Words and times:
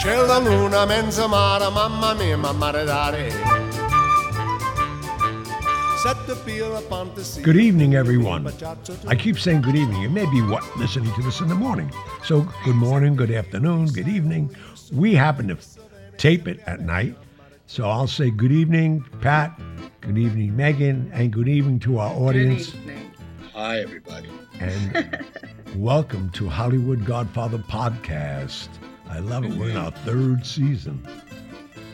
C'è 0.00 0.16
la 0.16 0.38
luna 0.38 0.86
mezza 0.86 1.26
mare, 1.26 1.68
mamma 1.68 2.14
mia, 2.14 2.34
mamma 2.34 2.70
dare. 2.70 3.30
Set 5.98 6.16
the 6.26 6.34
peel 6.42 6.74
upon 6.76 7.10
the 7.14 7.22
sea. 7.22 7.42
Good 7.42 7.56
evening, 7.56 7.94
everyone. 7.94 8.50
I 9.06 9.14
keep 9.14 9.38
saying 9.38 9.60
good 9.60 9.76
evening. 9.76 10.00
You 10.00 10.08
may 10.08 10.24
be 10.24 10.40
what 10.40 10.64
listening 10.78 11.12
to 11.16 11.22
this 11.22 11.40
in 11.40 11.48
the 11.48 11.54
morning. 11.54 11.92
So 12.24 12.48
good 12.64 12.76
morning, 12.76 13.14
good 13.14 13.30
afternoon, 13.30 13.88
good 13.88 14.08
evening. 14.08 14.56
We 14.90 15.14
happen 15.14 15.48
to 15.48 15.58
tape 16.16 16.48
it 16.48 16.60
at 16.66 16.80
night. 16.80 17.14
So 17.66 17.86
I'll 17.86 18.06
say 18.06 18.30
good 18.30 18.52
evening, 18.52 19.04
Pat. 19.20 19.52
Good 20.00 20.16
evening, 20.16 20.56
Megan, 20.56 21.10
and 21.12 21.30
good 21.30 21.46
evening 21.46 21.78
to 21.80 21.98
our 21.98 22.14
audience. 22.14 22.70
Good 22.70 22.80
evening. 22.80 23.12
Hi, 23.52 23.80
everybody. 23.80 24.30
And 24.60 25.26
welcome 25.76 26.30
to 26.30 26.48
Hollywood 26.48 27.04
Godfather 27.04 27.58
Podcast. 27.58 28.68
I 29.10 29.18
love 29.18 29.44
it. 29.44 29.50
We're 29.50 29.70
in 29.70 29.76
our 29.76 29.90
third 29.90 30.46
season. 30.46 31.04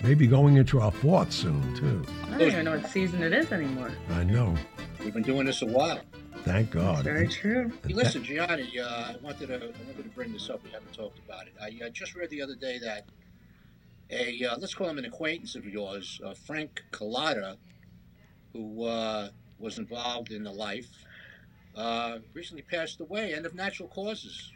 Maybe 0.02 0.26
going 0.26 0.56
into 0.56 0.80
our 0.80 0.92
fourth 0.92 1.32
soon, 1.32 1.74
too. 1.74 2.04
I 2.26 2.30
don't 2.38 2.42
even 2.42 2.64
know 2.66 2.76
what 2.76 2.90
season 2.90 3.22
it 3.22 3.32
is 3.32 3.50
anymore. 3.52 3.90
I 4.10 4.22
know. 4.22 4.54
We've 5.00 5.14
been 5.14 5.22
doing 5.22 5.46
this 5.46 5.62
a 5.62 5.66
while. 5.66 6.00
Thank 6.44 6.72
God. 6.72 7.04
Very 7.04 7.26
true. 7.26 7.72
Hey, 7.86 7.94
listen, 7.94 8.22
Gianni, 8.22 8.78
uh, 8.78 8.84
I 8.84 9.16
wanted 9.22 9.48
to 9.48 9.54
I 9.54 9.58
wanted 9.86 10.02
to 10.02 10.10
bring 10.14 10.32
this 10.34 10.50
up. 10.50 10.62
We 10.62 10.70
haven't 10.70 10.92
talked 10.92 11.18
about 11.18 11.46
it. 11.46 11.54
I 11.60 11.86
uh, 11.86 11.88
just 11.88 12.14
read 12.14 12.28
the 12.28 12.42
other 12.42 12.54
day 12.54 12.78
that 12.80 13.06
a 14.10 14.44
uh, 14.44 14.58
let's 14.58 14.74
call 14.74 14.88
him 14.88 14.98
an 14.98 15.06
acquaintance 15.06 15.56
of 15.56 15.64
yours, 15.64 16.20
uh, 16.24 16.34
Frank 16.34 16.84
Cullotta, 16.92 17.56
who 18.52 18.84
uh, 18.84 19.30
was 19.58 19.78
involved 19.78 20.32
in 20.32 20.44
the 20.44 20.52
life, 20.52 20.90
uh, 21.74 22.18
recently 22.34 22.62
passed 22.62 23.00
away, 23.00 23.34
end 23.34 23.46
of 23.46 23.54
natural 23.54 23.88
causes. 23.88 24.52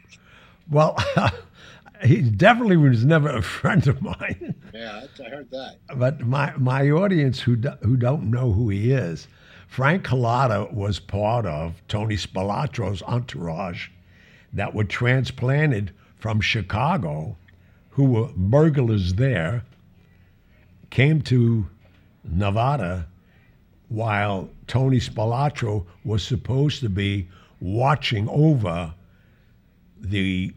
Well, 0.69 0.95
he 2.03 2.21
definitely 2.21 2.77
was 2.77 3.05
never 3.05 3.29
a 3.29 3.41
friend 3.59 3.87
of 3.87 4.01
mine. 4.01 4.55
Yeah, 4.73 5.05
I 5.23 5.29
heard 5.29 5.51
that. 5.51 5.77
But 5.95 6.21
my, 6.21 6.53
my 6.57 6.89
audience 6.89 7.41
who, 7.41 7.55
do, 7.55 7.71
who 7.81 7.97
don't 7.97 8.29
know 8.29 8.51
who 8.51 8.69
he 8.69 8.91
is, 8.91 9.27
Frank 9.67 10.05
Cullotta 10.05 10.73
was 10.73 10.99
part 10.99 11.45
of 11.45 11.81
Tony 11.87 12.15
Spilotro's 12.15 13.01
entourage 13.03 13.89
that 14.53 14.73
were 14.73 14.83
transplanted 14.83 15.93
from 16.17 16.41
Chicago, 16.41 17.37
who 17.91 18.03
were 18.03 18.29
burglars 18.35 19.13
there, 19.13 19.63
came 20.89 21.21
to 21.21 21.67
Nevada 22.23 23.07
while 23.87 24.49
Tony 24.67 24.99
Spilotro 24.99 25.85
was 26.05 26.23
supposed 26.23 26.79
to 26.81 26.89
be 26.89 27.27
watching 27.59 28.27
over 28.29 28.93
the 29.99 30.53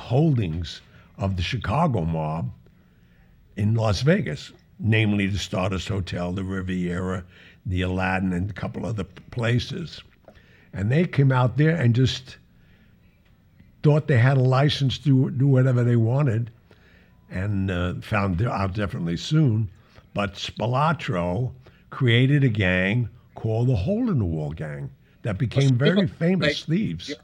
holdings 0.00 0.80
of 1.18 1.36
the 1.36 1.42
Chicago 1.42 2.04
mob 2.04 2.50
in 3.56 3.74
Las 3.74 4.02
Vegas, 4.02 4.52
namely 4.78 5.26
the 5.26 5.38
Stardust 5.38 5.88
Hotel, 5.88 6.32
the 6.32 6.44
Riviera, 6.44 7.24
the 7.66 7.82
Aladdin, 7.82 8.32
and 8.32 8.50
a 8.50 8.54
couple 8.54 8.86
other 8.86 9.04
places. 9.30 10.02
And 10.72 10.90
they 10.90 11.06
came 11.06 11.30
out 11.30 11.56
there 11.56 11.76
and 11.76 11.94
just 11.94 12.38
thought 13.82 14.06
they 14.08 14.18
had 14.18 14.36
a 14.36 14.42
license 14.42 14.98
to 14.98 15.30
do 15.30 15.46
whatever 15.46 15.84
they 15.84 15.96
wanted 15.96 16.50
and 17.30 17.70
uh, 17.70 17.94
found 18.00 18.42
out 18.42 18.74
definitely 18.74 19.16
soon. 19.16 19.68
But 20.14 20.34
Spilotro 20.34 21.52
created 21.90 22.44
a 22.44 22.48
gang 22.48 23.08
called 23.34 23.68
the 23.68 23.76
Hole 23.76 24.10
in 24.10 24.18
the 24.18 24.24
Wall 24.24 24.52
Gang 24.52 24.90
that 25.22 25.38
became 25.38 25.76
very 25.76 26.06
famous 26.06 26.64
thieves. 26.64 27.14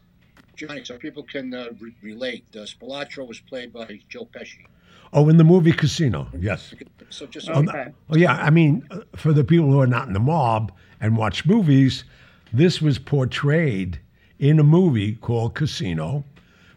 Johnny, 0.58 0.84
so 0.84 0.98
people 0.98 1.22
can 1.22 1.54
uh, 1.54 1.68
re- 1.78 1.94
relate. 2.02 2.44
Uh, 2.54 2.58
Spilotro 2.60 3.26
was 3.26 3.38
played 3.40 3.72
by 3.72 4.00
Joe 4.08 4.26
Pesci. 4.26 4.66
Oh, 5.12 5.28
in 5.28 5.36
the 5.38 5.44
movie 5.44 5.72
Casino, 5.72 6.28
yes. 6.38 6.74
So 7.10 7.26
just 7.26 7.48
no- 7.48 7.54
Okay. 7.60 7.86
Oh, 8.10 8.16
yeah. 8.16 8.32
I 8.34 8.50
mean, 8.50 8.86
uh, 8.91 9.00
for 9.16 9.32
the 9.32 9.44
people 9.44 9.70
who 9.70 9.80
are 9.80 9.86
not 9.86 10.08
in 10.08 10.12
the 10.12 10.20
mob 10.20 10.72
and 11.00 11.16
watch 11.16 11.47
movies, 11.47 12.04
this 12.52 12.82
was 12.82 12.98
portrayed 12.98 14.00
in 14.38 14.58
a 14.58 14.64
movie 14.64 15.14
called 15.14 15.54
Casino, 15.54 16.24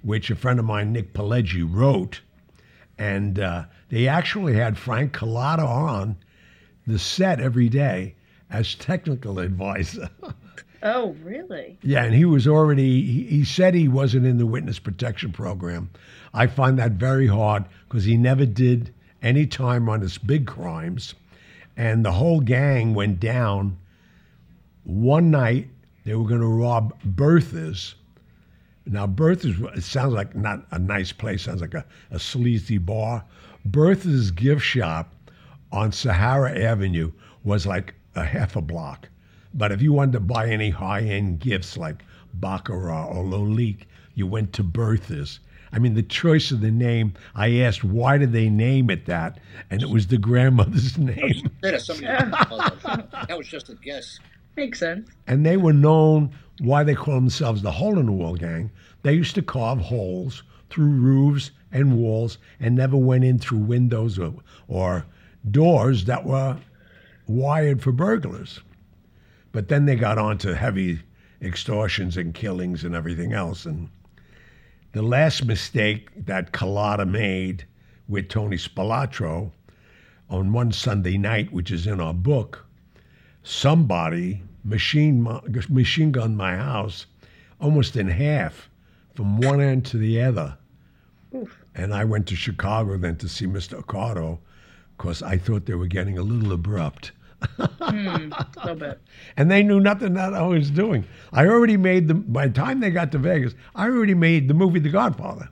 which 0.03 0.29
a 0.29 0.35
friend 0.35 0.59
of 0.59 0.65
mine, 0.65 0.93
Nick 0.93 1.13
Pileggi, 1.13 1.63
wrote. 1.67 2.21
And 2.97 3.39
uh, 3.39 3.65
they 3.89 4.07
actually 4.07 4.53
had 4.53 4.77
Frank 4.77 5.11
Cullotta 5.13 5.65
on 5.67 6.15
the 6.85 6.99
set 6.99 7.39
every 7.41 7.67
day 7.67 8.15
as 8.51 8.75
technical 8.75 9.39
advisor. 9.47 10.09
Oh, 10.83 11.15
really? 11.23 11.77
Yeah, 11.83 12.03
and 12.03 12.13
he 12.13 12.25
was 12.25 12.47
already, 12.47 13.05
he, 13.05 13.23
he 13.23 13.45
said 13.45 13.73
he 13.73 13.87
wasn't 13.87 14.25
in 14.25 14.37
the 14.37 14.45
witness 14.45 14.79
protection 14.79 15.31
program. 15.31 15.89
I 16.33 16.47
find 16.47 16.79
that 16.79 16.93
very 16.93 17.27
hard 17.27 17.65
because 17.87 18.03
he 18.03 18.17
never 18.17 18.45
did 18.45 18.93
any 19.21 19.45
time 19.45 19.89
on 19.89 20.01
his 20.01 20.17
big 20.17 20.47
crimes. 20.47 21.13
And 21.77 22.03
the 22.03 22.11
whole 22.11 22.39
gang 22.39 22.93
went 22.93 23.19
down. 23.19 23.77
One 24.83 25.29
night, 25.29 25.67
they 26.03 26.15
were 26.15 26.27
going 26.27 26.41
to 26.41 26.47
rob 26.47 26.99
Bertha's. 27.03 27.95
Now, 28.87 29.05
Bertha's, 29.05 29.59
it 29.77 29.83
sounds 29.83 30.13
like 30.13 30.35
not 30.35 30.65
a 30.71 30.79
nice 30.79 31.11
place, 31.11 31.43
sounds 31.43 31.61
like 31.61 31.75
a, 31.75 31.85
a 32.09 32.19
sleazy 32.19 32.79
bar. 32.79 33.23
Bertha's 33.65 34.31
gift 34.31 34.63
shop 34.63 35.13
on 35.71 35.91
Sahara 35.91 36.59
Avenue 36.59 37.11
was 37.43 37.67
like 37.67 37.93
a 38.15 38.23
half 38.23 38.55
a 38.55 38.61
block. 38.61 39.07
But 39.53 39.71
if 39.71 39.81
you 39.81 39.93
wanted 39.93 40.13
to 40.13 40.19
buy 40.21 40.47
any 40.47 40.69
high 40.69 41.01
end 41.01 41.39
gifts 41.39 41.77
like 41.77 42.03
Baccarat 42.33 43.07
or 43.07 43.23
Lalique, 43.23 43.85
you 44.13 44.27
went 44.27 44.53
to 44.53 44.63
Bertha's. 44.63 45.39
I 45.73 45.79
mean, 45.79 45.93
the 45.93 46.03
choice 46.03 46.51
of 46.51 46.61
the 46.61 46.71
name, 46.71 47.13
I 47.33 47.59
asked, 47.59 47.83
why 47.83 48.17
did 48.17 48.33
they 48.33 48.49
name 48.49 48.89
it 48.89 49.05
that? 49.05 49.39
And 49.69 49.81
it 49.81 49.89
was 49.89 50.07
the 50.07 50.17
grandmother's 50.17 50.97
name. 50.97 51.49
That 51.61 53.35
was 53.37 53.47
just 53.47 53.69
a 53.69 53.75
guess. 53.75 54.19
Makes 54.57 54.79
sense. 54.79 55.09
And 55.27 55.45
they 55.45 55.55
were 55.55 55.73
known 55.73 56.31
why 56.59 56.83
they 56.83 56.95
call 56.95 57.15
themselves 57.15 57.61
the 57.61 57.71
Hole 57.71 57.97
in 57.99 58.05
the 58.05 58.11
Wall 58.11 58.35
Gang. 58.35 58.69
They 59.03 59.13
used 59.13 59.35
to 59.35 59.41
carve 59.41 59.79
holes 59.79 60.43
through 60.69 60.89
roofs 60.89 61.51
and 61.71 61.97
walls 61.97 62.37
and 62.59 62.75
never 62.75 62.97
went 62.97 63.23
in 63.23 63.39
through 63.39 63.59
windows 63.59 64.19
or, 64.19 64.33
or 64.67 65.05
doors 65.49 66.05
that 66.05 66.25
were 66.25 66.57
wired 67.27 67.81
for 67.81 67.93
burglars. 67.93 68.59
But 69.51 69.67
then 69.67 69.85
they 69.85 69.95
got 69.95 70.17
on 70.17 70.37
to 70.39 70.55
heavy 70.55 70.99
extortions 71.41 72.17
and 72.17 72.33
killings 72.33 72.83
and 72.83 72.95
everything 72.95 73.33
else. 73.33 73.65
And 73.65 73.89
the 74.93 75.01
last 75.01 75.45
mistake 75.45 76.09
that 76.25 76.51
Cullotta 76.51 77.07
made 77.07 77.65
with 78.07 78.29
Tony 78.29 78.57
Spilotro 78.57 79.51
on 80.29 80.53
one 80.53 80.71
Sunday 80.71 81.17
night, 81.17 81.51
which 81.51 81.71
is 81.71 81.87
in 81.87 81.99
our 81.99 82.13
book, 82.13 82.65
somebody 83.43 84.43
machine 84.63 85.27
machine 85.69 86.11
gunned 86.11 86.37
my 86.37 86.55
house 86.55 87.07
almost 87.59 87.95
in 87.95 88.07
half 88.07 88.69
from 89.15 89.37
one 89.37 89.59
end 89.59 89.85
to 89.85 89.97
the 89.97 90.21
other. 90.21 90.57
And 91.75 91.93
I 91.93 92.03
went 92.05 92.27
to 92.27 92.35
Chicago 92.35 92.97
then 92.97 93.15
to 93.17 93.29
see 93.29 93.45
Mr. 93.45 93.81
Accardo 93.81 94.39
because 94.97 95.23
I 95.23 95.37
thought 95.37 95.65
they 95.65 95.73
were 95.73 95.87
getting 95.87 96.17
a 96.17 96.23
little 96.23 96.51
abrupt. 96.51 97.11
A 97.59 98.45
little 98.63 98.75
bit. 98.75 99.01
And 99.37 99.49
they 99.49 99.63
knew 99.63 99.79
nothing 99.79 100.13
that 100.15 100.33
I 100.33 100.41
was 100.41 100.69
doing. 100.69 101.05
I 101.31 101.45
already 101.45 101.77
made 101.77 102.07
the, 102.07 102.13
by 102.13 102.47
the 102.47 102.53
time 102.53 102.79
they 102.79 102.91
got 102.91 103.11
to 103.13 103.17
Vegas, 103.17 103.53
I 103.73 103.85
already 103.85 104.13
made 104.13 104.47
the 104.47 104.53
movie 104.53 104.79
The 104.79 104.89
Godfather. 104.89 105.49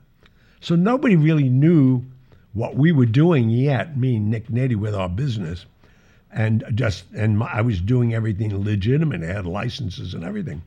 So 0.60 0.76
nobody 0.76 1.16
really 1.16 1.48
knew 1.48 2.04
what 2.52 2.76
we 2.76 2.92
were 2.92 3.06
doing 3.06 3.48
yet, 3.48 3.96
me 3.96 4.16
and 4.16 4.30
Nick 4.30 4.48
Nitty 4.48 4.76
with 4.76 4.94
our 4.94 5.08
business. 5.08 5.64
And 6.32 6.64
just, 6.74 7.04
and 7.16 7.38
my, 7.38 7.46
I 7.46 7.62
was 7.62 7.80
doing 7.80 8.14
everything 8.14 8.56
legitimate. 8.64 9.22
I 9.22 9.26
had 9.26 9.46
licenses 9.46 10.14
and 10.14 10.24
everything. 10.24 10.62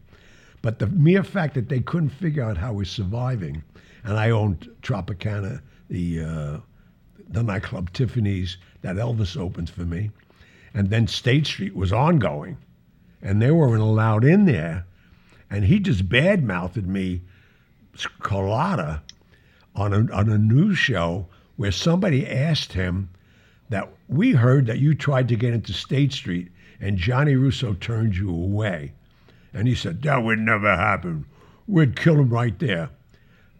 But 0.61 0.79
the 0.79 0.87
mere 0.87 1.23
fact 1.23 1.55
that 1.55 1.69
they 1.69 1.81
couldn't 1.81 2.09
figure 2.09 2.43
out 2.43 2.57
how 2.57 2.73
we're 2.73 2.85
surviving, 2.85 3.63
and 4.03 4.17
I 4.17 4.31
owned 4.31 4.69
Tropicana, 4.81 5.61
the 5.89 6.21
uh, 6.21 6.57
the 7.29 7.43
nightclub 7.43 7.91
Tiffany's 7.93 8.57
that 8.81 8.95
Elvis 8.95 9.37
opened 9.37 9.69
for 9.69 9.81
me, 9.81 10.09
and 10.73 10.89
then 10.89 11.07
State 11.07 11.47
Street 11.47 11.75
was 11.75 11.93
ongoing, 11.93 12.57
and 13.21 13.41
they 13.41 13.51
weren't 13.51 13.81
allowed 13.81 14.23
in 14.23 14.45
there, 14.45 14.85
and 15.49 15.65
he 15.65 15.79
just 15.79 16.09
badmouthed 16.09 16.85
me, 16.85 17.21
Cullotta, 18.21 19.01
on 19.75 19.93
a 19.93 20.13
on 20.13 20.29
a 20.29 20.37
news 20.37 20.77
show 20.77 21.27
where 21.55 21.71
somebody 21.71 22.27
asked 22.27 22.73
him 22.73 23.09
that 23.69 23.89
we 24.07 24.31
heard 24.31 24.65
that 24.65 24.79
you 24.79 24.95
tried 24.95 25.27
to 25.29 25.35
get 25.35 25.53
into 25.53 25.73
State 25.73 26.13
Street 26.13 26.51
and 26.83 26.97
Johnny 26.97 27.35
Russo 27.35 27.73
turned 27.73 28.15
you 28.17 28.29
away. 28.29 28.91
And 29.53 29.67
he 29.67 29.75
said, 29.75 30.01
That 30.01 30.23
would 30.23 30.39
never 30.39 30.75
happen. 30.75 31.25
We'd 31.65 31.95
kill 31.95 32.15
him 32.15 32.29
right 32.29 32.57
there. 32.59 32.89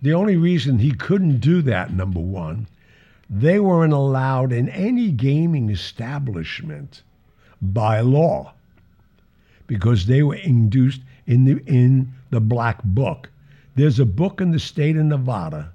The 0.01 0.13
only 0.13 0.35
reason 0.35 0.79
he 0.79 0.91
couldn't 0.91 1.39
do 1.39 1.61
that, 1.61 1.93
number 1.93 2.19
one, 2.19 2.67
they 3.29 3.59
weren't 3.59 3.93
allowed 3.93 4.51
in 4.51 4.69
any 4.69 5.11
gaming 5.11 5.69
establishment 5.69 7.01
by 7.61 7.99
law 8.01 8.53
because 9.67 10.05
they 10.05 10.21
were 10.23 10.35
induced 10.35 11.01
in 11.25 11.45
the 11.45 11.63
in 11.65 12.13
the 12.29 12.41
black 12.41 12.83
book. 12.83 13.29
There's 13.75 13.99
a 13.99 14.05
book 14.05 14.41
in 14.41 14.51
the 14.51 14.59
state 14.59 14.97
of 14.97 15.05
Nevada 15.05 15.71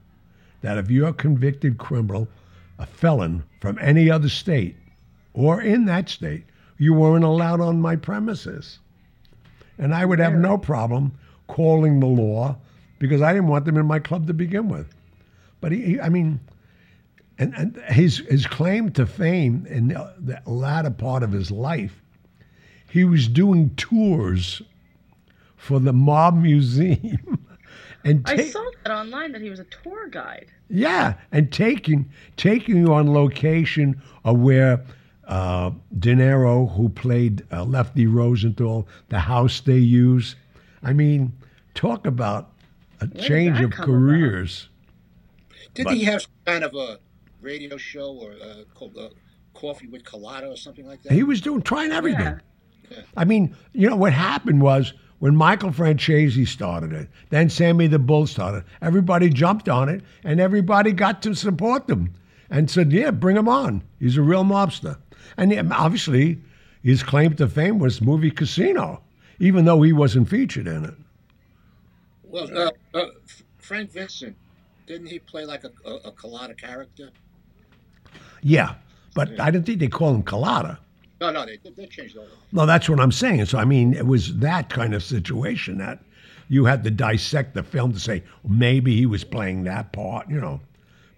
that 0.61 0.79
if 0.79 0.91
you're 0.91 1.09
a 1.09 1.15
convicted 1.15 1.79
criminal, 1.79 2.29
a 2.79 2.87
felon 2.87 3.43
from 3.61 3.79
any 3.81 4.11
other 4.11 4.29
state 4.29 4.77
or 5.33 5.61
in 5.61 5.85
that 5.87 6.09
state, 6.09 6.45
you 6.79 6.95
weren't 6.95 7.25
allowed 7.25 7.61
on 7.61 7.81
my 7.81 7.97
premises. 7.97 8.79
And 9.79 9.95
I 9.95 10.05
would 10.05 10.19
have 10.19 10.35
no 10.35 10.59
problem 10.59 11.13
calling 11.47 12.01
the 12.01 12.07
law 12.07 12.57
because 12.99 13.23
I 13.23 13.33
didn't 13.33 13.49
want 13.49 13.65
them 13.65 13.77
in 13.77 13.87
my 13.87 13.99
club 14.01 14.27
to 14.27 14.35
begin 14.35 14.69
with. 14.69 14.93
But 15.61 15.73
he, 15.73 15.83
he 15.83 16.01
I 16.01 16.09
mean, 16.09 16.41
and, 17.39 17.55
and 17.55 17.77
his 17.89 18.19
his 18.29 18.47
claim 18.47 18.91
to 18.93 19.07
fame 19.07 19.67
in 19.69 19.89
the, 19.89 20.15
the 20.19 20.43
latter 20.51 20.91
part 20.91 21.23
of 21.23 21.33
his 21.33 21.51
life, 21.51 22.03
he 22.91 23.05
was 23.05 23.29
doing 23.29 23.71
tours 23.77 24.63
for 25.57 25.79
the 25.81 25.93
Mob 25.93 26.37
Museum, 26.43 27.47
and 28.05 28.23
I 28.27 28.37
saw 28.49 28.65
that 28.85 28.93
online 28.93 29.33
that 29.33 29.41
he 29.43 29.51
was 29.51 29.61
a 29.61 29.65
tour 29.65 30.09
guide. 30.09 30.47
yeah, 30.69 31.15
and 31.33 31.53
taking 31.53 32.09
taking 32.37 32.77
you 32.77 32.93
on 32.93 33.13
location 33.13 34.01
of 34.25 34.39
where 34.39 34.85
uh, 35.27 35.71
De 35.99 36.15
Niro, 36.15 36.75
who 36.75 36.89
played 36.89 37.45
uh, 37.53 37.65
Lefty 37.65 38.07
Rosenthal, 38.07 38.89
the 39.11 39.19
house 39.21 39.61
they 39.61 39.77
use. 39.79 40.37
I 40.83 40.93
mean, 40.93 41.33
talk 41.75 42.07
about 42.07 42.53
a 43.01 43.07
did 43.07 43.23
change 43.23 43.61
of 43.61 43.71
come 43.73 43.85
about? 43.85 43.87
careers. 43.87 44.69
Didn't 45.75 45.89
But- 45.89 45.97
he 45.97 46.05
have 46.05 46.27
kind 46.47 46.65
of 46.65 46.75
a 46.75 46.99
radio 47.41 47.77
show 47.77 48.13
or 48.13 48.33
uh, 48.33 48.65
called 48.75 48.97
uh, 48.97 49.09
Coffee 49.55 49.87
with 49.87 50.05
Cullotta 50.05 50.51
or 50.51 50.57
something 50.57 50.87
like 50.87 51.03
that? 51.03 51.13
He 51.13 51.23
was 51.23 51.41
doing 51.41 51.63
trying 51.63 51.93
everything. 51.93 52.41
Yeah. 52.91 53.03
I 53.17 53.25
mean, 53.25 53.55
you 53.73 53.89
know 53.89 53.97
what 53.97 54.13
happened 54.13 54.63
was 54.63 54.95
when 55.19 55.37
Michael 55.37 55.71
Franzese 55.71 56.47
started 56.47 56.93
it, 56.93 57.09
then 57.31 57.51
Sammy 57.51 57.87
the 57.87 57.99
Bull 57.99 58.27
started. 58.27 58.65
Everybody 58.81 59.29
jumped 59.29 59.69
on 59.69 59.89
it, 59.89 60.03
and 60.25 60.41
everybody 60.41 60.93
got 60.93 61.23
to 61.23 61.35
support 61.35 61.87
them 61.87 62.15
and 62.51 62.71
said, 62.71 62.93
"Yeah, 62.93 63.11
bring 63.11 63.37
him 63.37 63.49
on. 63.49 63.83
He's 63.99 64.17
a 64.17 64.23
real 64.23 64.45
mobster." 64.45 64.99
And 65.37 65.73
obviously, 65.73 66.41
his 66.83 67.03
claim 67.03 67.35
to 67.37 67.49
fame 67.49 67.79
was 67.79 68.01
movie 68.01 68.31
Casino, 68.31 69.03
even 69.39 69.65
though 69.65 69.83
he 69.83 69.93
wasn't 69.93 70.29
featured 70.29 70.67
in 70.67 70.85
it. 70.85 70.95
Well, 72.23 72.49
uh, 72.57 72.71
uh, 72.95 73.07
Frank 73.59 73.91
Vincent, 73.91 74.37
didn't 74.87 75.09
he 75.09 75.19
play 75.19 75.45
like 75.45 75.65
a, 75.65 75.73
a, 75.85 75.95
a 75.97 76.13
Cullotta 76.13 76.57
character? 76.57 77.11
Yeah, 78.43 78.75
but 79.15 79.39
I 79.41 79.51
didn't 79.51 79.67
think 79.67 79.81
they 79.81 79.89
call 79.89 80.15
him 80.15 80.23
Cullotta. 80.23 80.79
No, 81.21 81.31
no, 81.31 81.45
they, 81.45 81.59
they 81.77 81.87
changed 81.87 82.17
all 82.17 82.25
that. 82.25 82.31
No, 82.53 82.67
that's 82.67 82.89
what 82.89 83.01
I'm 83.01 83.13
saying. 83.13 83.45
So 83.47 83.59
I 83.59 83.65
mean, 83.65 83.95
it 83.95 84.07
was 84.07 84.37
that 84.39 84.69
kind 84.71 84.95
of 84.95 85.03
situation 85.03 85.79
that 85.79 86.01
you 86.49 86.65
had 86.65 86.85
to 86.85 86.91
dissect 86.91 87.55
the 87.55 87.63
film 87.63 87.93
to 87.93 87.99
say 88.01 88.23
maybe 88.49 88.97
he 88.97 89.07
was 89.07 89.25
playing 89.25 89.65
that 89.65 89.93
part, 89.93 90.29
you 90.31 90.41
know. 90.41 90.61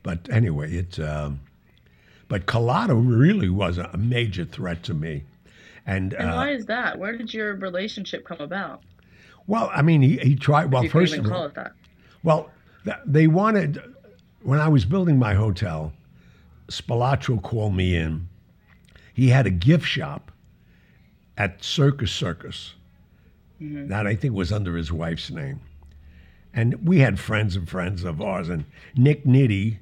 But 0.02 0.28
anyway, 0.31 0.72
it's 0.72 0.99
um, 0.99 1.40
but 2.28 2.46
Cullotta 2.46 2.94
really 2.94 3.49
was 3.50 3.76
a 3.78 3.94
major 3.99 4.44
threat 4.44 4.82
to 4.84 4.94
me, 4.94 5.25
and, 5.87 6.14
And 6.14 6.31
uh, 6.31 6.34
why 6.34 6.50
is 6.52 6.64
that? 6.66 6.99
Where 6.99 7.16
did 7.16 7.34
your 7.34 7.55
relationship 7.56 8.25
come 8.25 8.40
about? 8.40 8.82
well, 9.46 9.70
I 9.75 9.82
mean, 9.82 10.00
he, 10.00 10.16
he 10.19 10.37
tried. 10.37 10.73
Well, 10.73 10.84
you 10.84 10.90
first 10.90 11.12
even 11.12 11.26
of 11.26 11.31
call 11.31 11.40
all, 11.43 11.46
it 11.49 11.55
that. 11.56 11.73
well, 12.23 12.50
th- 12.84 12.96
they 13.05 13.26
wanted 13.26 13.82
when 14.43 14.61
I 14.61 14.69
was 14.69 14.84
building 14.84 15.19
my 15.19 15.34
hotel, 15.34 15.93
Spilotro 16.70 17.43
called 17.43 17.75
me 17.75 17.96
in. 17.96 18.28
He 19.12 19.28
had 19.28 19.46
a 19.46 19.50
gift 19.50 19.87
shop 19.87 20.31
at 21.37 21.62
Circus 21.64 22.12
Circus 22.12 22.75
mm-hmm. 23.61 23.88
that 23.88 24.06
I 24.06 24.14
think 24.14 24.34
was 24.34 24.52
under 24.52 24.76
his 24.76 24.93
wife's 24.93 25.31
name. 25.31 25.61
And 26.55 26.87
we 26.87 26.99
had 27.00 27.19
friends 27.19 27.56
and 27.56 27.69
friends 27.69 28.05
of 28.05 28.20
ours. 28.20 28.49
And 28.49 28.64
Nick 28.96 29.25
Nitti 29.25 29.78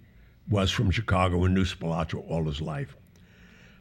was 0.49 0.71
from 0.71 0.91
Chicago 0.91 1.45
and 1.45 1.55
knew 1.55 1.65
Spilotro 1.65 2.25
all 2.29 2.45
his 2.45 2.61
life. 2.61 2.97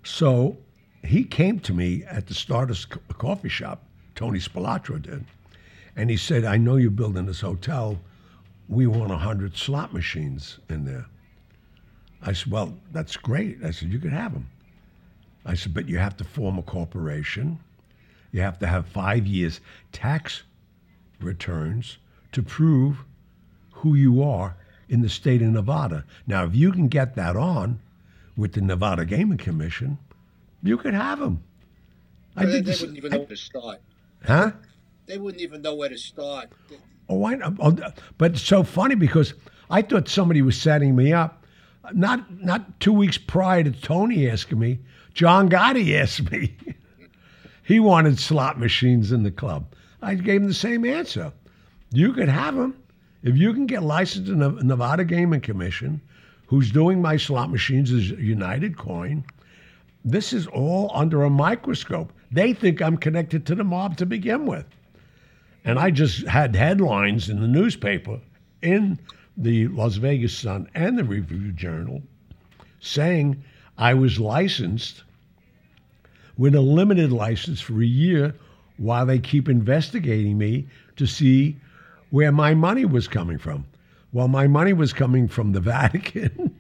So 0.04 0.58
he 1.04 1.24
came 1.24 1.60
to 1.62 1.74
me 1.74 2.04
at 2.06 2.28
the 2.28 2.34
Stardust 2.34 2.90
Co- 2.90 3.02
coffee 3.18 3.50
shop, 3.50 3.84
Tony 4.16 4.40
Spilotro 4.40 5.02
did. 5.02 5.26
And 5.96 6.10
he 6.10 6.18
said, 6.18 6.46
I 6.46 6.58
know 6.58 6.76
you're 6.76 6.92
building 6.92 7.26
this 7.26 7.42
hotel. 7.42 8.00
We 8.70 8.86
want 8.86 9.10
100 9.10 9.58
slot 9.58 9.94
machines 9.94 10.60
in 10.70 10.86
there. 10.86 11.06
I 12.22 12.34
said, 12.34 12.52
Well, 12.52 12.74
that's 12.92 13.18
great. 13.18 13.58
I 13.64 13.72
said, 13.72 13.92
You 13.92 14.00
could 14.00 14.14
have 14.14 14.34
them. 14.34 14.48
I 15.46 15.56
said, 15.56 15.74
But 15.74 15.88
you 15.88 15.98
have 15.98 16.18
to 16.18 16.24
form 16.24 16.58
a 16.58 16.64
corporation. 16.64 17.60
You 18.32 18.42
have 18.42 18.60
to 18.60 18.68
have 18.68 18.88
five 18.88 19.26
years 19.26 19.62
tax 19.92 20.44
returns 21.20 21.98
to 22.34 22.44
prove 22.44 23.04
who 23.72 23.96
you 23.96 24.22
are 24.22 24.56
in 24.90 25.02
the 25.02 25.10
state 25.10 25.42
of 25.42 25.50
Nevada. 25.50 26.04
Now, 26.26 26.46
if 26.46 26.56
you 26.56 26.72
can 26.72 26.88
get 26.88 27.16
that 27.16 27.36
on 27.36 27.80
with 28.36 28.54
the 28.54 28.62
Nevada 28.62 29.06
Gaming 29.06 29.38
Commission, 29.38 29.98
you 30.64 30.78
could 30.78 30.94
have 30.94 31.20
them. 31.20 31.44
I 32.36 32.46
they, 32.46 32.52
did 32.52 32.66
they 32.66 32.72
this. 32.72 32.82
wouldn't 32.82 32.98
even 32.98 33.12
know 33.12 33.20
where 33.20 33.28
to 33.28 33.38
start. 33.38 33.82
Huh? 34.26 34.52
They 35.06 35.18
wouldn't 35.18 35.42
even 35.42 35.62
know 35.62 35.76
where 35.76 35.90
to 35.90 35.98
start. 35.98 36.50
Oh, 37.10 37.26
I 37.26 37.36
know. 37.36 37.56
Oh, 37.60 37.76
but 38.18 38.32
it's 38.32 38.42
so 38.42 38.64
funny 38.64 38.96
because 38.96 39.34
I 39.70 39.82
thought 39.82 40.10
somebody 40.10 40.42
was 40.42 40.60
setting 40.60 40.96
me 40.96 41.14
up. 41.14 41.46
Not 41.94 42.44
not 42.44 42.80
two 42.80 42.94
weeks 42.94 43.18
prior 43.18 43.64
to 43.64 43.72
Tony 43.72 44.30
asking 44.30 44.60
me, 44.60 44.80
John 45.14 45.50
Gotti 45.50 45.96
asked 46.02 46.32
me. 46.32 46.56
he 47.64 47.80
wanted 47.80 48.20
slot 48.20 48.60
machines 48.60 49.12
in 49.12 49.24
the 49.24 49.32
club. 49.32 49.74
I 50.02 50.16
gave 50.16 50.42
him 50.42 50.48
the 50.48 50.54
same 50.54 50.86
answer. 50.86 51.32
You 51.92 52.14
could 52.14 52.30
have 52.30 52.56
them 52.56 52.76
if 53.24 53.36
you 53.36 53.54
can 53.54 53.66
get 53.66 53.84
licensed 53.84 54.30
in 54.30 54.40
the 54.40 54.50
Nevada 54.50 55.04
Gaming 55.04 55.42
Commission, 55.42 56.02
who's 56.46 56.72
doing 56.72 57.02
my 57.02 57.18
slot 57.18 57.50
machines 57.50 57.92
is 57.92 58.12
United 58.12 58.78
Coin. 58.78 59.24
This 60.06 60.34
is 60.34 60.48
all 60.48 60.92
under 60.94 61.24
a 61.24 61.30
microscope. 61.30 62.14
They 62.32 62.54
think 62.54 62.82
I'm 62.82 62.98
connected 62.98 63.46
to 63.48 63.56
the 63.56 63.64
mob 63.64 63.98
to 63.98 64.06
begin 64.06 64.46
with. 64.46 64.66
And 65.66 65.80
I 65.80 65.92
just 65.92 66.26
had 66.28 66.56
headlines 66.56 67.30
in 67.30 67.42
the 67.42 67.48
newspaper, 67.48 68.22
in 68.62 69.00
the 69.38 69.68
Las 69.68 69.96
Vegas 69.96 70.36
Sun 70.36 70.70
and 70.74 70.98
the 70.98 71.04
Review 71.04 71.52
Journal, 71.52 72.02
saying 72.80 73.44
I 73.78 73.94
was 73.94 74.20
licensed 74.20 75.04
with 76.38 76.56
a 76.56 76.62
limited 76.62 77.12
license 77.12 77.62
for 77.62 77.82
a 77.82 77.86
year 77.86 78.34
while 78.78 79.06
they 79.06 79.20
keep 79.20 79.48
investigating 79.48 80.38
me 80.38 80.68
to 80.96 81.06
see 81.06 81.56
where 82.10 82.32
my 82.32 82.54
money 82.54 82.86
was 82.86 83.08
coming 83.08 83.38
from. 83.38 83.66
Well, 84.14 84.28
my 84.28 84.48
money 84.48 84.74
was 84.74 84.94
coming 84.94 85.28
from 85.28 85.52
the 85.52 85.60
Vatican, 85.62 86.56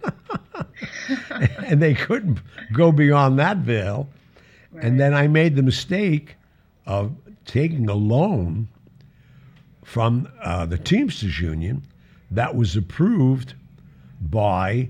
and 1.66 1.82
they 1.82 1.94
couldn't 1.94 2.40
go 2.74 2.92
beyond 2.92 3.40
that 3.40 3.58
veil. 3.58 4.10
And 4.82 5.00
then 5.00 5.14
I 5.14 5.28
made 5.28 5.56
the 5.56 5.64
mistake 5.64 6.36
of 6.86 7.16
taking 7.46 7.90
a 7.90 7.96
loan 7.96 8.68
from 9.84 10.28
uh, 10.44 10.66
the 10.66 10.78
Teamsters 10.78 11.40
Union 11.40 11.82
that 12.32 12.56
was 12.56 12.76
approved 12.76 13.54
by, 14.22 14.90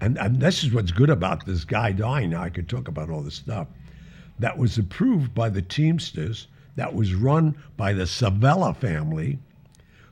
and, 0.00 0.18
and 0.18 0.40
this 0.40 0.62
is 0.62 0.72
what's 0.72 0.92
good 0.92 1.10
about 1.10 1.46
this 1.46 1.64
guy 1.64 1.92
dying. 1.92 2.30
Now 2.30 2.42
I 2.42 2.50
could 2.50 2.68
talk 2.68 2.88
about 2.88 3.10
all 3.10 3.22
this 3.22 3.34
stuff. 3.34 3.68
That 4.38 4.58
was 4.58 4.76
approved 4.76 5.34
by 5.34 5.48
the 5.48 5.62
Teamsters, 5.62 6.46
that 6.76 6.94
was 6.94 7.14
run 7.14 7.56
by 7.76 7.92
the 7.92 8.04
Civella 8.04 8.76
family, 8.76 9.38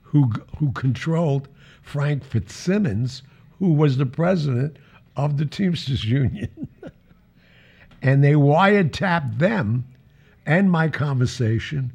who, 0.03 0.31
who 0.59 0.73
controlled 0.73 1.49
Frank 1.83 2.25
Fitzsimmons, 2.25 3.23
who 3.59 3.73
was 3.73 3.97
the 3.97 4.07
president 4.07 4.77
of 5.17 5.37
the 5.37 5.45
Teamsters 5.45 6.05
Union. 6.07 6.69
and 8.03 8.25
they 8.25 8.33
wiretapped 8.33 9.39
them 9.39 9.85
and 10.47 10.71
my 10.71 10.89
conversation, 10.89 11.93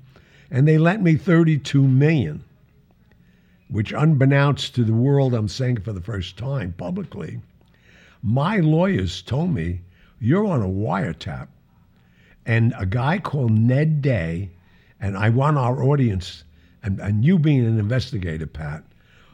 and 0.52 0.68
they 0.68 0.78
lent 0.78 1.02
me 1.02 1.16
32 1.16 1.82
million, 1.88 2.44
which 3.70 3.94
unbeknownst 3.94 4.76
to 4.76 4.84
the 4.84 4.94
world, 4.94 5.34
I'm 5.34 5.48
saying 5.48 5.82
for 5.82 5.94
the 5.94 6.02
first 6.02 6.38
time 6.38 6.74
publicly, 6.78 7.40
my 8.24 8.58
lawyers 8.58 9.22
told 9.22 9.54
me, 9.54 9.82
you're 10.20 10.46
on 10.46 10.62
a 10.62 10.68
wiretap. 10.68 11.48
And 12.46 12.74
a 12.78 12.86
guy 12.86 13.20
called 13.20 13.52
Ned 13.52 14.02
Day, 14.02 14.50
and 15.00 15.16
I 15.18 15.30
want 15.30 15.58
our 15.58 15.84
audience, 15.84 16.44
and, 16.84 17.00
and 17.00 17.24
you 17.24 17.38
being 17.38 17.66
an 17.66 17.78
investigator, 17.80 18.48
Pat, 18.48 18.84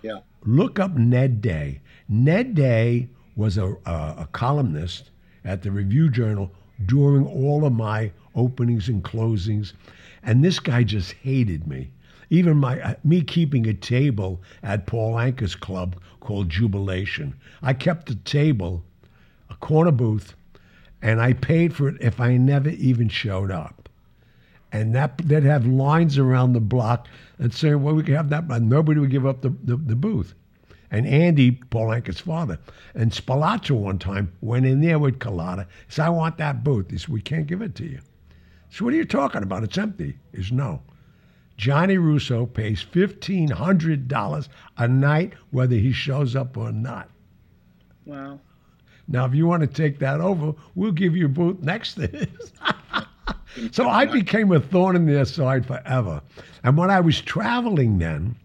Yeah. 0.01 0.20
look 0.46 0.80
up 0.80 0.96
Ned 0.96 1.42
Day. 1.42 1.80
Ned 2.10 2.54
Day 2.56 3.08
was 3.36 3.58
a, 3.58 3.75
a, 3.86 4.15
a 4.20 4.30
columnist 4.34 5.12
at 5.46 5.62
the 5.62 5.72
Review 5.72 6.10
Journal 6.10 6.51
during 6.86 7.25
all 7.25 7.65
of 7.65 7.74
my 7.74 8.12
openings 8.36 8.89
and 8.89 9.04
closings, 9.04 9.74
and 10.24 10.44
this 10.44 10.60
guy 10.60 10.84
just 10.84 11.13
hated 11.13 11.68
me. 11.68 11.89
Even 12.29 12.58
my 12.58 12.79
uh, 12.82 12.94
me 13.03 13.22
keeping 13.22 13.67
a 13.67 13.74
table 13.74 14.41
at 14.63 14.88
Paul 14.88 15.13
Anka's 15.15 15.55
club 15.55 15.96
called 16.20 16.50
Jubilation. 16.50 17.36
I 17.62 17.74
kept 17.74 18.10
a 18.10 18.15
table, 18.15 18.84
a 19.50 19.55
corner 19.55 19.91
booth, 19.91 20.36
and 21.01 21.22
I 21.22 21.34
paid 21.34 21.75
for 21.75 21.88
it 21.89 21.98
if 22.01 22.20
I 22.20 22.38
never 22.38 22.70
even 22.70 23.10
showed 23.10 23.51
up 23.51 23.89
and 24.72 24.94
that 24.96 25.17
they'd 25.20 25.44
have 25.44 25.65
lines 25.65 26.17
around 26.17 26.53
the 26.53 26.60
block 26.60 27.08
and 27.39 27.53
saying, 27.53 27.82
"Well, 27.82 27.96
we 27.96 28.03
can 28.03 28.15
have 28.15 28.29
that," 28.29 28.48
but 28.48 28.62
nobody 28.62 29.00
would 29.00 29.12
give 29.12 29.25
up 29.25 29.41
the, 29.41 29.53
the, 29.63 29.77
the 29.77 29.96
booth. 29.96 30.34
and 30.91 31.05
Andy, 31.08 31.51
Paul 31.51 31.88
Anka's 31.89 32.20
father. 32.20 32.60
And 32.94 33.12
Spalazzo 33.12 33.72
one 33.72 34.00
time 34.00 34.32
went 34.41 34.65
in 34.65 34.82
there 34.82 35.00
with 35.00 35.20
Cullotta. 35.20 35.67
Said, 35.88 36.05
I 36.05 36.10
want 36.10 36.38
that 36.38 36.63
booth. 36.63 36.91
He 36.91 36.98
said, 36.98 37.10
We 37.10 37.22
can't 37.22 37.48
give 37.48 37.62
it 37.62 37.75
to 37.75 37.86
you. 37.86 38.00
So 38.70 38.86
what 38.86 38.94
are 38.94 38.98
you 38.98 39.05
talking 39.05 39.44
about? 39.44 39.63
It's 39.63 39.77
empty. 39.77 40.17
Said, 40.34 40.53
No. 40.53 40.82
Johnny 41.58 41.98
Russo 41.98 42.46
pays 42.46 42.82
fifteen 42.82 43.50
hundred 43.50 44.08
dollars 44.08 44.50
a 44.78 44.88
night 44.88 45.34
whether 45.52 45.76
he 45.76 45.92
shows 45.92 46.36
up 46.36 46.58
or 46.58 46.72
not. 46.72 47.10
Wow. 48.06 48.40
Now, 49.08 49.26
if 49.26 49.36
you 49.36 49.46
want 49.46 49.62
to 49.62 49.68
take 49.68 50.00
that 50.00 50.20
over, 50.20 50.54
we'll 50.74 50.92
give 50.92 51.16
you 51.16 51.28
a 51.28 51.30
booth 51.30 51.62
next 51.62 51.94
to 51.96 52.08
his. 52.08 52.52
so 53.72 53.88
I 53.88 54.06
became 54.06 54.52
a 54.52 54.60
thorn 54.60 54.96
in 54.96 55.06
their 55.06 55.26
side 55.26 55.66
forever. 55.66 56.22
And 56.64 56.76
when 56.76 56.90
I 56.90 57.00
was 57.00 57.22
traveling 57.22 58.00
then, 58.00 58.36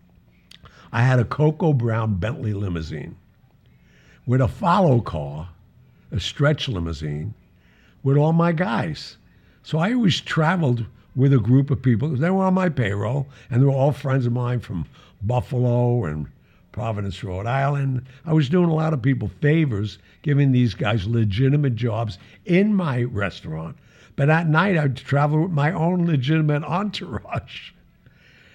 I 0.93 1.03
had 1.03 1.19
a 1.19 1.25
Cocoa 1.25 1.73
Brown 1.73 2.17
Bentley 2.17 2.53
limousine 2.53 3.17
with 4.27 4.41
a 4.41 4.49
follow 4.49 5.01
car, 5.01 5.49
a 6.13 6.21
stretch 6.21 6.69
limousine, 6.69 7.35
with 8.03 8.17
all 8.17 8.33
my 8.33 8.53
guys. 8.53 9.17
So 9.63 9.79
I 9.79 9.95
always 9.95 10.21
traveled 10.21 10.85
with 11.17 11.33
a 11.33 11.39
group 11.39 11.71
of 11.71 11.83
people. 11.83 12.09
They 12.09 12.31
were 12.31 12.45
on 12.45 12.55
my 12.55 12.69
payroll, 12.69 13.27
and 13.51 13.61
they 13.61 13.67
were 13.67 13.73
all 13.73 13.93
friends 13.93 14.27
of 14.27 14.33
mine 14.33 14.61
from 14.61 14.87
Buffalo 15.23 16.05
and 16.05 16.27
Providence, 16.73 17.23
Rhode 17.25 17.47
Island. 17.47 18.07
I 18.25 18.33
was 18.33 18.49
doing 18.49 18.71
a 18.71 18.75
lot 18.75 18.93
of 18.93 19.03
people 19.03 19.31
favors, 19.41 19.99
giving 20.23 20.53
these 20.53 20.75
guys 20.75 21.07
legitimate 21.07 21.75
jobs 21.75 22.19
in 22.45 22.75
my 22.75 23.03
restaurant. 23.03 23.77
But 24.17 24.31
at 24.31 24.49
night, 24.49 24.77
I'd 24.77 24.97
travel 24.97 25.43
with 25.43 25.51
my 25.51 25.73
own 25.73 26.07
legitimate 26.07 26.63
entourage 26.63 27.73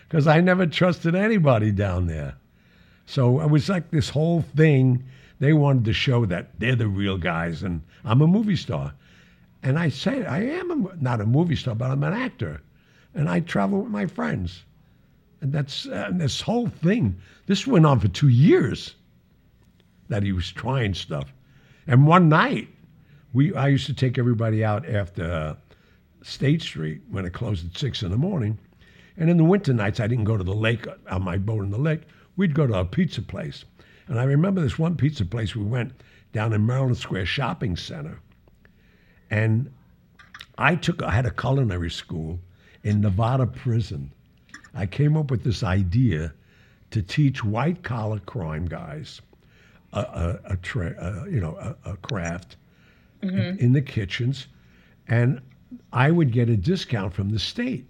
because 0.07 0.27
I 0.27 0.39
never 0.39 0.65
trusted 0.65 1.15
anybody 1.15 1.71
down 1.71 2.07
there. 2.07 2.35
So 3.05 3.41
it 3.41 3.49
was 3.49 3.67
like 3.69 3.91
this 3.91 4.09
whole 4.09 4.41
thing. 4.41 5.03
They 5.39 5.53
wanted 5.53 5.85
to 5.85 5.93
show 5.93 6.25
that 6.25 6.51
they're 6.59 6.75
the 6.75 6.87
real 6.87 7.17
guys, 7.17 7.63
and 7.63 7.81
I'm 8.03 8.21
a 8.21 8.27
movie 8.27 8.55
star. 8.55 8.93
And 9.63 9.79
I 9.79 9.89
say, 9.89 10.25
I 10.25 10.41
am 10.43 10.71
a, 10.71 10.95
not 11.01 11.21
a 11.21 11.25
movie 11.25 11.55
star, 11.55 11.75
but 11.75 11.91
I'm 11.91 12.03
an 12.03 12.13
actor. 12.13 12.61
And 13.13 13.29
I 13.29 13.39
travel 13.39 13.81
with 13.81 13.91
my 13.91 14.05
friends. 14.05 14.63
And 15.41 15.51
that's 15.51 15.85
uh, 15.87 16.05
and 16.07 16.19
this 16.19 16.41
whole 16.41 16.67
thing. 16.67 17.17
This 17.45 17.67
went 17.67 17.85
on 17.85 17.99
for 17.99 18.07
two 18.07 18.29
years. 18.29 18.95
That 20.07 20.21
he 20.21 20.33
was 20.33 20.51
trying 20.51 20.93
stuff, 20.93 21.33
and 21.87 22.05
one 22.05 22.29
night, 22.29 22.67
we 23.33 23.55
I 23.55 23.69
used 23.69 23.87
to 23.87 23.93
take 23.93 24.19
everybody 24.19 24.63
out 24.63 24.87
after 24.87 25.23
uh, 25.23 25.55
State 26.21 26.61
Street 26.61 27.01
when 27.09 27.25
it 27.25 27.33
closed 27.33 27.65
at 27.65 27.75
six 27.75 28.03
in 28.03 28.11
the 28.11 28.17
morning, 28.17 28.59
and 29.17 29.31
in 29.31 29.37
the 29.37 29.43
winter 29.43 29.73
nights 29.73 29.99
I 29.99 30.05
didn't 30.05 30.25
go 30.25 30.37
to 30.37 30.43
the 30.43 30.53
lake 30.53 30.85
on 31.09 31.23
my 31.23 31.39
boat 31.39 31.63
in 31.63 31.71
the 31.71 31.79
lake. 31.79 32.01
We'd 32.37 32.53
go 32.53 32.67
to 32.67 32.79
a 32.81 32.85
pizza 32.85 33.23
place, 33.23 33.65
and 34.07 34.19
I 34.19 34.25
remember 34.25 34.61
this 34.61 34.77
one 34.77 34.95
pizza 34.95 35.25
place 35.25 35.55
we 35.55 35.63
went 35.63 35.91
down 36.33 36.53
in 36.53 36.65
Maryland 36.67 36.97
Square 36.97 37.25
Shopping 37.25 37.75
Center, 37.75 38.19
and 39.29 39.71
I 40.57 40.75
took 40.75 41.03
I 41.03 41.11
had 41.11 41.25
a 41.25 41.31
culinary 41.31 41.91
school 41.91 42.39
in 42.83 43.01
Nevada 43.01 43.45
prison. 43.45 44.11
I 44.73 44.85
came 44.85 45.17
up 45.17 45.31
with 45.31 45.43
this 45.43 45.63
idea 45.63 46.33
to 46.91 47.01
teach 47.01 47.43
white 47.43 47.83
collar 47.83 48.19
crime 48.19 48.65
guys 48.65 49.21
a, 49.93 49.99
a, 49.99 50.39
a, 50.53 50.57
tra- 50.57 51.25
you 51.29 51.39
know 51.39 51.55
a, 51.57 51.91
a 51.91 51.97
craft 51.97 52.57
in, 53.21 53.29
mm-hmm. 53.29 53.59
in 53.59 53.73
the 53.73 53.81
kitchens, 53.81 54.47
and 55.07 55.41
I 55.91 56.11
would 56.11 56.31
get 56.31 56.49
a 56.49 56.57
discount 56.57 57.13
from 57.13 57.29
the 57.29 57.39
state. 57.39 57.85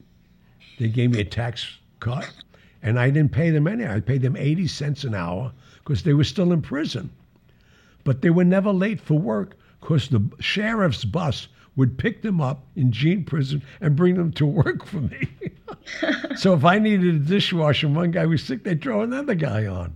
They 0.79 0.87
gave 0.87 1.11
me 1.11 1.21
a 1.21 1.25
tax 1.25 1.67
cut, 1.99 2.29
and 2.81 2.99
I 2.99 3.09
didn't 3.09 3.31
pay 3.31 3.49
them 3.49 3.67
any. 3.67 3.85
I 3.85 3.99
paid 3.99 4.21
them 4.21 4.35
eighty 4.35 4.67
cents 4.67 5.03
an 5.03 5.13
hour 5.13 5.51
because 5.83 6.03
they 6.03 6.13
were 6.13 6.23
still 6.23 6.51
in 6.51 6.61
prison, 6.61 7.11
but 8.03 8.21
they 8.21 8.29
were 8.29 8.43
never 8.43 8.71
late 8.71 9.01
for 9.01 9.19
work 9.19 9.55
because 9.85 10.09
the 10.09 10.27
sheriff's 10.39 11.05
bus 11.05 11.47
would 11.75 11.95
pick 11.95 12.23
them 12.23 12.41
up 12.41 12.65
in 12.75 12.91
Jean 12.91 13.23
prison 13.23 13.61
and 13.79 13.95
bring 13.95 14.15
them 14.15 14.31
to 14.31 14.45
work 14.63 14.83
for 14.83 15.01
me. 15.01 15.27
so 16.35 16.55
if 16.55 16.65
I 16.65 16.79
needed 16.79 17.13
a 17.13 17.19
dishwasher, 17.19 17.85
and 17.85 17.95
one 17.95 18.09
guy 18.09 18.25
was 18.25 18.43
sick, 18.43 18.63
they'd 18.63 18.81
throw 18.81 19.01
another 19.01 19.35
guy 19.35 19.67
on. 19.67 19.95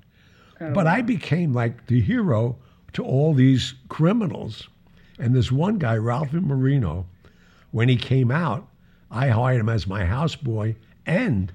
Oh, 0.62 0.72
but 0.74 0.86
I 0.86 1.02
became 1.02 1.54
like 1.54 1.88
the 1.88 2.02
hero 2.02 2.56
to 2.94 3.04
all 3.04 3.34
these 3.34 3.74
criminals. 3.88 4.68
And 5.18 5.34
this 5.34 5.52
one 5.52 5.80
guy, 5.80 5.98
Ralphie 5.98 6.40
Marino, 6.40 7.08
when 7.72 7.90
he 7.90 7.96
came 7.96 8.30
out, 8.30 8.68
I 9.10 9.30
hired 9.30 9.60
him 9.60 9.70
as 9.70 9.88
my 9.88 10.04
houseboy 10.04 10.76
and 11.08 11.52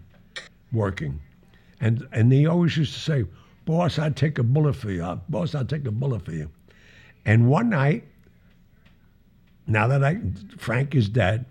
working. 0.72 1.20
And 1.80 2.08
and 2.10 2.32
he 2.32 2.46
always 2.46 2.76
used 2.76 2.94
to 2.94 3.00
say, 3.00 3.24
Boss, 3.64 3.96
I'd 3.96 4.16
take 4.16 4.38
a 4.38 4.42
bullet 4.42 4.74
for 4.74 4.90
you. 4.90 5.20
Boss, 5.28 5.54
I'd 5.54 5.68
take 5.68 5.86
a 5.86 5.92
bullet 5.92 6.24
for 6.24 6.32
you. 6.32 6.50
And 7.24 7.48
one 7.48 7.70
night, 7.70 8.04
now 9.66 9.86
that 9.88 10.04
I 10.04 10.18
Frank 10.56 10.94
is 10.94 11.08
dead, 11.08 11.44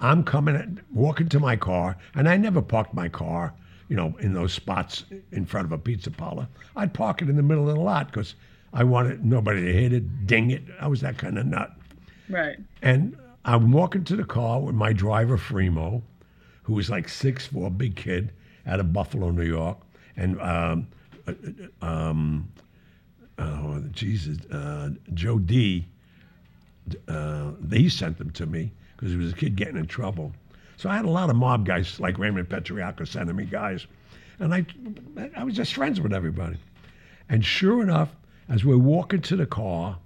I'm 0.00 0.24
coming, 0.24 0.80
walking 0.92 1.28
to 1.30 1.40
my 1.40 1.56
car, 1.56 1.96
and 2.14 2.28
I 2.28 2.36
never 2.36 2.60
parked 2.60 2.94
my 2.94 3.08
car, 3.08 3.54
you 3.88 3.96
know, 3.96 4.14
in 4.20 4.34
those 4.34 4.52
spots 4.52 5.04
in 5.32 5.46
front 5.46 5.66
of 5.66 5.72
a 5.72 5.78
pizza 5.78 6.10
parlor. 6.10 6.48
I'd 6.76 6.92
park 6.94 7.22
it 7.22 7.28
in 7.28 7.36
the 7.36 7.42
middle 7.42 7.68
of 7.68 7.74
the 7.74 7.80
lot 7.80 8.08
because 8.08 8.34
I 8.72 8.84
wanted 8.84 9.24
nobody 9.24 9.62
to 9.62 9.72
hit 9.72 9.92
it, 9.92 10.26
ding 10.26 10.50
it. 10.50 10.62
I 10.80 10.88
was 10.88 11.00
that 11.02 11.16
kind 11.16 11.38
of 11.38 11.46
nut. 11.46 11.72
Right. 12.28 12.56
And 12.82 13.16
I'm 13.44 13.70
walking 13.72 14.04
to 14.04 14.16
the 14.16 14.24
car 14.24 14.60
with 14.60 14.74
my 14.74 14.92
driver, 14.92 15.36
Fremo, 15.36 16.02
who 16.62 16.74
was 16.74 16.90
like 16.90 17.08
six 17.08 17.46
four, 17.46 17.70
big 17.70 17.94
kid 17.94 18.32
out 18.66 18.80
of 18.80 18.92
Buffalo, 18.92 19.30
New 19.30 19.44
York, 19.44 19.78
and 20.16 20.40
um, 20.40 20.88
uh, 21.26 21.32
uh, 21.82 21.86
um, 21.86 22.48
oh 23.38 23.82
Jesus, 23.92 24.38
uh, 24.50 24.90
Joe 25.12 25.38
D. 25.38 25.86
Uh, 27.08 27.52
they 27.60 27.88
sent 27.88 28.18
them 28.18 28.30
to 28.30 28.46
me 28.46 28.72
because 28.96 29.10
he 29.10 29.16
was 29.16 29.32
a 29.32 29.36
kid 29.36 29.56
getting 29.56 29.76
in 29.76 29.86
trouble. 29.86 30.32
So 30.76 30.90
I 30.90 30.96
had 30.96 31.04
a 31.04 31.10
lot 31.10 31.30
of 31.30 31.36
mob 31.36 31.66
guys 31.66 32.00
like 32.00 32.18
Raymond 32.18 32.48
Patriarca 32.48 33.06
sending 33.06 33.36
me 33.36 33.44
guys, 33.44 33.86
and 34.38 34.52
I, 34.54 34.66
I 35.36 35.44
was 35.44 35.54
just 35.54 35.74
friends 35.74 36.00
with 36.00 36.12
everybody. 36.12 36.58
And 37.28 37.44
sure 37.44 37.82
enough, 37.82 38.14
as 38.48 38.64
we're 38.64 38.76
walking 38.76 39.22
to 39.22 39.36
the 39.36 39.46
car, 39.46 39.98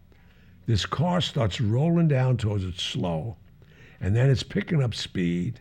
this 0.66 0.86
car 0.86 1.20
starts 1.20 1.60
rolling 1.60 2.08
down 2.08 2.36
towards 2.36 2.64
it 2.64 2.78
slow, 2.78 3.36
and 4.00 4.14
then 4.14 4.30
it's 4.30 4.42
picking 4.42 4.82
up 4.82 4.94
speed, 4.94 5.60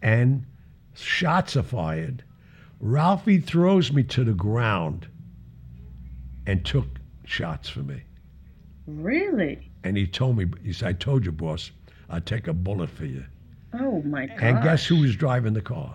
and 0.00 0.46
shots 0.94 1.56
are 1.56 1.62
fired. 1.62 2.22
Ralphie 2.80 3.40
throws 3.40 3.92
me 3.92 4.04
to 4.04 4.22
the 4.22 4.32
ground 4.32 5.08
and 6.46 6.64
took 6.64 6.86
shots 7.24 7.68
for 7.68 7.80
me. 7.80 8.02
Really? 8.88 9.70
And 9.84 9.96
he 9.98 10.06
told 10.06 10.38
me, 10.38 10.46
he 10.64 10.72
said, 10.72 10.88
I 10.88 10.92
told 10.94 11.26
you, 11.26 11.32
boss, 11.32 11.70
I'd 12.08 12.24
take 12.24 12.48
a 12.48 12.54
bullet 12.54 12.88
for 12.88 13.04
you. 13.04 13.22
Oh 13.74 14.00
my 14.02 14.26
god. 14.26 14.38
And 14.40 14.62
guess 14.62 14.86
who 14.86 15.00
was 15.00 15.14
driving 15.14 15.52
the 15.52 15.60
car? 15.60 15.94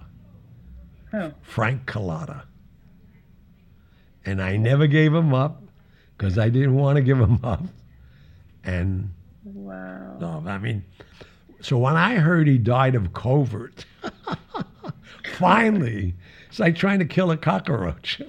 Oh. 1.12 1.31
Frank 1.41 1.88
Cullotta. 1.88 2.43
And 4.25 4.41
I 4.41 4.57
never 4.57 4.85
gave 4.85 5.13
him 5.13 5.33
up 5.33 5.63
because 6.15 6.38
I 6.38 6.50
didn't 6.50 6.75
want 6.75 6.97
to 6.97 7.01
give 7.01 7.19
him 7.19 7.39
up. 7.43 7.63
And 8.63 9.09
Wow. 9.43 10.17
no, 10.21 10.43
I 10.47 10.57
mean, 10.59 10.85
so 11.62 11.77
when 11.79 11.95
I 11.97 12.15
heard 12.15 12.47
he 12.47 12.57
died 12.59 12.93
of 12.95 13.12
COVID, 13.12 13.71
finally, 15.38 16.13
it's 16.47 16.59
like 16.59 16.75
trying 16.75 17.00
to 17.00 17.05
kill 17.05 17.31
a 17.31 17.38
cockroach. 17.38 18.21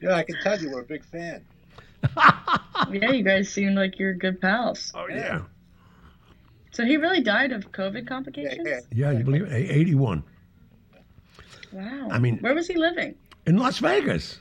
Yeah, 0.00 0.14
I 0.14 0.22
can 0.22 0.36
tell 0.42 0.58
you 0.60 0.70
we're 0.70 0.80
a 0.80 0.84
big 0.84 1.04
fan. 1.04 1.44
Yeah, 2.90 3.10
you 3.10 3.22
guys 3.22 3.48
seem 3.48 3.74
like 3.74 3.98
you're 3.98 4.14
good 4.14 4.40
pals. 4.40 4.92
oh, 4.94 5.06
yeah. 5.08 5.42
So 6.72 6.84
he 6.84 6.96
really 6.96 7.20
died 7.20 7.52
of 7.52 7.72
COVID 7.72 8.06
complications? 8.06 8.66
yeah. 8.66 8.80
Yeah, 8.92 9.10
yeah 9.12 9.18
you 9.18 9.24
believe 9.24 9.42
it? 9.42 9.52
81 9.70 10.22
Wow. 11.72 12.08
I 12.10 12.18
mean- 12.18 12.38
where 12.38 12.54
was 12.54 12.66
he 12.66 12.74
living? 12.76 13.14
in 13.46 13.56
Las 13.56 13.78
Vegas. 13.78 14.38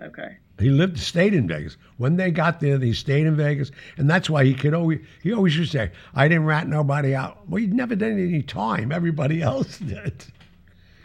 Okay. 0.00 0.36
He 0.58 0.70
lived, 0.70 0.98
stayed 0.98 1.34
in 1.34 1.46
Vegas. 1.48 1.76
When 1.98 2.16
they 2.16 2.30
got 2.30 2.60
there, 2.60 2.78
they 2.78 2.92
stayed 2.92 3.26
in 3.26 3.36
Vegas, 3.36 3.70
and 3.98 4.08
that's 4.08 4.30
why 4.30 4.44
he 4.44 4.54
could 4.54 4.72
always. 4.72 5.00
He 5.22 5.32
always 5.32 5.54
used 5.56 5.72
to 5.72 5.78
say, 5.78 5.90
"I 6.14 6.28
didn't 6.28 6.44
rat 6.46 6.66
nobody 6.66 7.14
out." 7.14 7.46
Well, 7.48 7.60
he 7.60 7.66
never 7.66 7.94
did 7.94 8.12
any 8.12 8.42
time. 8.42 8.90
Everybody 8.92 9.42
else 9.52 9.78
did. 9.78 10.24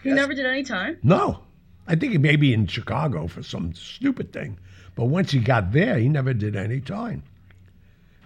He 0.04 0.10
Yes. 0.10 0.16
never 0.16 0.34
did 0.34 0.46
any 0.46 0.64
time? 0.64 0.98
No, 1.04 1.44
I 1.88 1.96
think 1.96 2.12
he 2.14 2.18
may 2.18 2.36
be 2.38 2.54
in 2.54 2.68
Chicago 2.68 3.28
for 3.28 3.44
some 3.44 3.74
stupid 3.74 4.32
thing, 4.32 4.58
but 5.02 5.08
once 5.08 5.32
he 5.32 5.40
got 5.40 5.72
there, 5.72 5.98
he 5.98 6.08
never 6.08 6.32
did 6.32 6.56
any 6.56 6.80
time. 6.80 7.24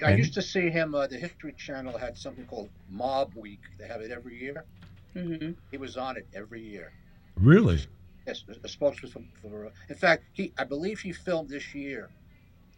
I 0.03 0.09
And- 0.09 0.17
used 0.19 0.33
to 0.33 0.41
see 0.41 0.69
him. 0.69 0.93
Uh, 0.93 1.07
the 1.07 1.15
History 1.17 1.53
Channel 1.53 1.97
had 1.97 2.17
something 2.17 2.45
called 2.47 2.67
Mob 2.89 3.33
Week. 3.33 3.61
They 3.79 3.87
have 3.87 4.01
it 4.01 4.11
every 4.11 4.37
year. 4.37 4.65
hmm 5.13 5.51
He 5.71 5.77
was 5.77 5.95
on 5.95 6.17
it 6.17 6.27
every 6.33 6.61
year. 6.61 6.91
Really? 7.37 7.79
Yes, 8.27 8.43
a, 8.49 8.51
a 8.51 8.67
spokesperson 8.67 9.23
for. 9.41 9.67
Uh, 9.67 9.69
in 9.87 9.95
fact, 9.95 10.23
he 10.33 10.51
I 10.57 10.65
believe 10.65 10.99
he 10.99 11.13
filmed 11.13 11.47
this 11.47 11.73
year 11.73 12.09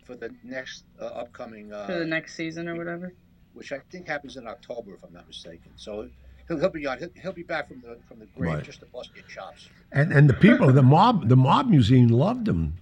for 0.06 0.16
the 0.16 0.30
next 0.44 0.84
uh, 1.02 1.06
upcoming, 1.06 1.74
uh, 1.74 1.88
For 1.88 1.98
the 1.98 2.06
next 2.06 2.36
season 2.36 2.68
or 2.70 2.76
whatever? 2.76 3.14
which 3.56 3.72
I 3.72 3.80
think 3.92 4.08
happens 4.08 4.38
in 4.38 4.46
October, 4.48 4.94
if 4.94 5.04
I'm 5.04 5.12
not 5.12 5.28
mistaken. 5.28 5.72
So 5.78 6.08
he'll, 6.48 6.60
he'll 6.60 6.70
be 6.70 6.86
on. 6.86 7.00
He'll, 7.00 7.10
he'll 7.20 7.34
be 7.44 7.48
back 7.56 7.68
from 7.70 7.82
the 7.82 7.98
from 8.08 8.20
the 8.20 8.28
grave 8.38 8.54
Right. 8.54 8.64
just 8.64 8.82
to 8.82 8.86
bust 8.86 9.10
your 9.16 9.26
chops. 9.26 9.70
And 9.92 10.14
and 10.14 10.30
the 10.30 10.36
people, 10.36 10.72
the 10.72 10.84
mob, 10.84 11.28
the 11.30 11.36
mob 11.36 11.68
museum 11.68 12.10
loved 12.10 12.48
him 12.48 12.76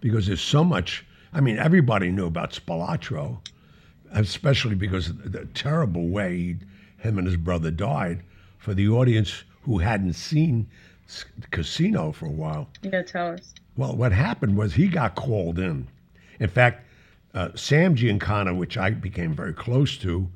because 0.00 0.26
there's 0.26 0.40
so 0.40 0.64
much. 0.64 1.04
I 1.32 1.40
mean, 1.40 1.58
everybody 1.58 2.10
knew 2.10 2.26
about 2.26 2.52
Spilotro, 2.52 3.38
especially 4.12 4.74
because 4.74 5.08
of 5.10 5.32
the, 5.32 5.44
terrible 5.46 6.08
way 6.08 6.36
he, 6.36 6.56
him 6.98 7.18
and 7.18 7.26
his 7.26 7.36
brother 7.36 7.70
died. 7.70 8.22
For 8.58 8.74
the 8.74 8.88
audience 8.88 9.44
who 9.62 9.78
hadn't 9.78 10.14
seen 10.14 10.68
Casino 11.50 12.12
for 12.12 12.26
a 12.26 12.30
while, 12.30 12.68
Yeah, 12.82 13.02
tell 13.02 13.32
us. 13.32 13.54
well, 13.76 13.96
what 13.96 14.12
happened 14.12 14.56
was 14.56 14.74
he 14.74 14.88
got 14.88 15.14
called 15.14 15.58
in. 15.58 15.86
In 16.40 16.48
fact, 16.48 16.84
uh, 17.32 17.50
Sam 17.54 17.94
Giancana, 17.94 18.56
which 18.56 18.76
I 18.76 18.90
became 18.90 19.34
very 19.34 19.54
close 19.54 19.96
to, 19.98 20.28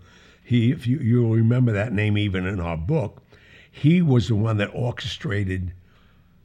he, 0.43 0.71
if 0.71 0.87
you, 0.87 0.99
you'll 0.99 1.35
remember 1.35 1.73
that 1.73 1.93
name 1.93 2.17
even 2.17 2.47
in 2.47 2.61
our 2.61 2.77
book, 2.77 3.23
he 3.71 4.01
was 4.03 4.29
the 4.29 4.37
one 4.37 4.57
that 4.59 4.71
orchestrated 4.73 5.73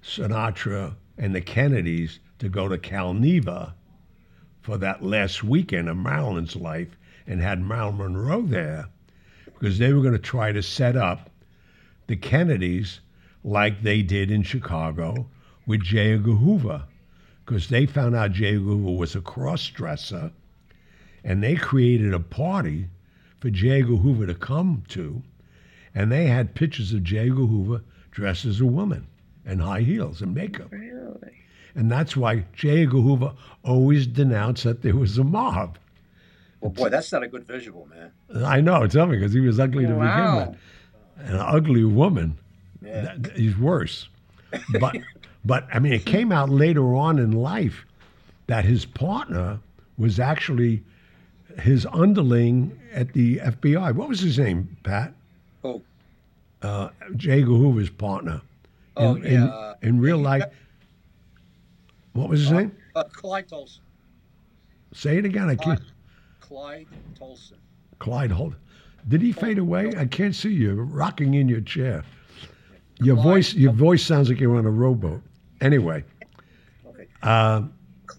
Sinatra 0.04 0.96
and 1.18 1.36
the 1.36 1.42
Kennedys 1.42 2.20
to 2.40 2.50
go 2.50 2.68
to 2.68 2.78
Calneva 2.78 3.74
for 4.62 4.78
that 4.78 5.04
last 5.04 5.44
weekend 5.44 5.90
of 5.90 5.98
Marilyn's 5.98 6.56
life 6.56 6.98
and 7.28 7.42
had 7.42 7.62
Marilyn 7.62 7.98
Monroe 7.98 8.42
there 8.42 8.88
because 9.46 9.78
they 9.78 9.94
were 9.94 10.02
going 10.02 10.14
to 10.14 10.20
try 10.20 10.52
to 10.52 10.64
set 10.64 10.96
up 10.96 11.30
the 12.08 12.16
Kennedys 12.16 13.02
like 13.44 13.84
they 13.84 14.02
did 14.02 14.32
in 14.32 14.44
Chicago 14.44 15.28
with 15.66 15.84
J. 15.84 16.14
Edgar 16.14 16.32
Hoover 16.32 16.84
because 17.46 17.68
they 17.70 17.86
found 17.86 18.16
out 18.16 18.32
J. 18.32 18.56
Edgar 18.56 18.64
Hoover 18.64 18.92
was 18.98 19.16
a 19.16 19.22
cross 19.22 19.68
dresser 19.68 20.32
and 21.24 21.44
they 21.44 21.56
created 21.56 22.14
a 22.14 22.20
party 22.20 22.88
for 23.40 23.50
J. 23.50 23.82
Edgar 23.82 23.98
Hoover 23.98 24.28
to 24.28 24.36
come 24.36 24.84
to. 24.90 25.22
And 25.96 26.12
they 26.12 26.28
had 26.28 26.56
pictures 26.56 26.94
of 26.94 27.04
J. 27.04 27.20
Edgar 27.20 27.46
Hoover 27.46 27.82
dressed 28.12 28.46
as 28.46 28.62
a 28.62 28.66
woman 28.66 29.08
and 29.46 29.62
high 29.62 29.82
heels 29.82 30.22
and 30.22 30.34
makeup. 30.34 30.72
Really? 30.72 30.89
And 31.80 31.90
that's 31.90 32.18
why 32.18 32.44
J. 32.58 32.82
Edgar 32.84 32.98
Hoover 33.00 33.32
always 33.64 34.06
denounced 34.06 34.66
that 34.66 34.82
there 34.82 34.98
was 34.98 35.18
a 35.18 35.24
mob. 35.24 35.78
Well, 36.60 36.72
boy, 36.72 36.90
that's 36.90 37.10
not 37.14 37.24
a 37.24 37.28
good 37.30 37.48
visual, 37.48 37.88
man. 37.88 38.12
I 38.46 38.60
know, 38.60 38.86
tell 38.86 39.06
me, 39.08 39.16
because 39.16 39.32
he 39.32 39.40
was 39.40 39.62
ugly 39.62 39.84
to 39.86 39.94
begin 39.94 40.06
Wow. 40.06 40.50
with. 40.50 41.30
An 41.30 41.36
ugly 41.38 41.86
woman, 41.86 42.38
Yeah. 42.82 43.02
that, 43.04 43.24
that- 43.24 43.38
he's 43.38 43.58
worse. 43.58 44.10
But, 44.82 44.98
but 45.46 45.68
I 45.74 45.80
mean, 45.80 45.94
it 45.94 46.06
came 46.06 46.34
out 46.34 46.50
later 46.50 46.96
on 46.96 47.18
in 47.18 47.32
life 47.32 47.86
that 48.48 48.66
his 48.66 48.84
partner 48.84 49.60
was 49.98 50.20
actually 50.20 50.84
his 51.62 51.86
underling 51.86 52.78
at 52.94 53.14
the 53.14 53.38
FBI. 53.38 53.96
What 53.96 54.10
was 54.10 54.20
his 54.20 54.38
name, 54.38 54.76
Pat? 54.84 55.14
Oh, 55.64 55.82
Uh, 56.62 56.90
J. 57.16 57.40
Edgar 57.40 57.52
Hoover's 57.54 57.90
partner. 57.90 58.42
oh 58.98 59.16
in, 59.16 59.24
yeah. 59.24 59.30
in, 59.30 59.44
uh, 59.44 59.76
in 59.82 60.00
real 60.02 60.18
life. 60.18 60.44
What 62.20 62.28
was 62.30 62.42
his 62.42 62.52
name? 62.52 62.76
uh, 62.98 63.04
Clyde 63.06 63.48
Tolson. 63.48 63.80
Say 64.94 65.18
it 65.18 65.24
again. 65.26 65.50
I 65.50 65.56
can't. 65.56 65.80
Clyde 66.42 66.88
Tolson. 67.18 67.54
Clyde 68.00 68.32
Holt. 68.32 68.56
Did 69.08 69.22
he 69.22 69.32
fade 69.32 69.58
away? 69.58 69.94
I 69.98 70.06
can't 70.06 70.36
see 70.36 70.50
you 70.52 70.76
You're 70.76 70.84
rocking 70.84 71.36
in 71.36 71.48
your 71.48 71.62
chair. 71.62 72.04
Your 73.00 73.16
Clyde- 73.16 73.24
voice, 73.24 73.54
your 73.54 73.72
voice 73.72 74.04
sounds 74.06 74.28
like 74.28 74.42
you're 74.42 74.58
on 74.58 74.66
a 74.66 74.70
rowboat. 74.70 75.22
Anyway, 75.62 76.04
Okay. 76.86 77.08
uh, 77.24 77.64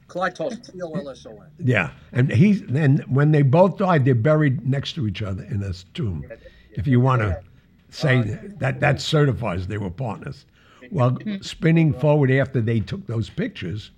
Clyde 0.09 0.35
Tolson. 0.35 0.73
T 0.73 0.81
O 0.83 0.93
L 0.93 1.11
S 1.11 1.27
O 1.27 1.33
N. 1.33 1.49
yeah, 1.59 1.91
and 2.13 2.31
he's 2.33 2.63
and 2.63 3.01
when 3.01 3.33
they 3.33 3.43
both 3.43 3.77
died, 3.77 4.07
they're 4.07 4.15
buried 4.15 4.67
next 4.67 4.95
to 4.95 5.07
each 5.07 5.21
other 5.21 5.43
in 5.45 5.63
a 5.63 5.73
tomb. 5.93 6.25
If 6.73 6.87
you 6.87 7.01
want 7.01 7.21
to 7.21 7.43
say 7.91 8.23
that, 8.61 8.81
that 8.81 9.01
certifies 9.03 9.67
they 9.67 9.77
were 9.77 9.91
partners. 9.91 10.47
Well, 10.91 11.13
mm-hmm. 11.13 11.43
spinning 11.43 11.93
forward 11.93 12.31
after 12.31 12.61
they 12.61 12.81
took 12.81 13.07
those 13.07 13.31
pictures, 13.31 13.91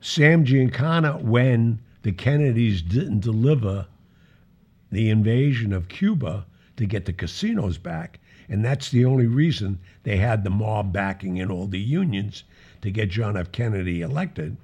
Sam 0.00 0.44
Giancana, 0.44 1.22
when 1.22 1.78
the 2.02 2.12
Kennedys 2.12 2.82
didn't 2.82 3.20
deliver 3.20 3.86
the 4.90 5.10
invasion 5.10 5.72
of 5.72 5.88
Cuba 5.88 6.46
to 6.76 6.86
get 6.86 7.04
the 7.04 7.12
casinos 7.12 7.78
back, 7.78 8.18
and 8.48 8.64
that's 8.64 8.90
the 8.90 9.04
only 9.04 9.26
reason 9.26 9.78
they 10.04 10.16
had 10.16 10.42
the 10.42 10.50
mob 10.50 10.92
backing 10.92 11.36
in 11.36 11.50
all 11.50 11.66
the 11.66 11.80
unions 11.80 12.44
to 12.80 12.90
get 12.90 13.10
John 13.10 13.36
F. 13.36 13.52
Kennedy 13.52 14.00
elected. 14.00 14.56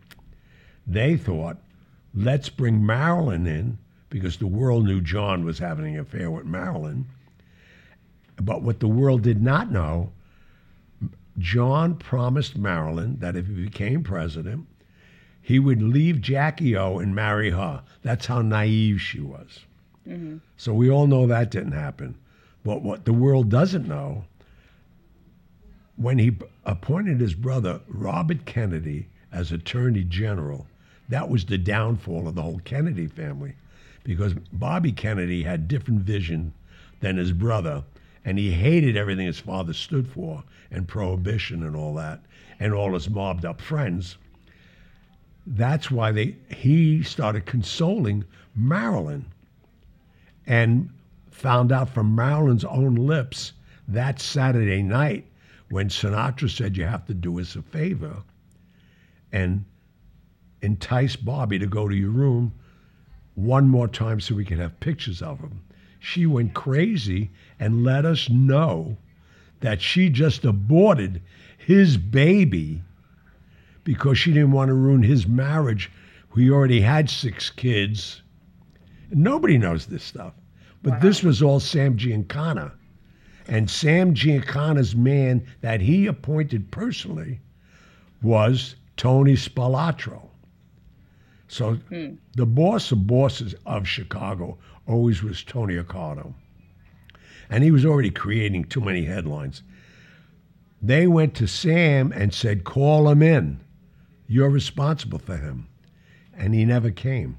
They 0.86 1.16
thought, 1.16 1.58
let's 2.14 2.48
bring 2.48 2.84
Marilyn 2.84 3.46
in 3.46 3.78
because 4.08 4.36
the 4.36 4.46
world 4.46 4.84
knew 4.86 5.00
John 5.00 5.44
was 5.44 5.58
having 5.58 5.94
an 5.94 6.00
affair 6.00 6.30
with 6.30 6.46
Marilyn. 6.46 7.06
But 8.36 8.62
what 8.62 8.80
the 8.80 8.88
world 8.88 9.22
did 9.22 9.42
not 9.42 9.70
know, 9.70 10.12
John 11.38 11.96
promised 11.96 12.56
Marilyn 12.56 13.18
that 13.18 13.36
if 13.36 13.46
he 13.46 13.64
became 13.64 14.02
president, 14.02 14.66
he 15.42 15.58
would 15.58 15.82
leave 15.82 16.20
Jackie 16.20 16.76
O 16.76 16.98
and 16.98 17.14
marry 17.14 17.50
her. 17.50 17.82
That's 18.02 18.26
how 18.26 18.40
naive 18.40 19.00
she 19.00 19.20
was. 19.20 19.60
Mm-hmm. 20.08 20.38
So 20.56 20.72
we 20.72 20.90
all 20.90 21.06
know 21.06 21.26
that 21.26 21.50
didn't 21.50 21.72
happen. 21.72 22.16
But 22.64 22.82
what 22.82 23.04
the 23.04 23.12
world 23.12 23.50
doesn't 23.50 23.86
know, 23.86 24.24
when 25.96 26.18
he 26.18 26.36
appointed 26.64 27.20
his 27.20 27.34
brother, 27.34 27.80
Robert 27.88 28.46
Kennedy, 28.46 29.08
as 29.30 29.52
Attorney 29.52 30.04
General, 30.04 30.66
that 31.08 31.28
was 31.28 31.44
the 31.44 31.58
downfall 31.58 32.26
of 32.26 32.34
the 32.34 32.42
whole 32.42 32.60
Kennedy 32.64 33.06
family 33.06 33.54
because 34.04 34.34
Bobby 34.52 34.92
Kennedy 34.92 35.42
had 35.42 35.68
different 35.68 36.00
vision 36.00 36.52
than 37.00 37.16
his 37.16 37.32
brother, 37.32 37.82
and 38.24 38.38
he 38.38 38.52
hated 38.52 38.96
everything 38.96 39.26
his 39.26 39.38
father 39.38 39.72
stood 39.72 40.08
for 40.08 40.44
and 40.70 40.88
prohibition 40.88 41.62
and 41.62 41.76
all 41.76 41.94
that, 41.94 42.20
and 42.58 42.72
all 42.72 42.94
his 42.94 43.10
mobbed 43.10 43.44
up 43.44 43.60
friends. 43.60 44.16
That's 45.46 45.90
why 45.90 46.12
they 46.12 46.36
he 46.54 47.02
started 47.02 47.44
consoling 47.44 48.24
Marilyn 48.54 49.26
and 50.46 50.90
found 51.30 51.72
out 51.72 51.90
from 51.90 52.14
Marilyn's 52.14 52.64
own 52.64 52.94
lips 52.94 53.52
that 53.88 54.20
Saturday 54.20 54.82
night 54.82 55.26
when 55.68 55.88
Sinatra 55.88 56.48
said, 56.48 56.76
You 56.76 56.84
have 56.84 57.06
to 57.06 57.14
do 57.14 57.40
us 57.40 57.56
a 57.56 57.62
favor 57.62 58.22
and 59.32 59.64
entice 60.62 61.16
Bobby 61.16 61.58
to 61.58 61.66
go 61.66 61.88
to 61.88 61.94
your 61.94 62.10
room 62.10 62.52
one 63.34 63.68
more 63.68 63.88
time 63.88 64.20
so 64.20 64.34
we 64.34 64.44
can 64.44 64.58
have 64.58 64.78
pictures 64.80 65.20
of 65.20 65.40
him. 65.40 65.62
She 65.98 66.26
went 66.26 66.54
crazy 66.54 67.30
and 67.60 67.84
let 67.84 68.04
us 68.04 68.28
know 68.28 68.96
that 69.60 69.80
she 69.80 70.10
just 70.10 70.44
aborted 70.44 71.22
his 71.58 71.96
baby 71.96 72.82
because 73.84 74.18
she 74.18 74.32
didn't 74.32 74.52
want 74.52 74.68
to 74.68 74.74
ruin 74.74 75.02
his 75.02 75.26
marriage. 75.26 75.90
He 76.34 76.50
already 76.50 76.80
had 76.80 77.08
six 77.08 77.50
kids. 77.50 78.22
Nobody 79.10 79.58
knows 79.58 79.86
this 79.86 80.02
stuff. 80.02 80.34
But 80.82 81.00
this 81.00 81.22
was 81.22 81.42
all 81.42 81.60
Sam 81.60 81.96
Giancana. 81.96 82.72
And 83.48 83.70
Sam 83.70 84.14
Giancana's 84.14 84.94
man 84.94 85.46
that 85.60 85.80
he 85.80 86.06
appointed 86.06 86.70
personally 86.70 87.40
was 88.22 88.76
Tony 88.96 89.34
Spilotro. 89.34 90.28
So 91.48 91.74
hmm. 91.74 92.14
the 92.36 92.46
boss 92.46 92.90
of 92.92 93.06
bosses 93.06 93.54
of 93.66 93.86
Chicago 93.86 94.58
always 94.86 95.22
was 95.22 95.42
Tony 95.42 95.76
Accardo. 95.76 96.34
And 97.50 97.62
he 97.64 97.70
was 97.70 97.84
already 97.84 98.10
creating 98.10 98.64
too 98.64 98.80
many 98.80 99.04
headlines. 99.04 99.62
They 100.82 101.06
went 101.06 101.34
to 101.36 101.46
Sam 101.46 102.12
and 102.12 102.32
said, 102.32 102.64
Call 102.64 103.08
him 103.08 103.22
in. 103.22 103.60
You're 104.26 104.50
responsible 104.50 105.18
for 105.18 105.36
him. 105.36 105.68
And 106.36 106.54
he 106.54 106.64
never 106.64 106.90
came. 106.90 107.38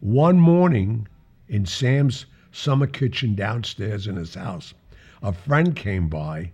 One 0.00 0.40
morning 0.40 1.06
in 1.48 1.66
Sam's 1.66 2.26
summer 2.50 2.86
kitchen 2.86 3.34
downstairs 3.34 4.06
in 4.06 4.16
his 4.16 4.34
house, 4.34 4.74
a 5.22 5.32
friend 5.32 5.76
came 5.76 6.08
by 6.08 6.52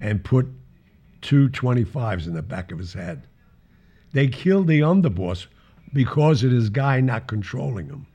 and 0.00 0.24
put 0.24 0.48
two 1.22 1.48
25s 1.48 2.26
in 2.26 2.34
the 2.34 2.42
back 2.42 2.72
of 2.72 2.78
his 2.78 2.92
head. 2.92 3.26
They 4.12 4.28
killed 4.28 4.66
the 4.66 4.80
underboss 4.80 5.46
because 5.92 6.42
of 6.44 6.50
this 6.50 6.68
guy 6.68 7.00
not 7.00 7.26
controlling 7.26 7.86
him. 7.86 8.06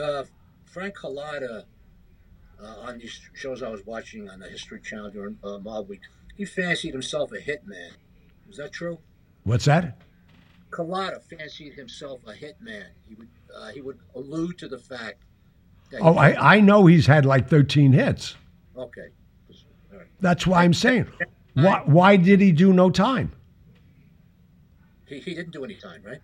Uh, 0.00 0.24
Frank 0.64 0.96
Cullotta, 0.96 1.64
uh, 2.62 2.86
on 2.86 2.98
these 2.98 3.20
shows 3.34 3.62
I 3.62 3.68
was 3.68 3.84
watching 3.86 4.28
on 4.28 4.40
the 4.40 4.48
History 4.48 4.80
Channel 4.80 5.10
during 5.10 5.38
uh, 5.42 5.58
Mob 5.58 5.88
Week, 5.88 6.00
he 6.36 6.44
fancied 6.44 6.92
himself 6.92 7.32
a 7.32 7.38
hitman. 7.38 7.92
Is 8.48 8.56
that 8.56 8.72
true? 8.72 8.98
What's 9.44 9.64
that? 9.66 9.98
Cullotta 10.70 11.22
fancied 11.22 11.74
himself 11.74 12.20
a 12.26 12.32
hitman. 12.32 12.86
He 13.08 13.14
would 13.14 13.28
uh, 13.54 13.68
he 13.68 13.80
would 13.80 13.98
allude 14.14 14.58
to 14.58 14.68
the 14.68 14.78
fact 14.78 15.22
that. 15.90 16.00
Oh, 16.00 16.14
I, 16.14 16.56
I 16.56 16.60
know 16.60 16.86
he's 16.86 17.06
had 17.06 17.26
like 17.26 17.48
13 17.48 17.92
hits. 17.92 18.36
Okay. 18.76 19.08
Right. 19.92 20.06
That's 20.20 20.46
why 20.46 20.62
I'm 20.62 20.74
saying. 20.74 21.06
Why, 21.54 21.82
why 21.84 22.16
did 22.16 22.40
he 22.40 22.52
do 22.52 22.72
no 22.72 22.90
time? 22.90 23.32
He, 25.06 25.18
he 25.18 25.34
didn't 25.34 25.50
do 25.52 25.64
any 25.64 25.74
time, 25.74 26.02
right? 26.04 26.20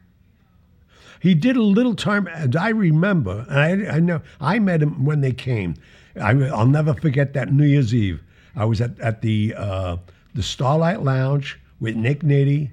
He 1.21 1.35
did 1.35 1.57
a 1.57 1.63
little 1.63 1.97
time, 1.97 2.29
and 2.29 2.55
I 2.55 2.69
remember, 2.69 3.45
and 3.49 3.89
I, 3.89 3.97
I 3.97 4.01
know 4.01 4.21
I 4.41 4.59
met 4.59 4.83
him 4.83 5.05
when 5.05 5.21
they 5.21 5.33
came. 5.33 5.75
I, 6.21 6.35
will 6.35 6.67
never 6.67 6.95
forget 6.95 7.33
that 7.35 7.53
New 7.53 7.65
Year's 7.65 7.95
Eve. 7.95 8.23
I 8.55 8.65
was 8.65 8.81
at, 8.81 8.99
at 9.01 9.23
the 9.23 9.55
uh, 9.57 9.97
the 10.35 10.43
Starlight 10.43 11.03
Lounge 11.03 11.59
with 11.81 11.97
Nick 11.97 12.21
Nitti 12.21 12.71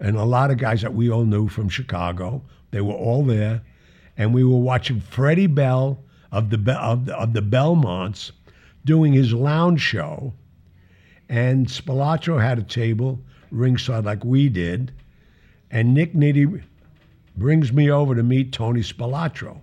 and 0.00 0.16
a 0.16 0.24
lot 0.24 0.50
of 0.50 0.58
guys 0.58 0.82
that 0.82 0.94
we 0.94 1.10
all 1.10 1.24
knew 1.24 1.48
from 1.48 1.68
Chicago. 1.68 2.42
They 2.70 2.80
were 2.80 2.94
all 2.94 3.24
there, 3.24 3.62
and 4.16 4.34
we 4.34 4.44
were 4.44 4.58
watching 4.58 5.00
Freddie 5.00 5.46
Bell 5.46 5.98
of 6.30 6.50
the 6.50 6.72
of 6.78 7.06
the, 7.06 7.16
of 7.16 7.32
the 7.32 7.42
Belmonts 7.42 8.32
doing 8.84 9.12
his 9.12 9.32
lounge 9.32 9.80
show, 9.80 10.32
and 11.28 11.66
Spilotro 11.66 12.40
had 12.42 12.58
a 12.58 12.62
table 12.62 13.20
ringside 13.50 14.04
like 14.04 14.24
we 14.24 14.48
did, 14.48 14.92
and 15.70 15.94
Nick 15.94 16.14
Nitti 16.14 16.62
brings 17.36 17.72
me 17.72 17.90
over 17.90 18.14
to 18.14 18.22
meet 18.22 18.52
Tony 18.52 18.80
Spilotro. 18.80 19.60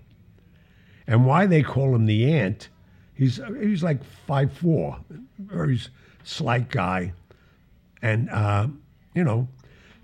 And 1.06 1.26
why 1.26 1.48
they 1.48 1.63
call 1.63 1.96
him 1.96 2.06
the 2.06 2.32
Ant, 2.32 2.70
he's 3.19 3.39
he's 3.62 3.84
like 3.84 4.03
five 4.03 4.51
four, 4.51 4.97
very 5.38 5.79
slight 6.23 6.69
guy, 6.69 7.13
and 8.01 8.29
uh, 8.29 8.67
you 9.13 9.23
know, 9.23 9.47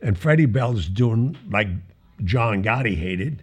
and 0.02 0.20
Freddie 0.20 0.46
Bell's 0.46 0.88
doing 0.88 1.36
like 1.50 1.70
John 2.26 2.62
Gotti 2.62 2.96
hated, 2.96 3.42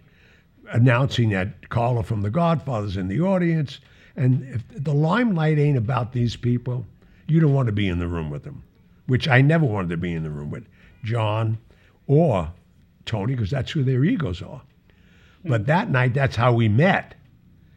announcing 0.71 1.29
that 1.31 1.69
caller 1.69 2.03
from 2.03 2.21
The 2.21 2.29
Godfather's 2.29 2.95
in 2.95 3.07
the 3.07 3.19
audience. 3.19 3.79
And 4.15 4.43
if 4.53 4.83
the 4.83 4.93
limelight 4.93 5.57
ain't 5.57 5.77
about 5.77 6.13
these 6.13 6.35
people, 6.35 6.85
you 7.27 7.39
don't 7.39 7.53
want 7.53 7.65
to 7.65 7.73
be 7.73 7.87
in 7.87 7.97
the 7.97 8.07
room 8.07 8.29
with 8.29 8.43
them, 8.43 8.63
which 9.07 9.27
I 9.27 9.41
never 9.41 9.65
wanted 9.65 9.89
to 9.89 9.97
be 9.97 10.13
in 10.13 10.21
the 10.21 10.29
room 10.29 10.51
with 10.51 10.67
John 11.03 11.57
or 12.05 12.51
Tony, 13.05 13.33
because 13.33 13.49
that's 13.49 13.71
who 13.71 13.83
their 13.83 14.03
egos 14.03 14.43
are. 14.43 14.61
But 15.43 15.65
that 15.65 15.89
night, 15.89 16.13
that's 16.13 16.35
how 16.35 16.53
we 16.53 16.69
met. 16.69 17.15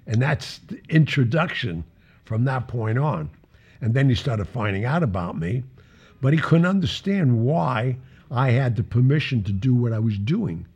And 0.07 0.23
that's 0.23 0.59
the 0.59 0.81
introduction 0.89 1.85
from 2.25 2.45
that 2.45 2.69
point 2.69 2.99
on. 2.99 3.31
And 3.81 3.95
then 3.95 4.09
he 4.09 4.15
started 4.15 4.47
finding 4.47 4.85
out 4.85 5.03
about 5.03 5.39
me, 5.39 5.63
but 6.21 6.33
he 6.33 6.39
couldn't 6.39 6.67
understand 6.67 7.45
why 7.45 7.97
I 8.31 8.51
had 8.51 8.77
the 8.77 8.83
permission 8.83 9.43
to 9.45 9.53
do 9.53 9.75
what 9.75 9.93
I 9.93 9.99
was 9.99 10.19
doing. 10.19 10.67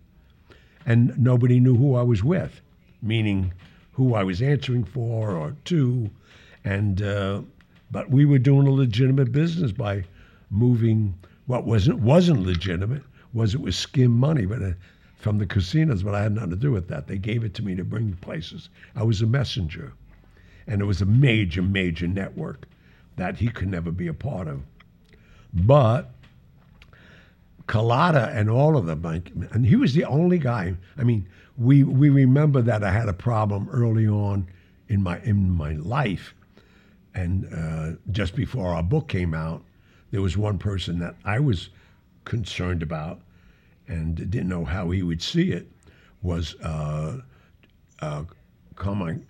And 0.86 1.16
nobody 1.18 1.60
knew 1.60 1.76
who 1.76 1.94
I 1.94 2.02
was 2.02 2.22
with, 2.22 2.60
meaning 3.02 3.52
who 3.92 4.14
I 4.14 4.24
was 4.24 4.42
answering 4.42 4.84
for 4.84 5.32
or 5.32 5.56
to. 5.66 6.10
And, 6.64 7.02
uh, 7.02 7.42
but 7.90 8.10
we 8.10 8.24
were 8.24 8.38
doing 8.38 8.66
a 8.66 8.70
legitimate 8.70 9.32
business 9.32 9.72
by 9.72 10.04
moving 10.50 11.14
what 11.46 11.64
wasn't, 11.64 12.00
wasn't 12.00 12.42
legitimate, 12.42 13.02
was 13.32 13.54
it 13.54 13.60
was 13.60 13.76
skim 13.76 14.12
money, 14.12 14.46
but 14.46 14.62
uh, 14.62 14.72
from 15.20 15.38
the 15.38 15.46
casinos, 15.46 16.02
but 16.02 16.14
I 16.14 16.22
had 16.22 16.32
nothing 16.32 16.50
to 16.50 16.56
do 16.56 16.72
with 16.72 16.88
that. 16.88 17.06
They 17.06 17.18
gave 17.18 17.44
it 17.44 17.54
to 17.54 17.62
me 17.62 17.74
to 17.76 17.84
bring 17.84 18.14
places. 18.16 18.70
I 18.96 19.02
was 19.02 19.20
a 19.22 19.26
messenger. 19.26 19.92
And 20.66 20.80
it 20.80 20.86
was 20.86 21.02
a 21.02 21.06
major, 21.06 21.62
major 21.62 22.08
network 22.08 22.66
that 23.16 23.36
he 23.36 23.48
could 23.48 23.68
never 23.68 23.90
be 23.90 24.06
a 24.06 24.14
part 24.14 24.48
of. 24.48 24.62
But 25.52 26.10
Cullotta 27.66 28.34
and 28.34 28.48
all 28.48 28.76
of 28.76 28.86
them, 28.86 29.04
and 29.52 29.66
he 29.66 29.76
was 29.76 29.94
the 29.94 30.04
only 30.04 30.38
guy. 30.38 30.74
I 30.96 31.04
mean, 31.04 31.28
we 31.56 31.84
we 31.84 32.08
remember 32.08 32.62
that 32.62 32.82
I 32.82 32.90
had 32.90 33.08
a 33.08 33.12
problem 33.12 33.68
early 33.70 34.08
on 34.08 34.48
in 34.88 35.02
my 35.02 35.20
in 35.20 35.50
my 35.50 35.74
life, 35.74 36.34
and 37.14 37.46
uh, 37.54 37.98
just 38.10 38.34
before 38.34 38.74
our 38.74 38.82
book 38.82 39.08
came 39.08 39.34
out, 39.34 39.62
there 40.10 40.22
was 40.22 40.36
one 40.36 40.58
person 40.58 40.98
that 41.00 41.14
I 41.24 41.38
was 41.38 41.68
concerned 42.24 42.82
about, 42.82 43.20
and 43.90 44.14
didn't 44.16 44.48
know 44.48 44.64
how 44.64 44.90
he 44.90 45.02
would 45.02 45.20
see 45.20 45.50
it. 45.52 45.70
Was 46.22 46.54
uh, 46.60 47.20
uh, 48.00 48.24
Carmine 48.76 49.26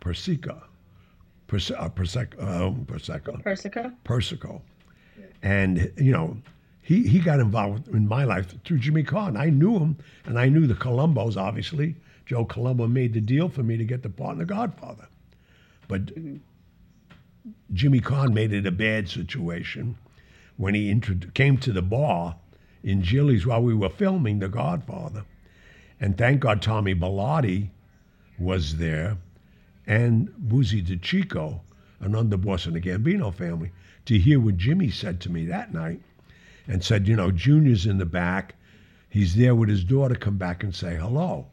Persica, 0.00 0.62
Perse- 1.46 1.70
uh, 1.70 1.88
Perseca, 1.90 2.34
uh, 2.40 2.70
Perseca, 2.84 3.42
Persica? 3.42 3.94
Persico. 4.04 4.62
And, 5.42 5.92
you 5.96 6.12
know, 6.12 6.36
he, 6.82 7.06
he 7.06 7.18
got 7.18 7.40
involved 7.40 7.88
in 7.88 8.08
my 8.08 8.24
life 8.24 8.54
through 8.64 8.78
Jimmy 8.78 9.02
Carr. 9.02 9.36
I 9.36 9.50
knew 9.50 9.78
him, 9.78 9.96
and 10.24 10.38
I 10.38 10.48
knew 10.48 10.66
the 10.66 10.74
Columbos, 10.74 11.36
obviously. 11.36 11.94
Joe 12.26 12.44
Colombo 12.44 12.86
made 12.86 13.12
the 13.12 13.20
deal 13.20 13.48
for 13.48 13.62
me 13.62 13.76
to 13.76 13.84
get 13.84 14.02
the 14.02 14.08
part 14.08 14.32
in 14.32 14.38
The 14.38 14.44
Godfather. 14.46 15.08
But 15.88 16.10
Jimmy 17.72 18.00
Carr 18.00 18.28
made 18.28 18.52
it 18.52 18.66
a 18.66 18.70
bad 18.70 19.08
situation 19.08 19.96
when 20.56 20.74
he 20.74 20.90
intro- 20.90 21.16
came 21.34 21.58
to 21.58 21.72
the 21.72 21.82
bar 21.82 22.36
in 22.82 23.02
Gillies 23.02 23.46
while 23.46 23.62
we 23.62 23.74
were 23.74 23.88
filming 23.88 24.38
The 24.38 24.48
Godfather. 24.48 25.24
And 26.00 26.16
thank 26.16 26.40
God 26.40 26.62
Tommy 26.62 26.94
Bilotti 26.94 27.70
was 28.38 28.76
there 28.76 29.18
and 29.86 30.32
Boozy 30.36 30.82
DeChico, 30.82 31.60
an 32.00 32.12
underboss 32.12 32.66
in 32.66 32.74
the 32.74 32.80
Gambino 32.80 33.34
family, 33.34 33.70
to 34.06 34.18
hear 34.18 34.40
what 34.40 34.56
Jimmy 34.56 34.90
said 34.90 35.20
to 35.20 35.30
me 35.30 35.46
that 35.46 35.74
night 35.74 36.00
and 36.66 36.82
said, 36.82 37.08
you 37.08 37.16
know, 37.16 37.30
Junior's 37.30 37.86
in 37.86 37.98
the 37.98 38.06
back. 38.06 38.54
He's 39.08 39.34
there 39.34 39.54
with 39.54 39.68
his 39.68 39.84
daughter. 39.84 40.14
Come 40.14 40.38
back 40.38 40.62
and 40.62 40.74
say 40.74 40.96
hello. 40.96 41.46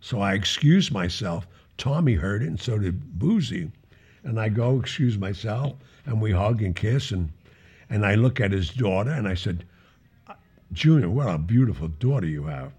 So 0.00 0.20
I 0.20 0.34
excuse 0.34 0.90
myself. 0.90 1.46
Tommy 1.78 2.14
heard 2.14 2.42
it, 2.42 2.48
and 2.48 2.60
so 2.60 2.78
did 2.78 3.18
Boozy. 3.18 3.70
And 4.22 4.38
I 4.38 4.50
go 4.50 4.78
excuse 4.78 5.18
myself, 5.18 5.74
and 6.06 6.20
we 6.20 6.30
hug 6.30 6.62
and 6.62 6.76
kiss, 6.76 7.10
and 7.10 7.30
and 7.90 8.04
I 8.04 8.14
look 8.14 8.40
at 8.40 8.52
his 8.52 8.70
daughter, 8.70 9.10
and 9.10 9.28
I 9.28 9.34
said, 9.34 9.64
Junior, 10.72 11.08
what 11.08 11.28
a 11.28 11.38
beautiful 11.38 11.88
daughter 11.88 12.26
you 12.26 12.44
have. 12.44 12.72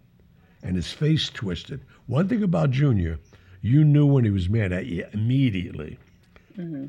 And 0.64 0.76
his 0.76 0.92
face 0.92 1.30
twisted. 1.30 1.82
One 2.08 2.28
thing 2.28 2.44
about 2.44 2.72
Junior, 2.72 3.20
you 3.62 3.84
knew 3.84 4.06
when 4.06 4.26
he 4.26 4.32
was 4.32 4.50
mad 4.50 4.72
at 4.72 4.86
you 4.86 5.06
immediately. 5.14 5.98
Mm-hmm. 6.58 6.88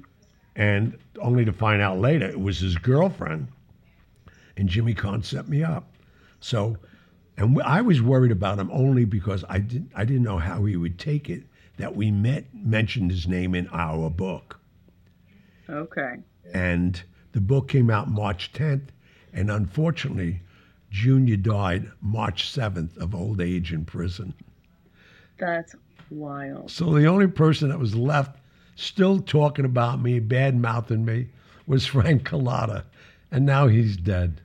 And 0.56 0.96
only 1.20 1.44
to 1.44 1.52
find 1.52 1.82
out 1.82 1.98
later 1.98 2.26
it 2.26 2.40
was 2.40 2.60
his 2.60 2.76
girlfriend. 2.76 3.48
And 4.56 4.68
Jimmy 4.68 4.94
Kahn 4.94 5.22
set 5.22 5.48
me 5.48 5.62
up. 5.62 5.92
So, 6.40 6.76
and 7.36 7.54
w- 7.54 7.66
I 7.66 7.82
was 7.82 8.00
worried 8.00 8.32
about 8.32 8.58
him 8.58 8.70
only 8.72 9.04
because 9.04 9.44
I 9.48 9.58
didn't, 9.58 9.92
I 9.94 10.04
didn't 10.04 10.22
know 10.22 10.38
how 10.38 10.64
he 10.64 10.76
would 10.76 10.98
take 10.98 11.28
it 11.28 11.42
that 11.76 11.94
we 11.94 12.10
met, 12.10 12.46
mentioned 12.54 13.10
his 13.10 13.26
name 13.28 13.54
in 13.54 13.68
our 13.68 14.08
book. 14.08 14.58
Okay. 15.68 16.16
And 16.54 17.02
the 17.32 17.40
book 17.40 17.68
came 17.68 17.90
out 17.90 18.08
March 18.08 18.52
10th. 18.52 18.88
And 19.32 19.50
unfortunately, 19.50 20.40
Junior 20.96 21.36
died 21.36 21.90
March 22.00 22.50
7th 22.50 22.96
of 22.96 23.14
old 23.14 23.38
age 23.42 23.70
in 23.70 23.84
prison. 23.84 24.32
That's 25.36 25.74
wild. 26.10 26.70
So 26.70 26.94
the 26.94 27.04
only 27.04 27.26
person 27.26 27.68
that 27.68 27.78
was 27.78 27.94
left 27.94 28.38
still 28.76 29.20
talking 29.20 29.66
about 29.66 30.00
me, 30.00 30.20
bad 30.20 30.56
mouthing 30.56 31.04
me, 31.04 31.28
was 31.66 31.84
Frank 31.94 32.26
Cullotta. 32.26 32.84
And 33.30 33.44
now 33.44 33.66
he's 33.66 33.98
dead. 33.98 34.40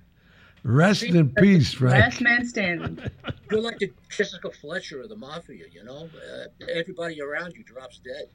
Rest 0.64 1.04
in 1.04 1.30
peace, 1.30 1.74
Frank. 1.74 2.04
Last 2.04 2.20
man 2.22 2.46
standing. 2.46 3.00
You're 3.50 3.62
like 3.62 3.80
the 3.80 3.90
Jessica 4.10 4.52
Fletcher 4.52 5.00
of 5.02 5.08
the 5.08 5.16
mafia, 5.16 5.68
you 5.72 5.86
know? 5.86 6.10
Uh, 6.14 6.48
everybody 6.70 7.22
around 7.22 7.54
you 7.56 7.64
drops 7.64 8.00
dead. 8.00 8.26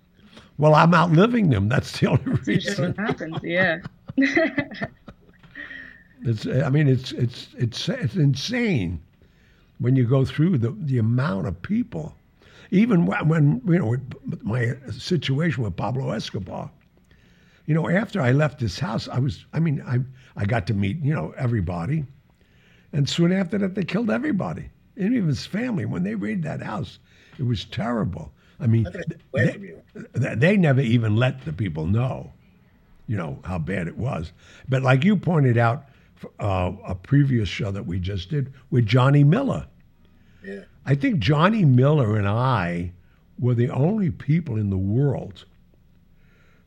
Well, 0.56 0.74
I'm 0.74 0.94
outliving 0.94 1.50
them. 1.50 1.68
That's 1.68 2.00
the 2.00 2.06
only 2.06 2.22
That's 2.24 2.48
usually 2.48 2.88
reason. 2.88 2.94
what 2.96 3.06
happens. 3.08 3.36
Yeah. 3.42 3.80
It's, 6.26 6.44
I 6.46 6.68
mean, 6.70 6.88
it's 6.88 7.12
it's 7.12 7.48
it's 7.56 7.88
it's 7.88 8.16
insane 8.16 9.00
when 9.78 9.94
you 9.94 10.04
go 10.04 10.24
through 10.24 10.58
the 10.58 10.70
the 10.80 10.98
amount 10.98 11.46
of 11.46 11.62
people. 11.62 12.14
Even 12.72 13.06
when, 13.06 13.28
when 13.28 13.62
you 13.64 13.78
know 13.78 13.96
my 14.42 14.74
situation 14.90 15.62
with 15.62 15.76
Pablo 15.76 16.10
Escobar, 16.10 16.68
you 17.66 17.74
know, 17.74 17.88
after 17.88 18.20
I 18.20 18.32
left 18.32 18.58
this 18.58 18.80
house, 18.80 19.06
I 19.08 19.20
was, 19.20 19.44
I 19.52 19.60
mean, 19.60 19.80
I 19.86 20.00
I 20.36 20.46
got 20.46 20.66
to 20.66 20.74
meet 20.74 20.98
you 21.00 21.14
know 21.14 21.32
everybody, 21.38 22.04
and 22.92 23.08
soon 23.08 23.32
after 23.32 23.56
that, 23.58 23.76
they 23.76 23.84
killed 23.84 24.10
everybody, 24.10 24.68
and 24.96 25.14
even 25.14 25.28
his 25.28 25.46
family. 25.46 25.84
When 25.86 26.02
they 26.02 26.16
raided 26.16 26.42
that 26.42 26.60
house, 26.60 26.98
it 27.38 27.44
was 27.46 27.64
terrible. 27.64 28.32
I 28.58 28.66
mean, 28.66 28.86
I'm 28.86 28.92
gonna 28.92 29.04
step 29.04 29.20
away 29.32 29.44
they- 29.46 29.52
from 29.52 29.64
you. 29.64 29.82
th- 30.20 30.38
they 30.40 30.56
never 30.56 30.80
even 30.80 31.14
let 31.14 31.44
the 31.44 31.52
people 31.52 31.86
know, 31.86 32.32
you 33.06 33.16
know, 33.16 33.38
how 33.44 33.58
bad 33.60 33.86
it 33.86 33.96
was. 33.96 34.32
But 34.68 34.82
like 34.82 35.04
you 35.04 35.16
pointed 35.16 35.56
out, 35.56 35.86
uh, 36.40 36.72
a 36.86 36.94
previous 36.94 37.48
show 37.48 37.70
that 37.70 37.86
we 37.86 37.98
just 37.98 38.30
did 38.30 38.52
with 38.70 38.86
Johnny 38.86 39.24
Miller. 39.24 39.66
Yeah. 40.44 40.62
I 40.84 40.94
think 40.94 41.18
Johnny 41.18 41.64
Miller 41.64 42.16
and 42.16 42.28
I 42.28 42.92
were 43.38 43.54
the 43.54 43.70
only 43.70 44.10
people 44.10 44.56
in 44.56 44.70
the 44.70 44.78
world 44.78 45.44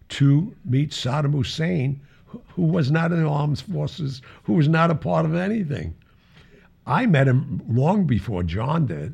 to 0.09 0.55
meet 0.65 0.91
Saddam 0.91 1.33
Hussein, 1.33 2.01
who- 2.25 2.41
who 2.55 2.63
was 2.63 2.91
not 2.91 3.11
in 3.11 3.21
the 3.23 3.29
armed 3.29 3.59
forces, 3.59 4.21
who 4.43 4.53
was 4.53 4.67
not 4.67 4.91
a 4.91 4.95
part 4.95 5.25
of 5.25 5.35
anything. 5.35 5.95
I 6.85 7.05
met 7.05 7.27
him 7.27 7.61
long 7.67 8.05
before 8.05 8.43
John 8.43 8.85
did 8.87 9.13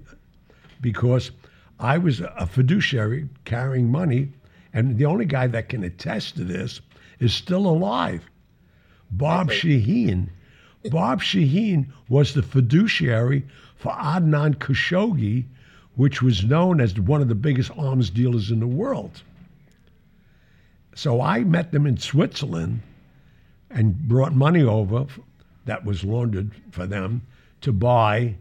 because 0.81 1.31
I 1.79 1.97
was 1.97 2.21
a 2.21 2.47
fiduciary 2.47 3.27
carrying 3.43 3.91
money, 3.91 4.31
and 4.73 4.97
the 4.97 5.05
only 5.05 5.25
guy 5.25 5.47
that 5.47 5.69
can 5.69 5.83
attest 5.83 6.35
to 6.37 6.43
this 6.43 6.79
is 7.19 7.33
still 7.33 7.67
alive. 7.67 8.29
Bob 9.11 9.49
Shaheen. 9.49 10.29
Bob 10.91 11.21
Shaheen 11.21 11.87
was 12.09 12.33
the 12.33 12.43
fiduciary 12.43 13.45
for 13.75 13.91
Adnan 13.93 14.55
Khashoggi, 14.55 15.45
which 15.95 16.21
was 16.21 16.43
known 16.43 16.79
as 16.81 16.99
one 16.99 17.21
of 17.21 17.27
the 17.27 17.35
biggest 17.35 17.71
arms 17.77 18.09
dealers 18.09 18.51
in 18.51 18.59
the 18.59 18.67
world. 18.67 19.21
so 20.93 21.21
I 21.21 21.43
met 21.43 21.71
them 21.71 21.85
in 21.85 21.97
Switzerland 21.97 22.81
and 23.69 23.97
brought 24.07 24.33
money 24.33 24.63
over 24.63 25.05
that 25.65 25.83
was 25.83 26.03
laundered 26.03 26.51
for 26.71 26.85
them 26.85 27.21
to 27.61 27.71
buy 27.73 28.35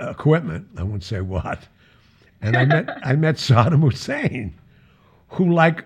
equipment. 0.00 0.68
I 0.76 0.82
won't 0.82 1.02
say 1.02 1.20
what. 1.20 1.66
And 2.42 2.56
I 2.56 2.64
met 2.74 2.98
I 3.02 3.16
met 3.16 3.36
Saddam 3.36 3.80
Hussein, 3.80 4.54
who, 5.28 5.52
like, 5.52 5.84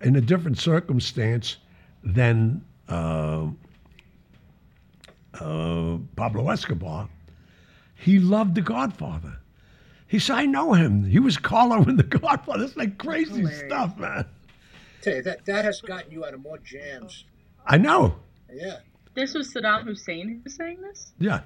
in 0.00 0.16
a 0.16 0.20
different 0.20 0.58
circumstance 0.58 1.56
than 2.02 2.64
uh, 2.88 3.46
uh, 5.40 5.98
Pablo 6.16 6.50
Escobar, 6.50 7.08
he 7.94 8.18
loved 8.18 8.54
The 8.54 8.60
Godfather. 8.62 9.38
He 10.06 10.18
said, 10.18 10.36
"I 10.36 10.46
know 10.46 10.72
him. 10.74 11.04
He 11.04 11.18
was 11.18 11.36
Carlo 11.38 11.82
in 11.84 11.96
The 11.96 12.02
Godfather." 12.20 12.64
It's 12.64 12.76
like 12.76 12.98
crazy 12.98 13.36
Hilarious. 13.40 13.60
stuff, 13.60 13.96
man. 13.98 14.26
Tell 15.00 15.14
you 15.16 15.22
that 15.22 15.44
that 15.46 15.64
has 15.64 15.80
gotten 15.80 16.10
you 16.12 16.24
out 16.24 16.34
of 16.34 16.40
more 16.40 16.58
jams. 16.58 17.24
I 17.66 17.78
know. 17.78 18.16
Yeah. 18.52 18.78
This 19.14 19.34
was 19.34 19.52
Saddam 19.52 19.84
Hussein 19.84 20.28
who 20.28 20.40
was 20.44 20.54
saying 20.54 20.80
this? 20.82 21.12
Yeah. 21.18 21.40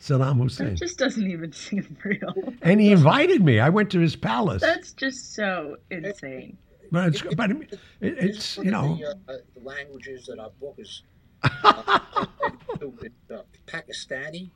Saddam 0.00 0.36
That 0.36 0.42
Hussein. 0.42 0.76
just 0.76 0.98
doesn't 0.98 1.30
even 1.30 1.52
seem 1.52 1.96
real. 2.04 2.34
And 2.62 2.80
he 2.80 2.92
invited 2.92 3.42
me. 3.44 3.58
I 3.60 3.68
went 3.70 3.90
to 3.92 4.00
his 4.00 4.16
palace. 4.16 4.60
That's 4.62 4.92
just 4.92 5.34
so 5.34 5.76
insane. 5.90 6.58
But 6.90 7.08
it's, 7.08 7.22
but 7.34 7.50
it, 7.50 7.78
it's 8.00 8.56
you 8.58 8.70
know, 8.70 8.96
the, 8.96 9.32
uh, 9.32 9.36
the 9.54 9.60
languages 9.60 10.26
that 10.26 10.38
our 10.38 10.50
book 10.60 10.76
is 10.78 11.02
uh, 11.42 11.50
uh, 11.64 13.42
Pakistani. 13.66 14.50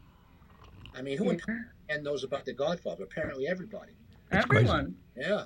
I 0.94 1.02
mean, 1.02 1.18
who 1.18 1.30
in 1.30 1.38
Pakistan 1.38 2.02
knows 2.02 2.24
about 2.24 2.44
The 2.44 2.52
Godfather? 2.52 3.04
Apparently, 3.04 3.46
everybody. 3.46 3.92
crazy. 4.30 4.44
Everyone. 4.44 4.96
Yeah. 5.16 5.44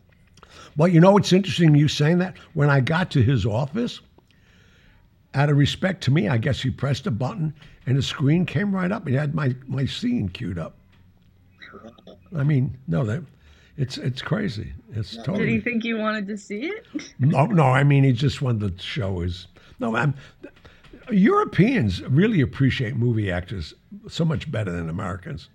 well, 0.76 0.88
you 0.88 1.00
know, 1.00 1.16
it's 1.16 1.32
interesting 1.32 1.74
you 1.74 1.88
saying 1.88 2.18
that. 2.18 2.36
When 2.54 2.70
I 2.70 2.80
got 2.80 3.10
to 3.12 3.22
his 3.22 3.44
office, 3.46 4.00
out 5.34 5.50
of 5.50 5.56
respect 5.56 6.02
to 6.04 6.10
me, 6.10 6.28
I 6.28 6.38
guess 6.38 6.60
he 6.60 6.70
pressed 6.70 7.06
a 7.06 7.10
button 7.10 7.54
and 7.86 7.96
the 7.96 8.02
screen 8.02 8.46
came 8.46 8.74
right 8.74 8.90
up. 8.90 9.06
He 9.06 9.14
had 9.14 9.34
my 9.34 9.54
my 9.66 9.86
scene 9.86 10.28
queued 10.28 10.58
up. 10.58 10.76
I 12.36 12.42
mean, 12.44 12.78
no, 12.86 13.04
that 13.04 13.22
it's 13.76 13.98
it's 13.98 14.22
crazy. 14.22 14.72
It's 14.92 15.12
Did 15.12 15.24
totally 15.24 15.46
Did 15.46 15.52
he 15.52 15.60
think 15.60 15.84
you 15.84 15.98
wanted 15.98 16.26
to 16.28 16.36
see 16.36 16.66
it? 16.66 16.86
No, 17.18 17.46
no. 17.46 17.64
I 17.64 17.84
mean, 17.84 18.04
he 18.04 18.12
just 18.12 18.42
wanted 18.42 18.76
to 18.78 18.82
show 18.82 19.20
his. 19.20 19.46
No, 19.78 19.96
I'm, 19.96 20.14
Europeans 21.10 22.02
really 22.02 22.40
appreciate 22.40 22.96
movie 22.96 23.30
actors 23.30 23.74
so 24.08 24.24
much 24.24 24.50
better 24.50 24.70
than 24.70 24.88
Americans. 24.88 25.48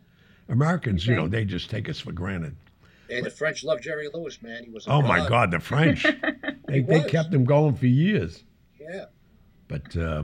Americans, 0.49 1.05
you 1.05 1.15
know, 1.15 1.27
they 1.27 1.45
just 1.45 1.69
take 1.69 1.89
us 1.89 1.99
for 1.99 2.11
granted. 2.11 2.55
And 3.09 3.25
the 3.25 3.29
French 3.29 3.63
love 3.63 3.81
Jerry 3.81 4.09
Lewis, 4.13 4.41
man. 4.41 4.63
He 4.63 4.69
was. 4.69 4.87
a 4.87 4.91
Oh 4.91 5.01
my 5.01 5.27
God, 5.27 5.51
the 5.51 5.59
French! 5.59 6.03
they, 6.67 6.81
they 6.81 7.03
kept 7.03 7.33
him 7.33 7.45
going 7.45 7.75
for 7.75 7.85
years. 7.85 8.43
Yeah. 8.79 9.05
But 9.67 9.95
uh, 9.95 10.23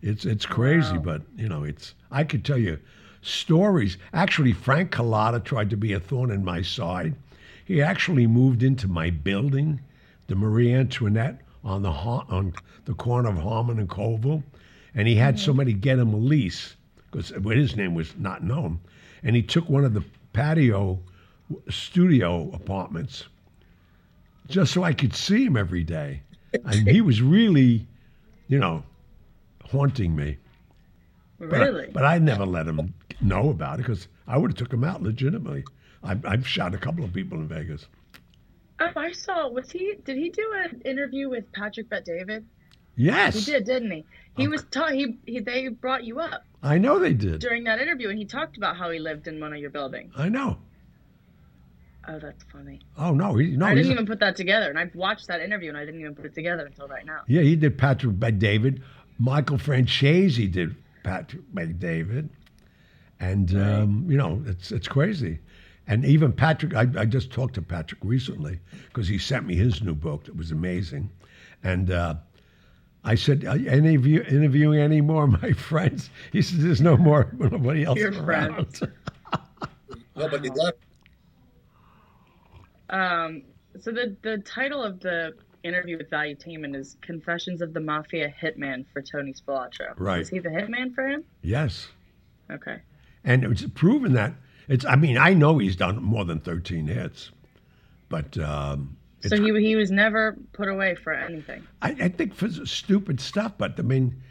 it's 0.00 0.24
it's 0.24 0.46
crazy. 0.46 0.96
Wow. 0.96 1.02
But 1.04 1.22
you 1.36 1.48
know, 1.48 1.64
it's 1.64 1.94
I 2.10 2.24
could 2.24 2.44
tell 2.44 2.58
you 2.58 2.78
stories. 3.20 3.98
Actually, 4.12 4.52
Frank 4.52 4.92
Cullotta 4.92 5.44
tried 5.44 5.70
to 5.70 5.76
be 5.76 5.92
a 5.92 6.00
thorn 6.00 6.30
in 6.30 6.44
my 6.44 6.62
side. 6.62 7.14
He 7.64 7.80
actually 7.80 8.26
moved 8.26 8.62
into 8.62 8.88
my 8.88 9.10
building, 9.10 9.80
the 10.26 10.34
Marie 10.34 10.72
Antoinette 10.72 11.40
on 11.64 11.82
the 11.82 11.90
on 11.90 12.52
the 12.84 12.94
corner 12.94 13.28
of 13.28 13.38
Harmon 13.38 13.78
and 13.78 13.88
Colville, 13.88 14.42
and 14.94 15.06
he 15.06 15.14
had 15.14 15.38
somebody 15.38 15.72
get 15.72 15.98
him 15.98 16.12
a 16.12 16.16
lease 16.16 16.76
because 17.10 17.28
his 17.30 17.76
name 17.76 17.94
was 17.94 18.16
not 18.16 18.42
known, 18.42 18.80
and 19.22 19.36
he 19.36 19.42
took 19.42 19.68
one 19.68 19.84
of 19.84 19.94
the 19.94 20.04
patio 20.32 20.98
studio 21.68 22.50
apartments 22.52 23.24
just 24.48 24.72
so 24.72 24.82
I 24.82 24.92
could 24.92 25.14
see 25.14 25.44
him 25.44 25.56
every 25.56 25.84
day. 25.84 26.22
And 26.64 26.88
he 26.88 27.00
was 27.00 27.22
really, 27.22 27.86
you 28.48 28.58
know, 28.58 28.82
haunting 29.70 30.14
me. 30.16 30.38
But, 31.38 31.50
Really? 31.50 31.90
but 31.92 32.04
I 32.04 32.18
never 32.18 32.44
let 32.46 32.66
him 32.66 32.94
know 33.20 33.50
about 33.50 33.74
it 33.74 33.82
because 33.82 34.08
I 34.26 34.36
would 34.38 34.50
have 34.52 34.58
took 34.58 34.72
him 34.72 34.84
out 34.84 35.02
legitimately. 35.02 35.64
I've, 36.04 36.24
I've 36.24 36.46
shot 36.46 36.74
a 36.74 36.78
couple 36.78 37.04
of 37.04 37.12
people 37.12 37.38
in 37.38 37.48
Vegas. 37.48 37.86
Oh, 38.80 38.90
I 38.96 39.12
saw. 39.12 39.48
Was 39.48 39.70
he? 39.70 39.94
Did 40.04 40.16
he 40.16 40.30
do 40.30 40.52
an 40.56 40.80
interview 40.84 41.28
with 41.28 41.50
Patrick 41.52 41.88
Bet 41.88 42.04
David? 42.04 42.44
Yes, 42.96 43.34
He 43.46 43.52
did, 43.52 43.64
didn't 43.64 43.90
he? 43.90 44.04
He 44.36 44.48
was. 44.48 44.64
taught. 44.70 44.92
he, 44.92 45.18
he. 45.26 45.40
They 45.40 45.68
brought 45.68 46.04
you 46.04 46.20
up 46.20 46.44
I 46.62 46.78
know 46.78 46.98
they 46.98 47.14
did. 47.14 47.40
during 47.40 47.64
that 47.64 47.80
interview, 47.80 48.08
and 48.10 48.18
he 48.18 48.24
talked 48.24 48.56
about 48.56 48.76
how 48.76 48.90
he 48.90 48.98
lived 48.98 49.28
in 49.28 49.40
one 49.40 49.52
of 49.52 49.58
your 49.60 49.70
buildings. 49.70 50.12
I 50.16 50.28
know. 50.28 50.58
Oh, 52.08 52.18
that's 52.18 52.42
funny. 52.52 52.80
Oh 52.98 53.12
no, 53.14 53.34
he 53.36 53.56
no. 53.56 53.66
I 53.66 53.74
didn't 53.74 53.92
even 53.92 54.06
put 54.06 54.18
that 54.20 54.34
together, 54.36 54.68
and 54.68 54.78
I've 54.78 54.94
watched 54.94 55.28
that 55.28 55.40
interview, 55.40 55.68
and 55.68 55.78
I 55.78 55.84
didn't 55.84 56.00
even 56.00 56.14
put 56.14 56.24
it 56.26 56.34
together 56.34 56.66
until 56.66 56.88
right 56.88 57.06
now. 57.06 57.20
yeah, 57.28 57.42
he 57.42 57.54
did 57.56 57.78
Patrick 57.78 58.18
Bet 58.18 58.38
David. 58.40 58.82
Michael 59.18 59.56
Franzese 59.58 60.50
did 60.50 60.74
Patrick 61.04 61.42
Bet 61.54 61.78
David, 61.78 62.28
and 63.20 63.54
um, 63.56 64.06
you 64.08 64.16
know 64.18 64.42
it's 64.46 64.72
it's 64.72 64.88
crazy. 64.88 65.38
And 65.86 66.04
even 66.04 66.32
Patrick, 66.32 66.74
I, 66.74 66.86
I 66.96 67.04
just 67.04 67.30
talked 67.32 67.54
to 67.54 67.62
Patrick 67.62 68.00
recently 68.04 68.60
because 68.88 69.08
he 69.08 69.18
sent 69.18 69.46
me 69.46 69.56
his 69.56 69.82
new 69.82 69.94
book 69.94 70.24
that 70.24 70.36
was 70.36 70.50
amazing, 70.50 71.10
and. 71.62 71.90
Uh, 71.90 72.14
I 73.04 73.16
said, 73.16 73.44
"Are 73.44 73.56
any 73.56 73.96
of 73.96 74.06
you 74.06 74.22
interviewing 74.22 74.78
any 74.78 75.00
more 75.00 75.24
of 75.24 75.42
my 75.42 75.50
friends? 75.70 76.08
He 76.30 76.40
said, 76.40 76.60
"There's 76.60 76.80
no 76.80 76.96
more 76.96 77.28
nobody 77.36 77.82
else 77.82 77.98
Your 77.98 78.12
around." 78.12 78.54
friends. 78.78 78.82
Nobody 80.16 80.50
left. 80.50 80.78
Um. 82.90 83.42
So 83.80 83.90
the 83.90 84.16
the 84.22 84.38
title 84.38 84.82
of 84.84 85.00
the 85.00 85.32
interview 85.64 85.98
with 85.98 86.10
Valuetainment 86.10 86.76
is 86.76 86.96
"Confessions 87.00 87.60
of 87.60 87.72
the 87.74 87.80
Mafia 87.80 88.32
Hitman 88.40 88.84
for 88.92 89.02
Tony 89.02 89.32
Spilotro." 89.32 89.94
Right. 89.96 90.20
Is 90.20 90.28
he 90.28 90.38
the 90.38 90.50
hitman 90.50 90.94
for 90.94 91.08
him? 91.08 91.24
yes, 91.42 91.88
Okay. 92.52 92.82
and 93.24 93.42
it's 93.42 93.64
proven 93.74 94.12
that 94.12 94.34
it's. 94.68 94.84
I 94.84 94.96
mean, 94.96 95.18
I 95.18 95.34
know 95.34 95.58
he's 95.58 95.76
done 95.76 96.02
more 96.02 96.24
than 96.24 96.40
13 96.40 96.86
hits, 96.86 97.30
but 98.08 98.36
um, 98.38 98.96
So 99.26 99.36
he 99.36 99.52
he 99.60 99.76
was 99.76 99.90
never 99.90 100.36
put 100.52 100.68
away 100.68 100.94
for 100.94 101.12
anything. 101.12 101.66
I, 101.82 101.90
I 102.00 102.08
think 102.08 102.34
for 102.34 102.48
stupid 102.48 103.20
stuff. 103.20 103.52
But 103.58 103.78
I 103.78 103.82
mean, 103.82 104.22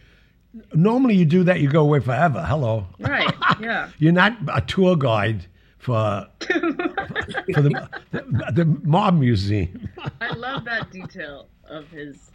normally 0.73 1.15
you 1.15 1.25
do 1.25 1.43
that, 1.43 1.59
you 1.59 1.69
go 1.69 1.81
away 1.81 1.99
forever. 1.99 2.43
Hello, 2.43 2.87
Right. 2.99 3.31
Yeah. 3.59 3.89
you're 3.99 4.11
not 4.13 4.37
a 4.53 4.61
tour 4.61 4.95
guide 4.95 5.45
for 5.77 6.27
for 6.41 7.61
the, 7.61 7.89
the 8.11 8.51
the 8.53 8.65
mob 8.83 9.19
museum. 9.19 9.89
I 10.19 10.33
love 10.33 10.65
that 10.65 10.89
detail 10.91 11.47
of 11.65 11.87
his. 11.89 12.31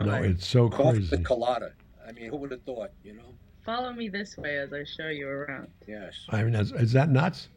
No, 0.00 0.14
it's 0.14 0.46
so 0.46 0.68
Coffee 0.68 0.98
crazy. 0.98 1.10
with 1.16 1.24
Cullotta. 1.24 1.72
I 2.06 2.12
mean, 2.12 2.30
who 2.30 2.36
would 2.36 2.52
have 2.52 2.62
thought? 2.62 2.90
You 3.02 3.14
know. 3.14 3.22
Follow 3.68 3.92
me 3.92 4.08
this 4.08 4.38
way 4.38 4.56
as 4.56 4.72
I 4.72 4.82
show 4.84 5.08
you 5.08 5.28
around. 5.28 5.68
Yes. 5.86 6.14
I 6.30 6.42
mean, 6.42 6.54
is, 6.54 6.72
is 6.72 6.92
that 6.94 7.10
nuts? 7.10 7.48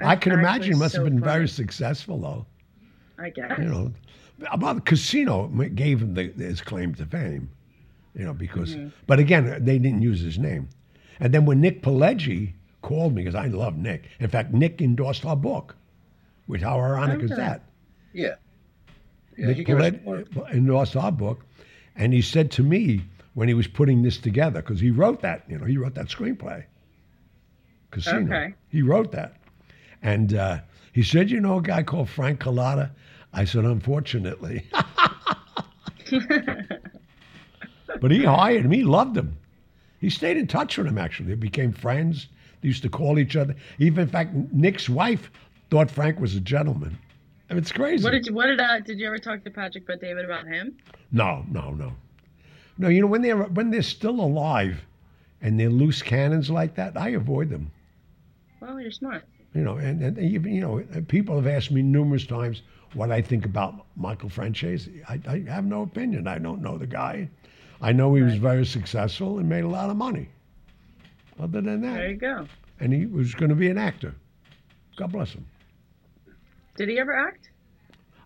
I 0.00 0.14
can 0.14 0.30
imagine 0.30 0.46
actually 0.46 0.70
it 0.70 0.76
must 0.76 0.94
so 0.94 1.02
have 1.02 1.12
been 1.12 1.20
very 1.20 1.48
successful, 1.48 2.20
though. 2.20 2.46
I 3.18 3.30
guess. 3.30 3.58
You 3.58 3.64
know, 3.64 3.92
about 4.52 4.76
the 4.76 4.82
casino 4.82 5.48
gave 5.74 6.00
him 6.00 6.14
the, 6.14 6.28
his 6.28 6.60
claim 6.60 6.94
to 6.94 7.06
fame. 7.06 7.50
You 8.14 8.24
know, 8.26 8.34
because, 8.34 8.76
Mm-hmm. 8.76 8.90
but 9.08 9.18
again, 9.18 9.64
they 9.64 9.80
didn't 9.80 10.00
use 10.00 10.20
his 10.20 10.38
name. 10.38 10.68
And 11.18 11.34
then 11.34 11.44
when 11.44 11.60
Nick 11.60 11.82
Pileggi 11.82 12.52
called 12.82 13.16
me, 13.16 13.22
because 13.24 13.34
I 13.34 13.48
love 13.48 13.76
Nick. 13.76 14.04
In 14.20 14.28
fact, 14.28 14.52
Nick 14.54 14.80
endorsed 14.80 15.26
our 15.26 15.34
book. 15.34 15.74
Which 16.46 16.62
how 16.62 16.78
ironic 16.78 17.20
is 17.20 17.30
that? 17.30 17.64
Yeah. 18.12 18.36
Yeah. 19.36 19.46
Nick 19.48 19.56
he 19.56 19.64
Pileggi 19.64 20.52
endorsed 20.52 20.94
our 20.94 21.10
book, 21.10 21.44
and 21.96 22.12
he 22.12 22.22
said 22.22 22.52
to 22.52 22.62
me 22.62 23.02
when 23.38 23.46
he 23.46 23.54
was 23.54 23.68
putting 23.68 24.02
this 24.02 24.18
together, 24.18 24.60
because 24.60 24.80
he 24.80 24.90
wrote 24.90 25.22
that, 25.22 25.44
you 25.48 25.56
know, 25.56 25.64
he 25.64 25.78
wrote 25.78 25.94
that 25.94 26.08
screenplay. 26.08 26.64
Casino. 27.92 28.24
Okay. 28.24 28.52
He 28.68 28.82
wrote 28.82 29.12
that, 29.12 29.36
and 30.02 30.34
uh, 30.34 30.58
he 30.92 31.04
said, 31.04 31.30
"You 31.30 31.40
know, 31.40 31.58
a 31.58 31.62
guy 31.62 31.84
called 31.84 32.08
Frank 32.08 32.40
Cullotta." 32.40 32.90
I 33.32 33.44
said, 33.44 33.64
"Unfortunately," 33.64 34.66
but 38.00 38.10
he 38.10 38.24
hired 38.24 38.64
him. 38.64 38.72
He 38.72 38.82
loved 38.82 39.16
him. 39.16 39.38
He 40.00 40.10
stayed 40.10 40.36
in 40.36 40.48
touch 40.48 40.76
with 40.76 40.88
him. 40.88 40.98
Actually, 40.98 41.28
they 41.28 41.36
became 41.36 41.70
friends. 41.70 42.26
They 42.60 42.66
used 42.66 42.82
to 42.82 42.88
call 42.88 43.20
each 43.20 43.36
other. 43.36 43.54
Even, 43.78 44.02
in 44.02 44.08
fact, 44.08 44.34
Nick's 44.52 44.88
wife 44.88 45.30
thought 45.70 45.92
Frank 45.92 46.18
was 46.18 46.34
a 46.34 46.40
gentleman. 46.40 46.98
I 47.48 47.54
mean, 47.54 47.62
it's 47.62 47.70
crazy. 47.70 48.02
What 48.02 48.10
did 48.10 48.26
you? 48.26 48.34
What 48.34 48.46
did? 48.46 48.60
Uh, 48.60 48.80
did 48.80 48.98
you 48.98 49.06
ever 49.06 49.18
talk 49.18 49.44
to 49.44 49.50
Patrick 49.50 49.86
Bet 49.86 50.00
David 50.00 50.24
about 50.24 50.48
him? 50.48 50.76
No, 51.12 51.44
no, 51.48 51.70
no, 51.70 51.92
no. 52.78 52.88
You 52.88 53.00
know 53.02 53.06
when 53.06 53.22
they're 53.22 53.36
when 53.42 53.70
they're 53.70 53.82
still 53.82 54.20
alive, 54.20 54.84
and 55.42 55.58
they're 55.58 55.70
loose 55.70 56.02
cannons 56.02 56.50
like 56.50 56.74
that, 56.76 56.96
I 56.96 57.10
avoid 57.10 57.50
them. 57.50 57.70
Well, 58.60 58.80
you're 58.80 58.90
smart. 58.90 59.24
You 59.54 59.62
know, 59.62 59.76
and, 59.76 60.02
and 60.02 60.18
even 60.18 60.54
you 60.54 60.60
know, 60.60 60.80
uh, 60.80 61.00
people 61.08 61.36
have 61.36 61.46
asked 61.46 61.70
me 61.70 61.82
numerous 61.82 62.26
times 62.26 62.62
what 62.94 63.10
I 63.10 63.20
think 63.22 63.44
about 63.44 63.86
Michael 63.96 64.28
Franzese. 64.28 65.02
I, 65.08 65.20
I 65.30 65.50
have 65.50 65.64
no 65.64 65.82
opinion. 65.82 66.26
I 66.28 66.38
don't 66.38 66.60
know 66.62 66.76
the 66.78 66.86
guy. 66.86 67.28
I 67.80 67.92
know 67.92 68.14
he 68.14 68.22
was 68.22 68.34
very 68.36 68.66
successful 68.66 69.38
and 69.38 69.48
made 69.48 69.64
a 69.64 69.68
lot 69.68 69.88
of 69.90 69.96
money. 69.96 70.28
Other 71.40 71.60
than 71.60 71.80
that, 71.82 71.94
There 71.94 72.10
you 72.10 72.16
go. 72.16 72.46
and 72.80 72.92
he 72.92 73.06
was 73.06 73.34
going 73.34 73.50
to 73.50 73.54
be 73.54 73.68
an 73.70 73.78
actor. 73.78 74.14
God 74.96 75.12
bless 75.12 75.32
him. 75.32 75.46
Did 76.76 76.88
he 76.88 76.98
ever 76.98 77.14
act? 77.16 77.50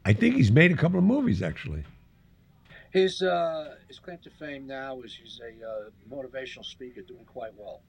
I 0.04 0.12
think 0.14 0.34
he's 0.36 0.50
made 0.50 0.72
a 0.72 0.76
couple 0.76 0.98
of 0.98 1.04
movies 1.04 1.42
actually. 1.42 1.84
His 2.92 3.22
uh, 3.22 3.76
his 3.88 3.98
claim 3.98 4.18
to 4.22 4.30
fame 4.30 4.66
now 4.66 5.00
is 5.00 5.14
he's 5.14 5.40
a 5.40 5.66
uh, 5.66 5.90
motivational 6.14 6.64
speaker, 6.64 7.00
doing 7.00 7.24
quite 7.24 7.52
well. 7.56 7.80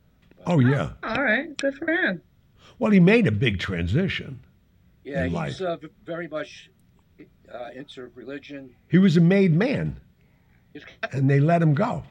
Oh 0.47 0.59
yeah. 0.59 0.91
All 1.03 1.21
right, 1.21 1.55
good 1.57 1.75
for 1.75 1.91
him. 1.91 2.21
Well, 2.79 2.91
he 2.91 2.99
made 3.01 3.27
a 3.27 3.31
big 3.31 3.59
transition. 3.59 4.39
Yeah, 5.03 5.19
In 5.25 5.31
he's 5.31 5.59
life. 5.59 5.61
uh, 5.61 5.77
very 6.05 6.29
much 6.29 6.69
uh, 7.53 7.69
into 7.75 8.09
religion. 8.15 8.73
He 8.87 8.97
was 8.97 9.17
a 9.17 9.21
made 9.21 9.53
man, 9.53 9.97
and 11.11 11.29
they 11.29 11.41
let 11.41 11.61
him 11.61 11.73
go 11.73 12.03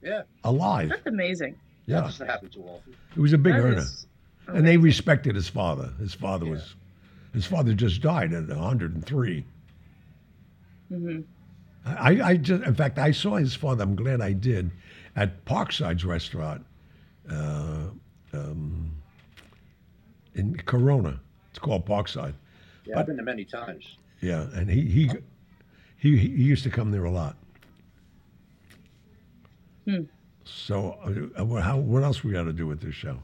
yeah, 0.00 0.22
alive. 0.44 0.90
That's 0.90 1.06
amazing. 1.06 1.56
that 1.88 1.92
Yeah, 1.92 2.00
doesn't 2.02 2.26
happen 2.26 2.48
too 2.50 2.62
often. 2.62 2.94
he 3.14 3.20
was 3.20 3.32
a 3.32 3.38
big 3.38 3.54
That 3.54 3.62
earner, 3.62 3.84
and 4.46 4.64
they 4.64 4.76
respected 4.76 5.34
his 5.34 5.48
father. 5.48 5.92
His 5.98 6.14
father 6.14 6.44
Yeah. 6.46 6.52
was, 6.52 6.74
his 7.34 7.46
father 7.46 7.74
just 7.74 8.00
died 8.00 8.32
at 8.32 8.46
103. 8.48 9.44
Mhm. 10.92 11.24
I, 11.98 12.20
I 12.30 12.36
just, 12.36 12.62
in 12.64 12.74
fact, 12.74 12.98
I 12.98 13.10
saw 13.12 13.36
his 13.36 13.54
father. 13.54 13.82
I'm 13.84 13.94
glad 13.96 14.20
I 14.20 14.32
did, 14.32 14.70
at 15.16 15.44
Parkside's 15.44 16.04
restaurant, 16.04 16.64
uh, 17.30 17.84
um, 18.32 18.90
in 20.34 20.56
Corona. 20.66 21.20
It's 21.50 21.58
called 21.58 21.86
Parkside. 21.86 22.34
Yeah, 22.84 22.94
But- 22.94 23.00
I've 23.00 23.06
been 23.06 23.16
there 23.16 23.24
many 23.24 23.44
times. 23.44 23.96
Yeah, 24.20 24.46
and 24.54 24.68
he 24.68 24.82
he 24.82 25.10
he, 25.96 26.16
he 26.18 26.26
used 26.28 26.64
to 26.64 26.70
come 26.70 26.90
there 26.90 27.04
a 27.04 27.10
lot. 27.10 27.36
Hmm. 29.84 30.02
So, 30.44 30.98
uh, 31.38 31.44
what- 31.44 31.62
how, 31.62 31.76
what 31.78 32.02
else 32.02 32.24
we 32.24 32.32
got 32.32 32.44
to 32.44 32.52
do 32.52 32.66
with 32.66 32.80
this 32.80 32.94
show? 32.94 33.18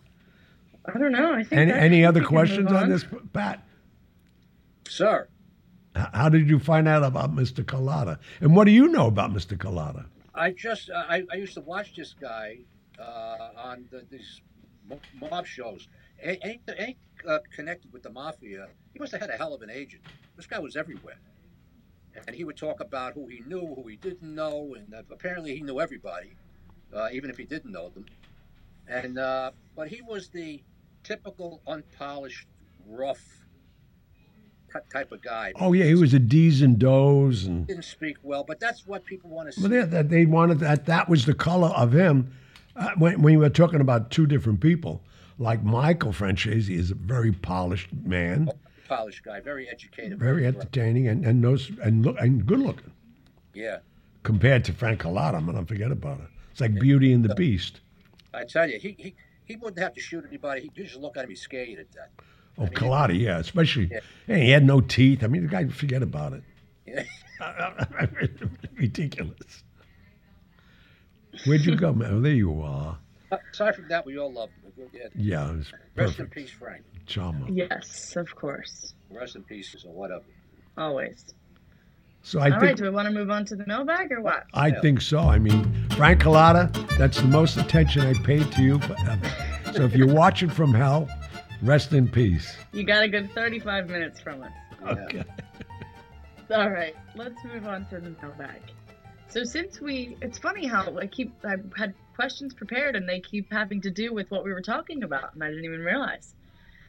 I 0.86 0.98
don't 0.98 1.12
know. 1.12 1.32
I 1.34 1.42
think. 1.42 1.52
Any, 1.52 1.72
any 1.72 2.04
other 2.04 2.22
questions 2.22 2.68
move 2.70 2.76
on 2.76 2.90
this, 2.90 3.04
Pat? 3.32 3.66
Sir, 4.88 5.22
H- 5.22 5.28
How 5.94 6.28
did 6.28 6.48
you 6.48 6.58
find 6.58 6.88
out 6.88 7.04
about 7.04 7.34
Mr. 7.34 7.64
Cullotta? 7.64 8.18
And 8.40 8.56
what 8.56 8.64
do 8.64 8.72
you 8.72 8.88
know 8.88 9.06
about 9.06 9.32
Mr. 9.32 9.56
Cullotta? 9.56 10.06
I 10.34 10.50
just 10.50 10.90
uh, 10.90 11.04
I, 11.08 11.22
used 11.36 11.54
to 11.54 11.60
watch 11.60 11.94
this 11.94 12.14
guy 12.20 12.58
uh, 12.98 13.50
on 13.56 13.84
the, 13.90 14.04
these 14.10 14.40
mob 15.20 15.46
shows. 15.46 15.88
Ain't, 16.20 16.62
ain't, 16.78 16.96
uh, 17.28 17.38
connected 17.54 17.92
with 17.92 18.02
the 18.02 18.10
mafia. 18.10 18.68
He 18.92 18.98
must 18.98 19.12
have 19.12 19.20
had 19.20 19.30
a 19.30 19.36
hell 19.36 19.54
of 19.54 19.62
an 19.62 19.70
agent. 19.70 20.02
This 20.36 20.46
guy 20.46 20.58
was 20.58 20.76
everywhere, 20.76 21.18
and 22.26 22.34
he 22.34 22.42
would 22.44 22.56
talk 22.56 22.80
about 22.80 23.14
who 23.14 23.28
he 23.28 23.42
knew, 23.46 23.74
who 23.76 23.86
he 23.86 23.96
didn't 23.96 24.34
know, 24.34 24.74
and 24.76 24.92
uh, 24.92 25.02
apparently 25.10 25.54
he 25.54 25.62
knew 25.62 25.80
everybody, 25.80 26.32
uh, 26.92 27.08
even 27.12 27.30
if 27.30 27.36
he 27.36 27.44
didn't 27.44 27.70
know 27.70 27.90
them. 27.90 28.06
And 28.88 29.14
but 29.76 29.88
he 29.88 30.02
was 30.02 30.28
the 30.28 30.62
typical 31.04 31.62
unpolished, 31.66 32.48
rough 32.86 33.43
type 34.90 35.12
of 35.12 35.22
guy. 35.22 35.52
Oh 35.56 35.72
yeah, 35.72 35.84
he 35.84 35.94
was 35.94 36.14
a 36.14 36.18
D's 36.18 36.62
and 36.62 36.78
Do's, 36.78 37.44
and 37.44 37.66
didn't 37.66 37.84
speak 37.84 38.16
well, 38.22 38.44
but 38.46 38.60
that's 38.60 38.86
what 38.86 39.04
people 39.04 39.30
want 39.30 39.48
to 39.48 39.52
see. 39.52 39.60
well, 39.62 39.70
they, 39.70 39.82
that 39.82 40.08
they 40.08 40.26
wanted 40.26 40.60
that. 40.60 40.86
That 40.86 41.08
was 41.08 41.26
the 41.26 41.34
color 41.34 41.68
of 41.68 41.92
him. 41.92 42.32
Uh, 42.76 42.90
when, 42.98 43.22
when 43.22 43.32
you 43.32 43.38
were 43.38 43.48
talking 43.48 43.80
about 43.80 44.10
two 44.10 44.26
different 44.26 44.60
people, 44.60 45.00
like 45.38 45.62
Michael 45.62 46.12
Franzese 46.12 46.70
is 46.70 46.90
a 46.90 46.94
very 46.94 47.32
polished 47.32 47.88
man, 48.04 48.50
polished 48.88 49.24
guy, 49.24 49.40
very 49.40 49.68
educated, 49.68 50.18
very 50.18 50.46
entertaining, 50.46 51.08
and 51.08 51.24
and 51.24 51.40
knows 51.40 51.70
and 51.82 52.04
look 52.04 52.16
and 52.18 52.44
good 52.46 52.60
looking. 52.60 52.92
Yeah, 53.54 53.78
compared 54.22 54.64
to 54.64 54.72
Frank 54.72 55.02
Cullotta. 55.02 55.34
I'm 55.34 55.46
gonna 55.46 55.64
forget 55.64 55.92
about 55.92 56.18
it. 56.20 56.26
It's 56.50 56.60
like 56.60 56.74
Beauty 56.74 57.12
and 57.12 57.24
the 57.24 57.34
Beast. 57.34 57.80
I 58.32 58.44
tell 58.44 58.68
you, 58.68 58.78
he, 58.78 58.96
he 58.98 59.14
he 59.44 59.56
wouldn't 59.56 59.78
have 59.78 59.94
to 59.94 60.00
shoot 60.00 60.24
anybody. 60.26 60.62
He 60.62 60.70
you 60.74 60.84
just 60.84 61.00
look 61.00 61.16
at 61.16 61.24
him, 61.24 61.30
he's 61.30 61.40
scared 61.40 61.68
to 61.68 61.84
that. 61.94 62.10
Oh, 62.58 62.66
Cullotta, 62.66 63.18
yeah, 63.18 63.38
especially. 63.38 63.88
Yeah. 63.90 64.00
Hey, 64.26 64.44
he 64.46 64.50
had 64.50 64.64
no 64.64 64.80
teeth. 64.80 65.24
I 65.24 65.26
mean, 65.26 65.42
the 65.42 65.48
guy 65.48 65.66
forget 65.68 66.02
about 66.02 66.32
it. 66.34 66.42
Yeah. 66.86 67.02
Ridiculous. 68.76 69.64
Where'd 71.46 71.62
you 71.62 71.76
go, 71.76 71.92
man? 71.92 72.12
Oh, 72.14 72.20
there 72.20 72.32
you 72.32 72.62
are. 72.62 72.96
Uh, 73.32 73.36
aside 73.52 73.74
from 73.74 73.88
that, 73.88 74.06
we 74.06 74.18
all 74.18 74.32
love 74.32 74.50
him. 74.76 74.88
Yeah, 75.14 75.50
it 75.50 75.56
was 75.56 75.72
Rest 75.96 76.18
in 76.20 76.26
peace, 76.28 76.50
Frank. 76.50 76.84
Charmer. 77.06 77.46
Yes, 77.50 78.14
of 78.16 78.34
course. 78.34 78.94
Rest 79.10 79.36
in 79.36 79.42
peace, 79.42 79.74
or 79.86 79.92
whatever. 79.92 80.24
Always. 80.78 81.24
So 82.22 82.40
I 82.40 82.44
All 82.44 82.50
right. 82.52 82.60
think 82.68 82.78
Do 82.78 82.84
we 82.84 82.90
want 82.90 83.06
to 83.06 83.12
move 83.12 83.30
on 83.30 83.44
to 83.46 83.56
the 83.56 83.66
mailbag 83.66 84.10
or 84.10 84.20
what? 84.22 84.44
I 84.54 84.70
think 84.70 85.00
so. 85.02 85.18
I 85.18 85.38
mean, 85.38 85.88
Frank 85.90 86.22
Cullotta, 86.22 86.72
that's 86.96 87.20
the 87.20 87.26
most 87.28 87.56
attention 87.58 88.02
I 88.02 88.14
paid 88.22 88.50
to 88.52 88.62
you 88.62 88.78
forever. 88.78 89.30
So 89.74 89.82
if 89.82 89.94
you're 89.94 90.12
watching 90.14 90.48
from 90.48 90.72
hell, 90.72 91.08
rest 91.64 91.92
in 91.92 92.06
peace. 92.06 92.54
You 92.72 92.84
got 92.84 93.02
a 93.02 93.08
good 93.08 93.32
35 93.32 93.88
minutes 93.88 94.20
from 94.20 94.42
us. 94.42 94.52
Okay. 94.86 95.24
All 96.54 96.70
right, 96.70 96.94
let's 97.16 97.42
move 97.44 97.66
on 97.66 97.86
to 97.86 98.00
the 98.00 98.14
mailbag. 98.22 98.60
So 99.28 99.44
since 99.44 99.80
we, 99.80 100.16
it's 100.20 100.38
funny 100.38 100.66
how 100.66 100.96
I 100.98 101.06
keep, 101.06 101.34
I 101.42 101.56
had 101.76 101.94
questions 102.14 102.54
prepared 102.54 102.94
and 102.94 103.08
they 103.08 103.18
keep 103.18 103.50
having 103.50 103.80
to 103.80 103.90
do 103.90 104.12
with 104.12 104.30
what 104.30 104.44
we 104.44 104.52
were 104.52 104.60
talking 104.60 105.02
about, 105.02 105.34
and 105.34 105.42
I 105.42 105.48
didn't 105.48 105.64
even 105.64 105.80
realize. 105.80 106.34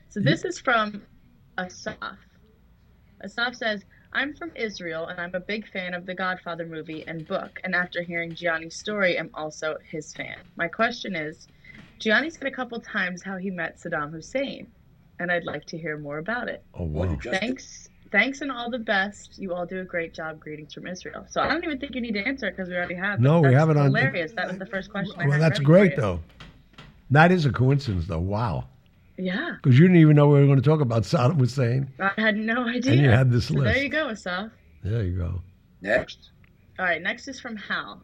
So 0.10 0.20
this 0.20 0.44
is 0.44 0.60
from 0.60 1.02
Asaf. 1.58 2.18
Asaf 3.24 3.56
says, 3.56 3.86
I'm 4.14 4.36
from 4.36 4.52
Israel 4.56 5.08
and 5.08 5.20
I'm 5.20 5.34
a 5.34 5.40
big 5.40 5.68
fan 5.72 5.94
of 5.94 6.06
the 6.06 6.14
Godfather 6.14 6.66
movie 6.66 7.06
and 7.08 7.26
book, 7.26 7.62
and 7.64 7.74
after 7.74 8.04
hearing 8.04 8.36
Gianni's 8.36 8.76
story, 8.76 9.18
I'm 9.18 9.32
also 9.34 9.78
his 9.90 10.14
fan. 10.14 10.38
My 10.58 10.68
question 10.68 11.16
is, 11.16 11.48
Gianni 12.00 12.30
said 12.30 12.44
a 12.48 12.52
couple 12.52 12.80
times 12.80 13.24
how 13.24 13.38
he 13.38 13.50
met 13.50 13.78
Saddam 13.78 14.12
Hussein, 14.12 14.68
and 15.20 15.32
I'd 15.32 15.46
like 15.46 15.66
to 15.68 15.78
hear 15.78 15.98
more 15.98 16.18
about 16.18 16.50
it. 16.50 16.64
Oh 16.74 16.84
wow. 16.86 17.18
Thanks. 17.22 17.90
Thanks 18.12 18.42
and 18.42 18.52
all 18.52 18.70
the 18.70 18.80
best. 18.80 19.38
You 19.38 19.54
all 19.54 19.66
do 19.66 19.82
a 19.82 19.84
great 19.84 20.14
job. 20.14 20.40
Greetings 20.40 20.74
from 20.74 20.88
Israel. 20.88 21.26
So 21.30 21.42
I 21.42 21.48
don't 21.50 21.64
even 21.64 21.80
think 21.80 21.96
you 21.96 22.02
need 22.02 22.14
to 22.14 22.26
answer 22.26 22.48
it 22.48 22.56
because 22.56 22.70
we 22.70 22.76
already 22.76 22.96
have. 22.96 23.20
No, 23.20 23.42
we 23.42 23.50
That's 23.50 23.60
have 23.60 23.70
it 23.72 23.78
on- 23.78 23.86
Hilarious. 23.88 24.32
That 24.34 24.48
was 24.48 24.58
the 24.58 24.66
first 24.66 24.90
question. 24.92 25.16
I 25.20 25.24
Well, 25.28 25.32
had 25.34 25.42
that's 25.42 25.60
great 25.60 25.96
though. 25.98 26.20
That 27.12 27.32
is 27.32 27.46
a 27.46 27.52
coincidence 27.52 28.08
though. 28.08 28.20
Wow. 28.20 28.68
Yeah, 29.18 29.56
Because 29.64 29.80
you 29.80 29.86
didn't 29.88 30.02
even 30.02 30.18
know 30.18 30.28
we 30.28 30.42
were 30.42 30.46
going 30.46 30.62
to 30.62 30.70
talk 30.70 30.82
about 30.82 31.04
Saddam 31.04 31.38
Hussein. 31.40 31.88
I 32.00 32.12
had 32.18 32.36
no 32.36 32.68
idea. 32.68 32.92
And 32.92 33.02
you 33.02 33.10
had 33.10 33.32
this 33.32 33.48
so 33.48 33.54
list. 33.54 33.74
There 33.74 33.82
you 33.82 33.88
go, 33.88 34.10
Asaf. 34.10 34.52
There 34.84 35.04
you 35.04 35.18
go. 35.18 35.42
Next. 35.82 36.32
All 36.78 36.84
right. 36.86 37.02
Next 37.02 37.30
is 37.30 37.40
from 37.40 37.56
Hal. 37.56 38.02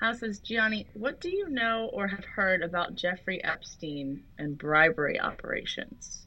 Hal 0.00 0.14
says, 0.14 0.38
Gianni, 0.38 0.86
what 0.94 1.20
do 1.20 1.28
you 1.28 1.50
know 1.50 1.90
or 1.92 2.08
have 2.08 2.24
heard 2.24 2.62
about 2.62 2.94
Jeffrey 2.94 3.44
Epstein 3.44 4.22
and 4.38 4.56
bribery 4.56 5.20
operations? 5.20 6.26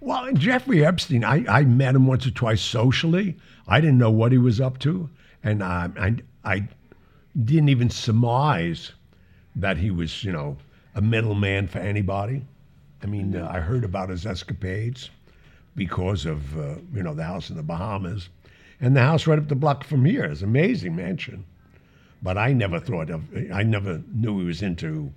Well, 0.00 0.32
Jeffrey 0.32 0.84
Epstein, 0.84 1.22
I, 1.22 1.44
I 1.48 1.62
met 1.62 1.94
him 1.94 2.08
once 2.08 2.26
or 2.26 2.32
twice 2.32 2.60
socially. 2.60 3.36
I 3.68 3.80
didn't 3.80 3.98
know 3.98 4.10
what 4.10 4.32
he 4.32 4.38
was 4.38 4.60
up 4.60 4.80
to, 4.80 5.08
and 5.44 5.62
I, 5.62 5.88
I, 5.96 6.16
I 6.44 6.68
didn't 7.44 7.68
even 7.68 7.90
surmise 7.90 8.90
that 9.54 9.76
he 9.76 9.92
was, 9.92 10.24
you 10.24 10.32
know, 10.32 10.56
a 10.96 11.00
middleman 11.00 11.68
for 11.68 11.78
anybody. 11.78 12.44
I 13.04 13.06
mean, 13.06 13.36
uh, 13.36 13.48
I 13.50 13.60
heard 13.60 13.84
about 13.84 14.08
his 14.08 14.26
escapades 14.26 15.10
because 15.76 16.26
of, 16.26 16.58
uh, 16.58 16.74
you 16.92 17.04
know, 17.04 17.14
the 17.14 17.22
house 17.22 17.50
in 17.50 17.56
the 17.56 17.62
Bahamas, 17.62 18.30
and 18.80 18.96
the 18.96 19.00
house 19.00 19.28
right 19.28 19.38
up 19.38 19.46
the 19.46 19.54
block 19.54 19.84
from 19.84 20.04
here 20.04 20.24
is 20.24 20.42
amazing 20.42 20.96
mansion. 20.96 21.44
But 22.24 22.38
I 22.38 22.52
never 22.54 22.80
thought 22.80 23.10
of, 23.10 23.22
I 23.52 23.62
never 23.62 24.02
knew 24.12 24.40
he 24.40 24.46
was 24.46 24.62
into 24.62 25.12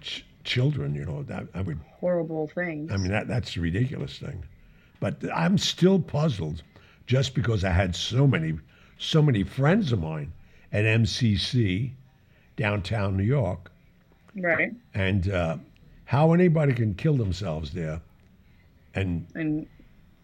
ch- 0.00 0.24
children. 0.42 0.94
You 0.94 1.04
know, 1.04 1.22
that 1.24 1.46
I 1.54 1.60
would 1.60 1.78
Horrible 2.00 2.48
things. 2.48 2.90
I 2.90 2.96
mean, 2.96 3.12
that, 3.12 3.28
that's 3.28 3.56
a 3.56 3.60
ridiculous 3.60 4.18
thing. 4.18 4.42
But 5.00 5.16
I'm 5.34 5.58
still 5.58 5.98
puzzled 6.00 6.62
just 7.06 7.34
because 7.34 7.62
I 7.62 7.70
had 7.70 7.94
so 7.94 8.26
many, 8.26 8.58
so 8.98 9.20
many 9.22 9.42
friends 9.42 9.92
of 9.92 10.00
mine 10.00 10.32
at 10.72 10.84
MCC, 10.84 11.92
downtown 12.56 13.16
New 13.16 13.22
York, 13.24 13.70
right. 14.36 14.72
and 14.94 15.30
uh, 15.30 15.56
how 16.06 16.32
anybody 16.32 16.72
can 16.72 16.94
kill 16.94 17.16
themselves 17.16 17.70
there 17.72 18.00
and 18.94 19.26
And 19.34 19.66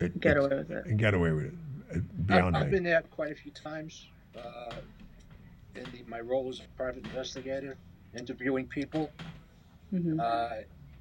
it, 0.01 0.19
get 0.21 0.37
away 0.39 0.49
with 0.57 0.71
it. 0.71 0.87
and 0.87 0.99
get 0.99 1.13
away 1.15 1.33
with 1.33 1.45
it. 1.47 2.03
uh, 2.31 2.35
I've, 2.35 2.55
I've 2.55 2.71
been 2.71 2.85
there 2.85 3.03
quite 3.11 3.33
a 3.33 3.35
few 3.35 3.53
times. 3.53 4.07
Uh, 4.37 4.73
in 5.81 5.91
the, 5.93 6.05
my 6.09 6.21
role 6.21 6.49
as 6.49 6.61
a 6.61 6.77
private 6.77 7.05
investigator, 7.05 7.77
interviewing 8.17 8.67
people. 8.67 9.11
hmm 9.91 10.21
Uh, 10.21 10.49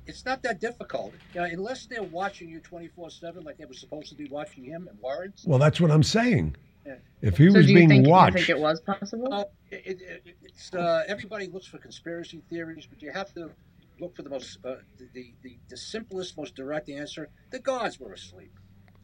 it's 0.08 0.26
not 0.26 0.42
that 0.42 0.60
difficult, 0.60 1.14
you 1.36 1.40
know, 1.40 1.46
unless 1.46 1.86
they're 1.86 2.02
watching 2.02 2.50
you 2.50 2.60
24/7, 2.62 3.46
like 3.46 3.58
they 3.60 3.66
were 3.66 3.74
supposed 3.74 4.10
to 4.10 4.16
be 4.16 4.28
watching 4.28 4.64
him 4.64 4.88
and 4.90 4.98
warrants. 5.00 5.46
Well, 5.46 5.60
that's 5.60 5.80
what 5.80 5.92
I'm 5.92 6.02
saying. 6.02 6.56
Yeah. 6.84 6.96
If 7.22 7.38
he 7.38 7.50
So 7.52 7.58
was 7.58 7.68
do 7.68 7.72
you 7.74 7.78
being 7.78 7.90
think, 7.90 8.08
watched, 8.08 8.40
you 8.40 8.46
think 8.46 8.58
it 8.58 8.60
was 8.60 8.82
possible? 8.82 9.32
Uh, 9.32 9.44
it, 9.70 10.02
it, 10.02 10.22
it, 10.26 10.38
it's 10.42 10.74
uh, 10.74 11.04
everybody 11.08 11.46
looks 11.48 11.68
for 11.68 11.78
conspiracy 11.78 12.42
theories, 12.50 12.88
but 12.90 13.04
you 13.04 13.12
have 13.12 13.32
to 13.36 13.52
look 14.00 14.16
for 14.16 14.24
the 14.24 14.32
most, 14.32 14.58
uh, 14.66 14.78
the, 14.98 15.08
the, 15.14 15.34
the 15.44 15.58
the 15.70 15.78
simplest, 15.78 16.36
most 16.38 16.56
direct 16.56 16.90
answer. 16.90 17.30
The 17.52 17.60
guards 17.60 18.00
were 18.00 18.14
asleep. 18.14 18.54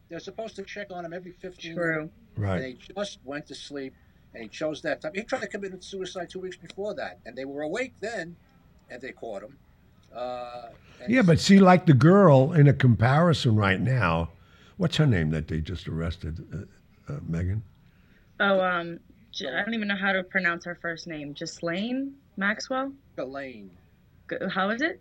They're 0.08 0.18
supposed 0.18 0.56
to 0.56 0.64
check 0.64 0.88
on 0.90 1.04
him 1.04 1.12
every 1.12 1.32
15 1.32 1.74
minutes. 1.76 1.76
True. 1.76 2.00
and 2.00 2.10
right? 2.36 2.64
he 2.64 2.92
just 2.96 3.18
went 3.24 3.46
to 3.46 3.54
sleep 3.54 3.94
and 4.36 4.42
he 4.42 4.48
chose 4.50 4.82
that 4.82 5.00
time. 5.00 5.12
He 5.14 5.22
tried 5.22 5.40
to 5.40 5.46
commit 5.48 5.82
suicide 5.82 6.28
two 6.28 6.40
weeks 6.40 6.56
before 6.56 6.94
that, 6.94 7.18
and 7.24 7.34
they 7.34 7.46
were 7.46 7.62
awake 7.62 7.94
then, 8.00 8.36
and 8.90 9.00
they 9.00 9.12
caught 9.12 9.42
him. 9.42 9.56
Uh, 10.14 10.68
Yeah, 11.08 11.22
but 11.22 11.40
see, 11.40 11.58
like 11.58 11.86
the 11.86 11.94
girl 11.94 12.52
in 12.52 12.68
a 12.68 12.72
comparison 12.74 13.56
right 13.56 13.80
now, 13.80 14.30
what's 14.76 14.96
her 14.96 15.06
name 15.06 15.30
that 15.30 15.48
they 15.48 15.60
just 15.60 15.88
arrested? 15.88 16.46
Uh, 16.52 17.12
uh, 17.12 17.18
Megan? 17.26 17.62
Oh, 18.38 18.60
um, 18.60 19.00
J- 19.32 19.48
I 19.48 19.62
don't 19.64 19.72
even 19.74 19.88
know 19.88 19.96
how 19.96 20.12
to 20.12 20.22
pronounce 20.22 20.64
her 20.66 20.74
first 20.74 21.06
name. 21.06 21.32
Ghislaine 21.32 22.14
Maxwell. 22.36 22.92
Ghislaine. 23.16 23.70
G- 24.28 24.36
How 24.52 24.68
is 24.70 24.82
it? 24.82 25.00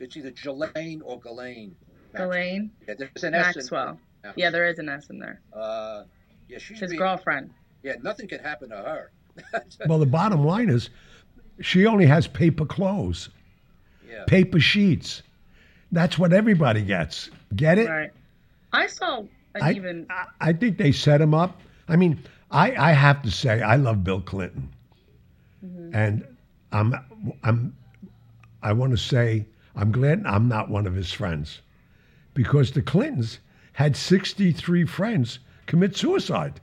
It's 0.00 0.16
either 0.16 0.30
Ghislaine 0.32 1.00
or 1.02 1.18
Ghislaine. 1.20 1.74
Ghislaine 2.14 2.70
Yeah, 2.86 2.94
there's 2.98 3.24
an 3.24 3.34
S 3.34 3.46
in- 3.56 3.60
Maxwell. 3.60 4.00
Yeah. 4.24 4.32
Yeah, 4.36 4.50
there 4.50 4.66
is 4.68 4.78
an 4.78 4.88
S 4.90 5.08
in 5.08 5.18
there. 5.18 5.40
Uh, 5.54 6.04
yeah, 6.48 6.58
she's 6.58 6.80
His 6.80 6.90
being- 6.90 6.98
girlfriend. 6.98 7.50
Yeah, 7.82 7.94
nothing 8.02 8.28
can 8.28 8.40
happen 8.40 8.70
to 8.70 8.76
her. 8.76 9.10
Well, 9.86 9.98
the 9.98 10.06
bottom 10.06 10.44
line 10.46 10.70
is, 10.70 10.88
she 11.60 11.84
only 11.84 12.06
has 12.06 12.26
paper 12.26 12.64
clothes, 12.64 13.28
yeah. 14.08 14.24
paper 14.26 14.58
sheets. 14.58 15.22
That's 15.92 16.18
what 16.18 16.32
everybody 16.32 16.82
gets. 16.82 17.30
Get 17.54 17.78
it? 17.78 17.88
Right. 17.88 18.10
I 18.72 18.86
saw 18.86 19.18
an 19.18 19.62
I, 19.62 19.72
even. 19.72 20.06
I, 20.08 20.24
I 20.40 20.52
think 20.54 20.78
they 20.78 20.90
set 20.90 21.20
him 21.20 21.34
up. 21.34 21.60
I 21.88 21.96
mean, 21.96 22.18
I, 22.50 22.74
I 22.76 22.92
have 22.92 23.22
to 23.22 23.30
say, 23.30 23.62
I 23.62 23.76
love 23.76 24.04
Bill 24.04 24.20
Clinton, 24.20 24.70
mm-hmm. 25.64 25.94
and 25.94 26.26
I'm 26.72 26.94
I'm 27.42 27.76
I 28.62 28.72
want 28.72 28.92
to 28.92 28.98
say 28.98 29.46
I'm 29.74 29.92
glad 29.92 30.22
I'm 30.26 30.48
not 30.48 30.70
one 30.70 30.86
of 30.86 30.94
his 30.94 31.12
friends, 31.12 31.60
because 32.34 32.72
the 32.72 32.82
Clintons 32.82 33.38
had 33.72 33.96
63 33.96 34.84
friends 34.86 35.38
commit 35.66 35.96
suicide. 35.96 36.60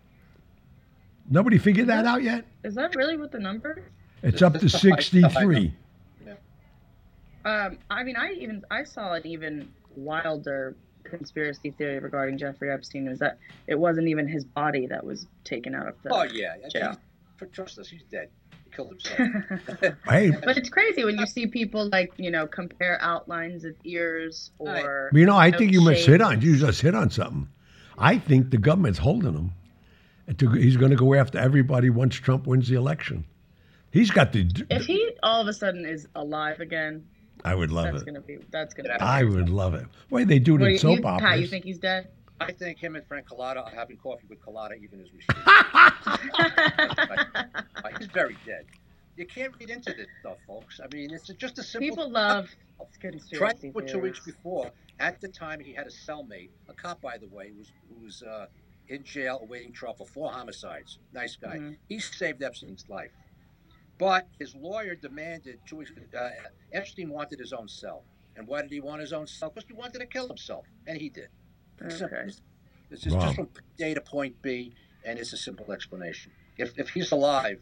Nobody 1.30 1.58
figured 1.58 1.88
that 1.88 2.06
out 2.06 2.24
yet. 2.24 2.46
Is 2.64 2.76
that 2.76 2.96
really 2.96 3.18
what 3.18 3.32
the 3.32 3.40
number? 3.40 3.84
It's 4.22 4.42
up 4.42 4.60
to 4.60 4.70
63. 4.70 5.74
Um, 7.46 7.78
I 7.90 8.04
mean, 8.04 8.16
I 8.16 8.32
even 8.34 8.64
I 8.72 8.84
saw 8.84 9.14
an 9.14 9.28
even 9.28 9.70
wilder 9.96 10.76
conspiracy 11.04 11.72
theory 11.72 12.00
regarding 12.00 12.38
Jeffrey 12.38 12.72
Epstein 12.72 13.08
is 13.08 13.20
that 13.20 13.38
it 13.68 13.78
wasn't 13.78 14.08
even 14.08 14.28
his 14.28 14.46
body 14.46 14.88
that 14.88 15.04
was 15.06 15.28
taken 15.44 15.76
out 15.76 15.88
of 15.88 15.96
the. 16.04 16.14
Oh 16.14 16.24
yeah. 16.24 16.56
Jail. 16.72 16.90
mean, 16.90 16.98
tr- 17.38 17.46
trust 17.46 17.80
us, 17.80 17.90
he's 17.90 18.04
dead. 18.04 18.30
He 18.64 18.72
killed 18.72 18.92
himself. 18.92 19.96
Hey, 20.08 20.32
But 20.32 20.58
it's 20.58 20.70
crazy 20.70 21.04
when 21.04 21.18
you 21.18 21.26
see 21.26 21.48
people 21.48 21.90
like 21.92 22.14
you 22.18 22.32
know 22.32 22.48
compare 22.48 22.98
outlines 23.02 23.66
of 23.66 23.76
ears 23.84 24.52
or. 24.58 25.10
you 25.14 25.26
know, 25.26 25.36
I 25.36 25.52
think 25.52 25.74
you 25.74 25.82
must 25.82 26.06
hit 26.06 26.22
on 26.22 26.42
you 26.42 26.56
just 26.58 26.82
hit 26.82 26.96
on 26.96 27.10
something. 27.10 27.50
I 27.98 28.18
think 28.18 28.52
the 28.52 28.58
government's 28.58 29.00
holding 29.00 29.34
him. 29.34 29.52
And 30.28 30.38
to- 30.40 30.52
He's 30.52 30.78
going 30.78 30.92
to 30.92 30.98
go 30.98 31.14
after 31.14 31.38
everybody 31.38 31.90
once 31.90 32.16
Trump 32.16 32.48
wins 32.48 32.70
the 32.70 32.76
election. 32.76 33.26
He's 33.92 34.10
got 34.10 34.32
the. 34.34 34.50
If 34.72 34.86
he 34.86 35.12
all 35.22 35.42
of 35.42 35.48
a 35.48 35.54
sudden 35.54 35.86
is 35.86 36.08
alive 36.16 36.60
again, 36.60 37.06
I 37.46 37.54
would 37.54 37.72
love 37.72 37.86
that's 37.86 38.02
it. 38.02 38.06
gonna 38.06 38.22
be 38.22 38.40
that's 38.50 38.74
gonna. 38.74 38.90
Be 38.90 38.96
I 39.00 39.24
would 39.24 39.50
love 39.50 39.76
it. 39.76 39.86
Why 40.10 40.24
they 40.24 40.40
do 40.40 40.56
it 40.56 40.62
What, 40.62 40.68
in 40.68 40.72
you, 40.74 40.80
soap 40.80 40.98
you, 40.98 41.04
Pat, 41.04 41.40
you 41.40 41.46
think 41.48 41.64
he's 41.64 41.78
dead? 41.78 42.08
I 42.42 42.52
think 42.52 42.80
him 42.80 42.96
and 42.96 43.06
Frank 43.06 43.28
Cullotta 43.28 43.64
are 43.64 43.70
having 43.70 43.98
coffee 43.98 44.26
with 44.28 44.42
Cullotta 44.44 44.82
even 44.82 45.00
as 45.00 45.10
we 45.14 45.22
speak. 45.22 45.38
He's 48.00 48.08
very 48.08 48.36
dead. 48.46 48.66
You 49.16 49.26
can't 49.28 49.54
read 49.60 49.70
into 49.70 49.94
this 49.94 50.08
stuff, 50.22 50.38
folks. 50.48 50.80
I 50.84 50.88
mean, 50.94 51.14
it's 51.14 51.28
just 51.28 51.60
a 51.60 51.64
simple. 51.64 51.88
People 51.88 52.10
love 52.10 52.50
Try 53.00 53.12
conspiracy 53.12 53.72
for 53.72 53.84
two 53.84 54.00
weeks 54.00 54.20
before. 54.22 54.72
At 55.00 55.22
the 55.22 55.28
time, 55.28 55.60
he 55.60 55.74
had 55.74 55.86
a 55.86 55.92
cellmate, 55.92 56.50
a 56.68 56.74
cop, 56.74 57.02
by 57.02 57.18
the 57.18 57.28
way, 57.28 57.50
who 57.50 57.60
was 57.60 57.72
who 57.90 58.04
was 58.06 58.24
uh, 58.24 58.48
in 58.90 59.04
jail 59.04 59.40
awaiting 59.42 59.72
trial 59.74 59.94
for 59.94 60.06
four 60.06 60.32
homicides. 60.32 61.00
Nice 61.14 61.36
guy. 61.36 61.58
Mhm. 61.58 61.78
He 61.90 62.00
saved 62.00 62.42
Epstein's 62.44 62.88
life, 62.90 63.12
but 63.98 64.28
his 64.40 64.56
lawyer 64.56 64.96
demanded 64.96 65.60
two 65.66 65.78
weeks. 65.78 65.92
Uh, 66.18 66.30
Epstein 66.72 67.10
wanted 67.10 67.40
his 67.40 67.54
own 67.54 67.68
cell, 67.68 68.04
and 68.36 68.48
why 68.48 68.62
did 68.62 68.72
he 68.72 68.80
want 68.82 69.02
his 69.02 69.14
own 69.14 69.28
cell? 69.28 69.50
Because 69.50 69.68
he 69.68 69.74
wanted 69.74 70.00
to 70.00 70.06
kill 70.06 70.28
himself, 70.28 70.66
and 70.88 70.98
he 71.00 71.10
did. 71.10 71.30
It's 71.82 71.98
simple. 71.98 72.18
Okay. 72.18 72.32
It's 72.92 73.02
just, 73.02 73.16
Wow. 73.16 73.22
just 73.24 73.36
from 73.36 73.48
point 73.48 73.66
A 73.80 73.94
to 73.96 74.02
point 74.02 74.42
B, 74.42 74.76
and 75.04 75.18
it's 75.18 75.34
a 75.34 75.38
simple 75.38 75.72
explanation. 75.72 76.32
If 76.58 76.78
if 76.78 76.90
he's 76.90 77.12
alive, 77.12 77.62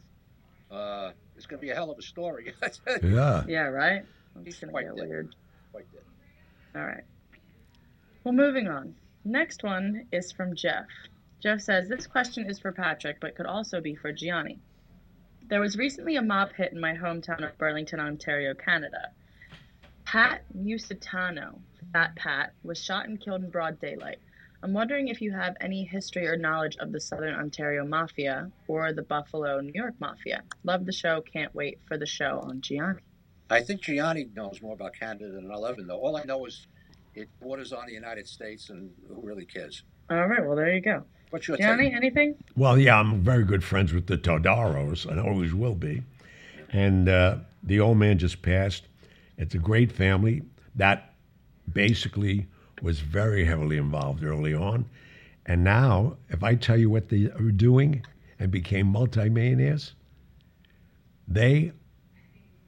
uh, 0.69 1.11
it's 1.37 1.45
going 1.45 1.59
to 1.59 1.65
be 1.65 1.69
a 1.69 1.75
hell 1.75 1.91
of 1.91 1.97
a 1.97 2.01
story. 2.01 2.53
Yeah. 3.03 3.45
Yeah, 3.47 3.61
right. 3.67 4.05
It's 4.37 4.45
He's 4.45 4.59
gonna 4.59 4.71
quite 4.71 4.85
get 4.87 4.95
dead. 4.95 5.07
weird. 5.09 5.35
Quite 5.71 5.91
dead. 5.91 6.03
All 6.75 6.85
right. 6.85 7.03
Well, 8.23 8.33
moving 8.33 8.67
on. 8.67 8.95
Next 9.23 9.63
one 9.63 10.07
is 10.11 10.31
from 10.31 10.55
Jeff. 10.55 10.87
Jeff 11.41 11.59
says 11.59 11.89
this 11.89 12.05
question 12.05 12.47
is 12.47 12.59
for 12.59 12.71
Patrick, 12.71 13.19
but 13.19 13.35
could 13.35 13.47
also 13.47 13.81
be 13.81 13.95
for 13.95 14.13
Gianni. 14.13 14.59
There 15.49 15.59
was 15.59 15.75
recently 15.75 16.15
a 16.15 16.21
mob 16.21 16.53
hit 16.53 16.71
in 16.71 16.79
my 16.79 16.93
hometown 16.93 17.43
of 17.43 17.57
Burlington, 17.57 17.99
Ontario, 17.99 18.53
Canada. 18.53 19.09
Pat 20.05 20.43
Musitano, 20.55 21.59
Fat 21.91 22.15
Pat, 22.15 22.53
was 22.63 22.77
shot 22.77 23.07
and 23.07 23.19
killed 23.19 23.43
in 23.43 23.49
broad 23.49 23.79
daylight. 23.79 24.19
I'm 24.61 24.73
wondering 24.73 25.07
if 25.07 25.19
you 25.19 25.31
have 25.31 25.57
any 25.59 25.83
history 25.83 26.27
or 26.27 26.37
knowledge 26.37 26.77
of 26.77 26.91
the 26.91 26.99
Southern 26.99 27.33
Ontario 27.33 27.83
Mafia 27.85 28.51
or 28.67 28.93
the 28.93 29.01
Buffalo, 29.01 29.59
New 29.59 29.73
York 29.73 29.95
Mafia. 29.99 30.43
Love 30.63 30.85
the 30.85 30.91
show. 30.91 31.21
Can't 31.21 31.53
wait 31.55 31.79
for 31.87 31.97
the 31.97 32.05
show 32.05 32.39
on 32.43 32.61
Gianni. 32.61 32.99
I 33.49 33.61
think 33.61 33.81
Gianni 33.81 34.29
knows 34.35 34.61
more 34.61 34.73
about 34.73 34.93
Canada 34.93 35.29
than 35.31 35.51
I'll 35.51 35.65
ever 35.65 35.81
know. 35.81 35.97
All 35.97 36.15
I 36.15 36.23
know 36.23 36.45
is 36.45 36.67
it 37.15 37.29
borders 37.41 37.73
on 37.73 37.87
the 37.87 37.93
United 37.93 38.27
States, 38.27 38.69
and 38.69 38.91
who 39.07 39.19
really 39.23 39.45
cares? 39.45 39.83
All 40.11 40.27
right. 40.27 40.45
Well, 40.45 40.55
there 40.55 40.73
you 40.73 40.81
go. 40.81 41.03
What's 41.31 41.47
your 41.47 41.57
Gianni, 41.57 41.85
take? 41.85 41.93
anything? 41.95 42.35
Well, 42.55 42.77
yeah, 42.77 42.99
I'm 42.99 43.21
very 43.21 43.45
good 43.45 43.63
friends 43.63 43.93
with 43.93 44.07
the 44.07 44.17
Todaros, 44.17 45.05
and 45.05 45.19
always 45.19 45.53
will 45.53 45.75
be. 45.75 46.03
And 46.71 47.07
uh, 47.09 47.37
the 47.63 47.79
old 47.79 47.97
man 47.97 48.17
just 48.17 48.41
passed. 48.41 48.83
It's 49.37 49.55
a 49.55 49.57
great 49.57 49.91
family 49.91 50.43
that 50.75 51.13
basically 51.71 52.47
was 52.81 52.99
very 52.99 53.45
heavily 53.45 53.77
involved 53.77 54.23
early 54.23 54.53
on. 54.53 54.85
And 55.45 55.63
now, 55.63 56.17
if 56.29 56.43
I 56.43 56.55
tell 56.55 56.77
you 56.77 56.89
what 56.89 57.09
they 57.09 57.25
are 57.25 57.51
doing 57.51 58.05
and 58.37 58.51
became 58.51 58.87
multimillionaires, 58.87 59.93
they 61.27 61.71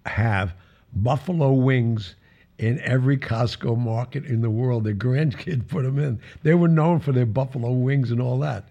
have 0.06 0.54
buffalo 0.94 1.52
wings 1.52 2.16
in 2.64 2.80
every 2.80 3.18
Costco 3.18 3.78
market 3.78 4.26
in 4.26 4.42
the 4.42 4.50
world. 4.50 4.86
Their 4.86 4.94
grandkid 4.94 5.68
put 5.68 5.84
them 5.84 6.00
in. 6.00 6.20
They 6.44 6.54
were 6.54 6.68
known 6.68 7.00
for 7.00 7.12
their 7.12 7.26
buffalo 7.26 7.72
wings 7.72 8.10
and 8.12 8.22
all 8.22 8.40
that. 8.40 8.70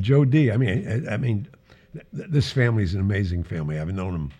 Joe 0.00 0.24
D. 0.24 0.50
I 0.50 0.56
mean, 0.56 1.06
I, 1.08 1.14
I 1.14 1.16
mean, 1.16 1.46
th- 1.92 2.06
th- 2.14 2.28
this 2.30 2.50
family 2.50 2.82
is 2.82 2.94
an 2.94 3.00
amazing 3.00 3.44
family. 3.44 3.78
I've 3.78 3.92
known 3.94 4.12
them 4.12 4.30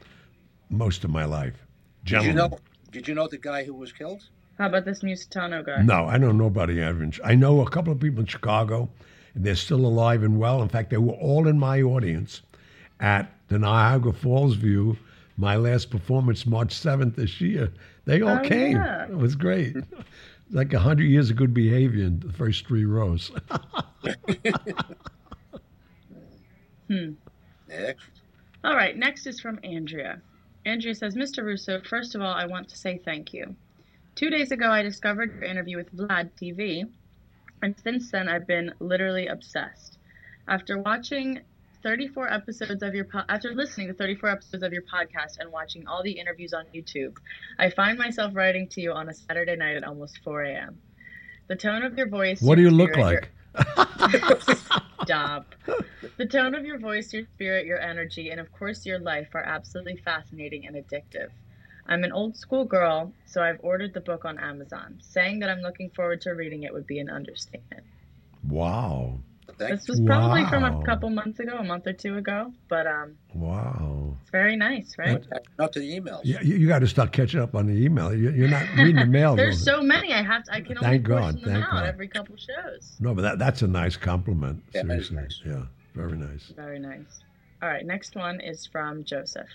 most 0.70 1.04
of 1.04 1.10
my 1.10 1.24
life. 1.24 1.54
Did 2.04 2.24
you 2.24 2.32
know? 2.32 2.58
Did 2.90 3.06
you 3.06 3.14
know 3.14 3.28
the 3.28 3.38
guy 3.38 3.64
who 3.64 3.74
was 3.74 3.92
killed? 3.92 4.22
How 4.58 4.66
about 4.66 4.86
this 4.86 5.02
Musitano 5.02 5.64
guy? 5.64 5.82
No, 5.82 6.06
I 6.06 6.16
know 6.16 6.32
nobody 6.32 6.80
ever. 6.80 7.02
in- 7.02 7.12
I 7.24 7.34
know 7.34 7.60
a 7.60 7.70
couple 7.70 7.92
of 7.92 8.00
people 8.00 8.20
in 8.20 8.26
Chicago, 8.26 8.88
and 9.34 9.44
they're 9.44 9.54
still 9.54 9.84
alive 9.84 10.22
and 10.22 10.38
well. 10.38 10.62
In 10.62 10.68
fact, 10.68 10.90
they 10.90 10.96
were 10.96 11.12
all 11.12 11.46
in 11.46 11.58
my 11.58 11.82
audience 11.82 12.40
at 13.00 13.30
the 13.48 13.58
Niagara 13.58 14.12
Falls 14.14 14.54
View, 14.54 14.96
my 15.36 15.56
last 15.56 15.90
performance, 15.90 16.46
March 16.46 16.74
7th 16.74 17.16
this 17.16 17.40
year. 17.40 17.70
They 18.06 18.22
all 18.22 18.38
Oh, 18.38 18.42
came. 18.42 18.76
yeah. 18.76 19.04
It 19.04 19.16
was 19.16 19.34
great. 19.36 19.76
like 20.50 20.72
a 20.72 20.76
100 20.76 21.04
years 21.04 21.28
of 21.30 21.36
good 21.36 21.52
behavior 21.52 22.04
in 22.04 22.20
the 22.20 22.32
first 22.32 22.66
three 22.66 22.84
rows. 22.86 23.30
Next. 24.04 24.18
Hmm. 26.88 27.14
All 28.62 28.76
right, 28.76 28.96
next 28.96 29.26
is 29.26 29.40
from 29.40 29.58
Andrea. 29.64 30.20
Andrea 30.64 30.94
says, 30.94 31.16
Mr. 31.16 31.42
Russo, 31.42 31.80
first 31.80 32.14
of 32.14 32.22
all, 32.22 32.32
I 32.32 32.46
want 32.46 32.68
to 32.68 32.76
say 32.78 33.00
thank 33.04 33.32
you. 33.34 33.56
Two 34.14 34.30
days 34.30 34.52
ago, 34.52 34.70
I 34.70 34.82
discovered 34.82 35.34
your 35.34 35.42
interview 35.42 35.76
with 35.76 35.92
Vlad 35.96 36.30
TV, 36.40 36.84
and 37.62 37.74
since 37.82 38.12
then, 38.12 38.28
I've 38.28 38.46
been 38.46 38.72
literally 38.78 39.26
obsessed. 39.26 39.98
After 40.46 40.78
watching 40.78 41.40
34 41.82 42.32
episodes 42.32 42.82
of 42.82 42.94
your 42.94 43.04
po- 43.04 43.22
after 43.28 43.54
listening 43.54 43.88
to 43.88 43.94
34 43.94 44.30
episodes 44.30 44.62
of 44.62 44.72
your 44.72 44.82
podcast 44.82 45.38
and 45.38 45.50
watching 45.52 45.86
all 45.86 46.02
the 46.02 46.12
interviews 46.12 46.52
on 46.52 46.64
YouTube, 46.74 47.16
I 47.58 47.70
find 47.70 47.98
myself 47.98 48.34
writing 48.34 48.68
to 48.68 48.80
you 48.80 48.92
on 48.92 49.08
a 49.08 49.14
Saturday 49.14 49.56
night 49.56 49.76
at 49.76 49.84
almost 49.84 50.18
4 50.24 50.42
a.m. 50.44 50.78
The 51.48 51.56
tone 51.56 51.82
of 51.82 51.96
your 51.96 52.08
voice. 52.08 52.40
what 52.42 52.56
do 52.56 52.62
you 52.62 52.70
look 52.70 52.96
your- 52.96 53.04
like? 53.04 53.30
Stop. 55.02 55.54
The 56.18 56.26
tone 56.26 56.54
of 56.54 56.64
your 56.64 56.78
voice, 56.78 57.12
your 57.12 57.24
spirit, 57.34 57.66
your 57.66 57.80
energy, 57.80 58.30
and 58.30 58.40
of 58.40 58.50
course 58.52 58.84
your 58.84 58.98
life 58.98 59.28
are 59.34 59.42
absolutely 59.44 59.96
fascinating 59.96 60.66
and 60.66 60.76
addictive. 60.76 61.28
I'm 61.86 62.02
an 62.02 62.10
old 62.12 62.36
school 62.36 62.64
girl, 62.64 63.12
so 63.26 63.42
I've 63.42 63.60
ordered 63.62 63.94
the 63.94 64.00
book 64.00 64.24
on 64.24 64.38
Amazon. 64.38 64.98
Saying 65.00 65.38
that 65.40 65.48
I'm 65.50 65.60
looking 65.60 65.90
forward 65.90 66.20
to 66.22 66.30
reading 66.32 66.64
it 66.64 66.72
would 66.74 66.86
be 66.86 66.98
an 66.98 67.08
understatement. 67.08 67.84
Wow. 68.48 69.20
Thank 69.58 69.70
This 69.80 69.88
was 69.88 70.00
probably 70.02 70.44
from 70.46 70.64
a 70.64 70.84
couple 70.84 71.08
months 71.08 71.40
ago, 71.40 71.56
a 71.58 71.64
month 71.64 71.86
or 71.86 71.92
two 71.94 72.16
ago, 72.16 72.52
but 72.68 72.86
um, 72.86 73.16
Wow. 73.34 74.14
it's 74.20 74.30
very 74.30 74.54
nice, 74.54 74.94
right? 74.98 75.24
Not 75.58 75.72
to 75.72 75.80
the 75.80 75.98
emails. 75.98 76.20
Yeah, 76.24 76.42
you, 76.42 76.56
you 76.56 76.68
got 76.68 76.80
to 76.80 76.86
start 76.86 77.12
catching 77.12 77.40
up 77.40 77.54
on 77.54 77.66
the 77.66 77.72
email. 77.72 78.14
You, 78.14 78.30
you're 78.30 78.48
not 78.48 78.66
reading 78.76 78.96
the 78.96 79.06
mail. 79.06 79.34
There's 79.36 79.62
so 79.62 79.82
many. 79.82 80.12
I 80.12 80.22
have 80.22 80.44
to. 80.44 80.52
I 80.52 80.60
can 80.60 80.76
only 80.76 80.90
Thank 80.90 81.04
God, 81.04 81.20
portion 81.34 81.40
them 81.40 81.52
thank 81.62 81.64
out 81.64 81.80
God. 81.80 81.86
every 81.86 82.08
couple 82.08 82.36
shows. 82.36 82.96
No, 83.00 83.14
but 83.14 83.22
that, 83.22 83.38
that's 83.38 83.62
a 83.62 83.66
nice 83.66 83.96
compliment. 83.96 84.62
Yeah, 84.74 84.82
that 84.82 84.98
is 84.98 85.08
Seriously. 85.08 85.16
nice. 85.16 85.56
Yeah, 85.56 85.62
very 85.94 86.18
nice. 86.18 86.52
Very 86.54 86.78
nice. 86.78 87.20
All 87.62 87.68
right, 87.70 87.86
next 87.86 88.14
one 88.14 88.40
is 88.40 88.66
from 88.66 89.04
Joseph. 89.04 89.48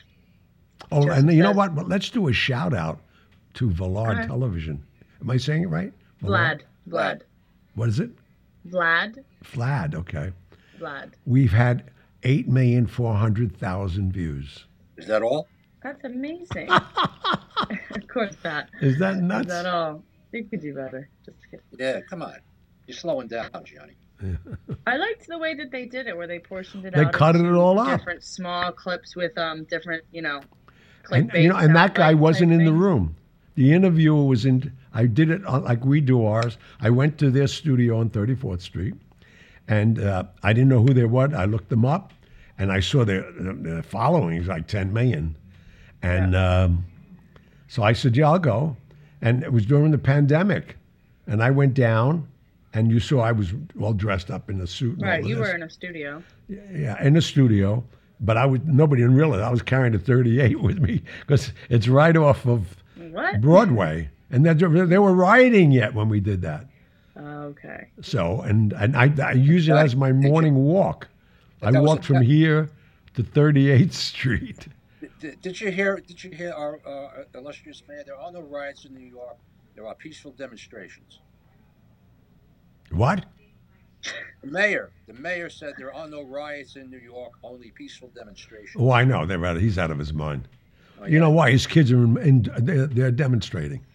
Oh, 0.91 1.03
Joseph 1.05 1.19
and 1.19 1.31
you 1.33 1.43
know 1.43 1.51
what? 1.51 1.75
Well, 1.75 1.85
Let's 1.85 2.09
do 2.09 2.27
a 2.27 2.33
shout 2.33 2.73
out 2.73 2.99
to 3.55 3.69
Vallard 3.69 4.17
Okay. 4.17 4.27
Television. 4.27 4.83
Am 5.21 5.29
I 5.29 5.37
saying 5.37 5.61
it 5.63 5.67
right? 5.67 5.93
Vlad. 6.23 6.61
Vlad. 6.89 7.19
Vlad. 7.19 7.21
What 7.75 7.89
is 7.89 7.99
it? 7.99 8.09
Vlad. 8.67 9.23
Vlad. 9.43 9.95
Okay. 9.95 10.31
Vlad? 10.79 11.13
We've 11.25 11.51
had 11.51 11.91
eight 12.23 12.47
million 12.47 12.87
four 12.87 13.13
hundred 13.15 13.55
thousand 13.57 14.13
views. 14.13 14.65
Is 14.97 15.07
that 15.07 15.21
all? 15.21 15.47
That's 15.83 16.03
amazing. 16.03 16.69
of 17.95 18.07
course 18.07 18.35
not. 18.43 18.67
Is 18.81 18.99
that 18.99 19.15
Is 19.15 19.21
nuts? 19.21 19.47
that 19.47 19.65
all? 19.65 20.03
You 20.31 20.43
could 20.45 20.61
do 20.61 20.73
better. 20.73 21.09
Just 21.25 21.37
kidding. 21.49 21.65
Yeah, 21.77 21.99
come 22.09 22.21
on. 22.21 22.35
You're 22.87 22.97
slowing 22.97 23.27
down, 23.27 23.49
Johnny. 23.65 23.93
I 24.85 24.97
liked 24.97 25.27
the 25.27 25.37
way 25.37 25.55
that 25.55 25.71
they 25.71 25.85
did 25.85 26.07
it, 26.07 26.15
where 26.15 26.27
they 26.27 26.39
portioned 26.39 26.85
it 26.85 26.93
They 26.93 27.01
out. 27.01 27.11
They 27.11 27.17
cut 27.17 27.35
it 27.35 27.39
into 27.39 27.55
all 27.55 27.79
up. 27.79 27.99
Different 27.99 28.23
small 28.23 28.71
clips 28.71 29.15
with 29.15 29.35
um 29.37 29.63
different, 29.65 30.03
you 30.11 30.21
know, 30.21 30.41
and, 31.11 31.31
you 31.33 31.49
know, 31.49 31.55
and 31.55 31.75
that 31.75 31.95
guy 31.95 32.13
wasn't 32.13 32.51
type 32.51 32.59
in 32.59 32.65
the 32.65 32.73
room. 32.73 33.15
The 33.55 33.73
interviewer 33.73 34.25
was 34.25 34.45
in. 34.45 34.71
I 34.93 35.05
did 35.05 35.29
it 35.29 35.45
on, 35.45 35.63
like 35.63 35.85
we 35.85 36.01
do 36.01 36.25
ours. 36.25 36.57
I 36.79 36.89
went 36.89 37.17
to 37.19 37.31
their 37.31 37.47
studio 37.47 37.99
on 37.99 38.09
34th 38.09 38.61
Street, 38.61 38.93
and 39.67 39.99
uh, 39.99 40.23
I 40.43 40.53
didn't 40.53 40.69
know 40.69 40.81
who 40.81 40.93
they 40.93 41.05
were. 41.05 41.33
I 41.35 41.45
looked 41.45 41.69
them 41.69 41.85
up, 41.85 42.13
and 42.57 42.71
I 42.71 42.79
saw 42.79 43.05
their, 43.05 43.25
their 43.31 43.83
following 43.83 44.37
is 44.37 44.47
like 44.47 44.67
10 44.67 44.91
million, 44.91 45.35
and 46.01 46.35
um, 46.35 46.85
so 47.67 47.83
I 47.83 47.93
said, 47.93 48.17
"Yeah, 48.17 48.29
I'll 48.29 48.39
go." 48.39 48.75
And 49.21 49.43
it 49.43 49.53
was 49.53 49.65
during 49.65 49.91
the 49.91 49.97
pandemic, 49.97 50.77
and 51.27 51.43
I 51.43 51.51
went 51.51 51.73
down, 51.73 52.27
and 52.73 52.91
you 52.91 52.99
saw 52.99 53.21
I 53.21 53.31
was 53.31 53.53
all 53.79 53.93
dressed 53.93 54.31
up 54.31 54.49
in 54.49 54.59
a 54.61 54.67
suit. 54.67 54.97
Right, 54.99 55.23
you 55.23 55.35
this. 55.35 55.47
were 55.47 55.55
in 55.55 55.63
a 55.63 55.69
studio. 55.69 56.23
Yeah, 56.49 57.01
in 57.03 57.15
a 57.15 57.21
studio. 57.21 57.83
But 58.19 58.37
I 58.37 58.45
was 58.45 58.61
nobody 58.65 59.01
didn't 59.01 59.15
realize 59.17 59.41
I 59.41 59.49
was 59.49 59.61
carrying 59.61 59.95
a 59.95 59.99
38 59.99 60.61
with 60.61 60.79
me 60.79 61.01
because 61.21 61.53
it's 61.69 61.87
right 61.87 62.15
off 62.15 62.45
of 62.45 62.75
What? 62.95 63.41
Broadway, 63.41 64.09
and 64.31 64.45
that 64.45 64.57
they 64.59 64.97
were 64.97 65.13
rioting 65.13 65.71
yet 65.71 65.93
when 65.93 66.09
we 66.09 66.19
did 66.19 66.41
that. 66.41 66.65
Okay. 67.17 67.89
So, 68.01 68.41
and 68.41 68.73
and 68.73 68.95
I, 68.95 69.13
I 69.23 69.33
use 69.33 69.67
it 69.67 69.73
as 69.73 69.95
my 69.95 70.11
morning 70.11 70.55
walk. 70.55 71.07
I 71.61 71.71
walked 71.79 72.05
from 72.05 72.21
here 72.23 72.69
to 73.13 73.23
38th 73.23 73.93
Street. 73.93 74.67
Did, 75.19 75.41
did 75.41 75.61
you 75.61 75.69
hear? 75.71 75.97
Did 76.07 76.23
you 76.23 76.31
hear 76.31 76.51
our 76.51 76.79
uh, 76.87 77.23
illustrious 77.35 77.83
mayor? 77.87 78.03
There 78.05 78.15
are 78.17 78.31
no 78.31 78.41
riots 78.41 78.85
in 78.85 78.93
New 78.95 79.05
York. 79.05 79.37
There 79.75 79.85
are 79.85 79.95
peaceful 79.95 80.31
demonstrations. 80.31 81.19
What? 82.91 83.25
The 84.41 84.47
mayor, 84.47 84.91
the 85.07 85.13
mayor 85.13 85.49
said 85.49 85.73
there 85.77 85.93
are 85.93 86.07
no 86.07 86.23
riots 86.23 86.75
in 86.75 86.89
New 86.89 86.97
York, 86.97 87.33
only 87.43 87.69
peaceful 87.69 88.09
demonstrations. 88.15 88.75
Oh, 88.77 88.91
I 88.91 89.03
know. 89.03 89.25
They're 89.27 89.45
out, 89.45 89.57
he's 89.61 89.77
out 89.77 89.91
of 89.91 89.99
his 89.99 90.11
mind. 90.11 90.47
Oh, 90.99 91.05
You 91.05 91.13
yeah. 91.13 91.19
know 91.19 91.29
why? 91.29 91.51
His 91.51 91.67
kids 91.67 91.91
are 91.91 92.03
in, 92.03 92.17
in 92.17 92.51
they're, 92.65 92.87
they're 92.87 93.11
demonstrating. 93.11 93.85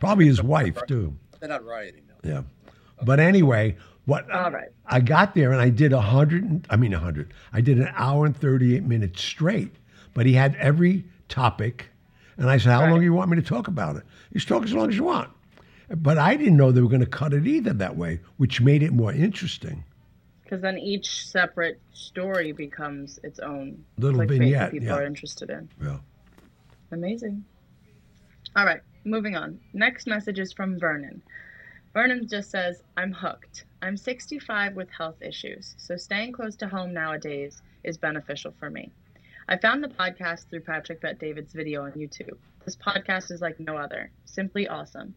Probably 0.00 0.26
his 0.26 0.42
wife 0.42 0.78
too. 0.86 1.16
They're 1.40 1.48
not 1.48 1.64
rioting 1.64 2.02
though. 2.08 2.28
Yeah. 2.28 2.42
But 3.02 3.20
anyway, 3.20 3.76
what 4.06 4.30
All 4.30 4.50
right. 4.50 4.68
I 4.86 5.00
got 5.00 5.34
there 5.34 5.52
and 5.52 5.60
I 5.60 5.70
did 5.70 5.92
a 5.92 6.00
hundred. 6.00 6.66
I 6.70 6.76
mean 6.76 6.92
a 6.94 6.98
hundred. 6.98 7.32
I 7.52 7.60
did 7.60 7.78
an 7.78 7.90
hour 7.94 8.26
and 8.26 8.36
thirty-eight 8.36 8.84
minutes 8.84 9.22
straight. 9.22 9.74
But 10.14 10.26
he 10.26 10.32
had 10.32 10.54
every 10.56 11.04
topic, 11.28 11.86
and 12.36 12.48
I 12.48 12.58
said, 12.58 12.70
"How 12.70 12.88
long 12.88 13.00
do 13.00 13.04
you 13.04 13.12
want 13.12 13.30
me 13.30 13.36
to 13.36 13.42
talk 13.42 13.66
about 13.66 13.96
it?" 13.96 14.04
He's 14.32 14.44
talk 14.44 14.62
as 14.62 14.72
long 14.72 14.88
as 14.88 14.96
you 14.96 15.04
want. 15.04 15.30
But 15.88 16.18
I 16.18 16.36
didn't 16.36 16.56
know 16.56 16.70
they 16.70 16.80
were 16.80 16.88
going 16.88 17.00
to 17.00 17.06
cut 17.06 17.34
it 17.34 17.46
either 17.46 17.72
that 17.72 17.96
way, 17.96 18.20
which 18.36 18.60
made 18.60 18.82
it 18.82 18.92
more 18.92 19.12
interesting. 19.12 19.84
Because 20.42 20.60
then 20.62 20.78
each 20.78 21.26
separate 21.26 21.80
story 21.92 22.52
becomes 22.52 23.18
its 23.24 23.38
own 23.40 23.84
Little 23.98 24.20
clickbait 24.20 24.28
vignette, 24.28 24.60
that 24.60 24.70
people 24.70 24.88
yeah. 24.88 24.94
are 24.94 25.04
interested 25.04 25.50
in. 25.50 25.68
Yeah. 25.82 25.98
Amazing. 26.92 27.44
All 28.54 28.64
right, 28.64 28.80
moving 29.04 29.36
on. 29.36 29.60
Next 29.72 30.06
message 30.06 30.38
is 30.38 30.52
from 30.52 30.78
Vernon. 30.78 31.22
Vernon 31.92 32.26
just 32.26 32.50
says, 32.50 32.82
I'm 32.96 33.12
hooked. 33.12 33.64
I'm 33.82 33.96
65 33.96 34.74
with 34.74 34.90
health 34.90 35.20
issues, 35.20 35.74
so 35.78 35.96
staying 35.96 36.32
close 36.32 36.56
to 36.56 36.68
home 36.68 36.92
nowadays 36.92 37.62
is 37.84 37.96
beneficial 37.96 38.52
for 38.58 38.70
me. 38.70 38.90
I 39.48 39.58
found 39.58 39.84
the 39.84 39.88
podcast 39.88 40.48
through 40.48 40.62
Patrick 40.62 41.00
Bet 41.00 41.18
David's 41.18 41.52
video 41.52 41.84
on 41.84 41.92
YouTube. 41.92 42.36
This 42.64 42.76
podcast 42.76 43.30
is 43.30 43.42
like 43.42 43.60
no 43.60 43.76
other, 43.76 44.10
simply 44.24 44.66
awesome. 44.66 45.14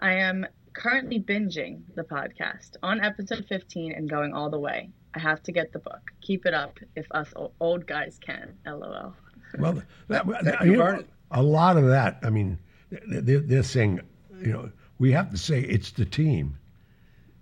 I 0.00 0.14
am 0.14 0.46
currently 0.72 1.20
binging 1.20 1.82
the 1.94 2.04
podcast 2.04 2.76
on 2.82 3.00
episode 3.04 3.44
15 3.48 3.92
and 3.92 4.08
going 4.08 4.32
all 4.32 4.48
the 4.48 4.58
way. 4.58 4.90
I 5.14 5.18
have 5.18 5.42
to 5.44 5.52
get 5.52 5.72
the 5.72 5.80
book. 5.80 6.00
Keep 6.20 6.46
it 6.46 6.54
up 6.54 6.78
if 6.96 7.06
us 7.10 7.32
old 7.60 7.86
guys 7.86 8.18
can. 8.20 8.54
LOL. 8.66 9.14
Well, 9.58 9.82
that, 10.08 10.26
Thank 10.44 10.60
you 10.62 10.72
you, 10.72 10.78
know, 10.78 11.04
a 11.30 11.42
lot 11.42 11.76
of 11.76 11.86
that. 11.86 12.18
I 12.22 12.30
mean, 12.30 12.58
they're, 12.90 13.40
they're 13.40 13.62
saying, 13.62 14.00
you 14.40 14.52
know, 14.52 14.70
we 14.98 15.12
have 15.12 15.30
to 15.30 15.38
say 15.38 15.60
it's 15.60 15.92
the 15.92 16.04
team. 16.04 16.56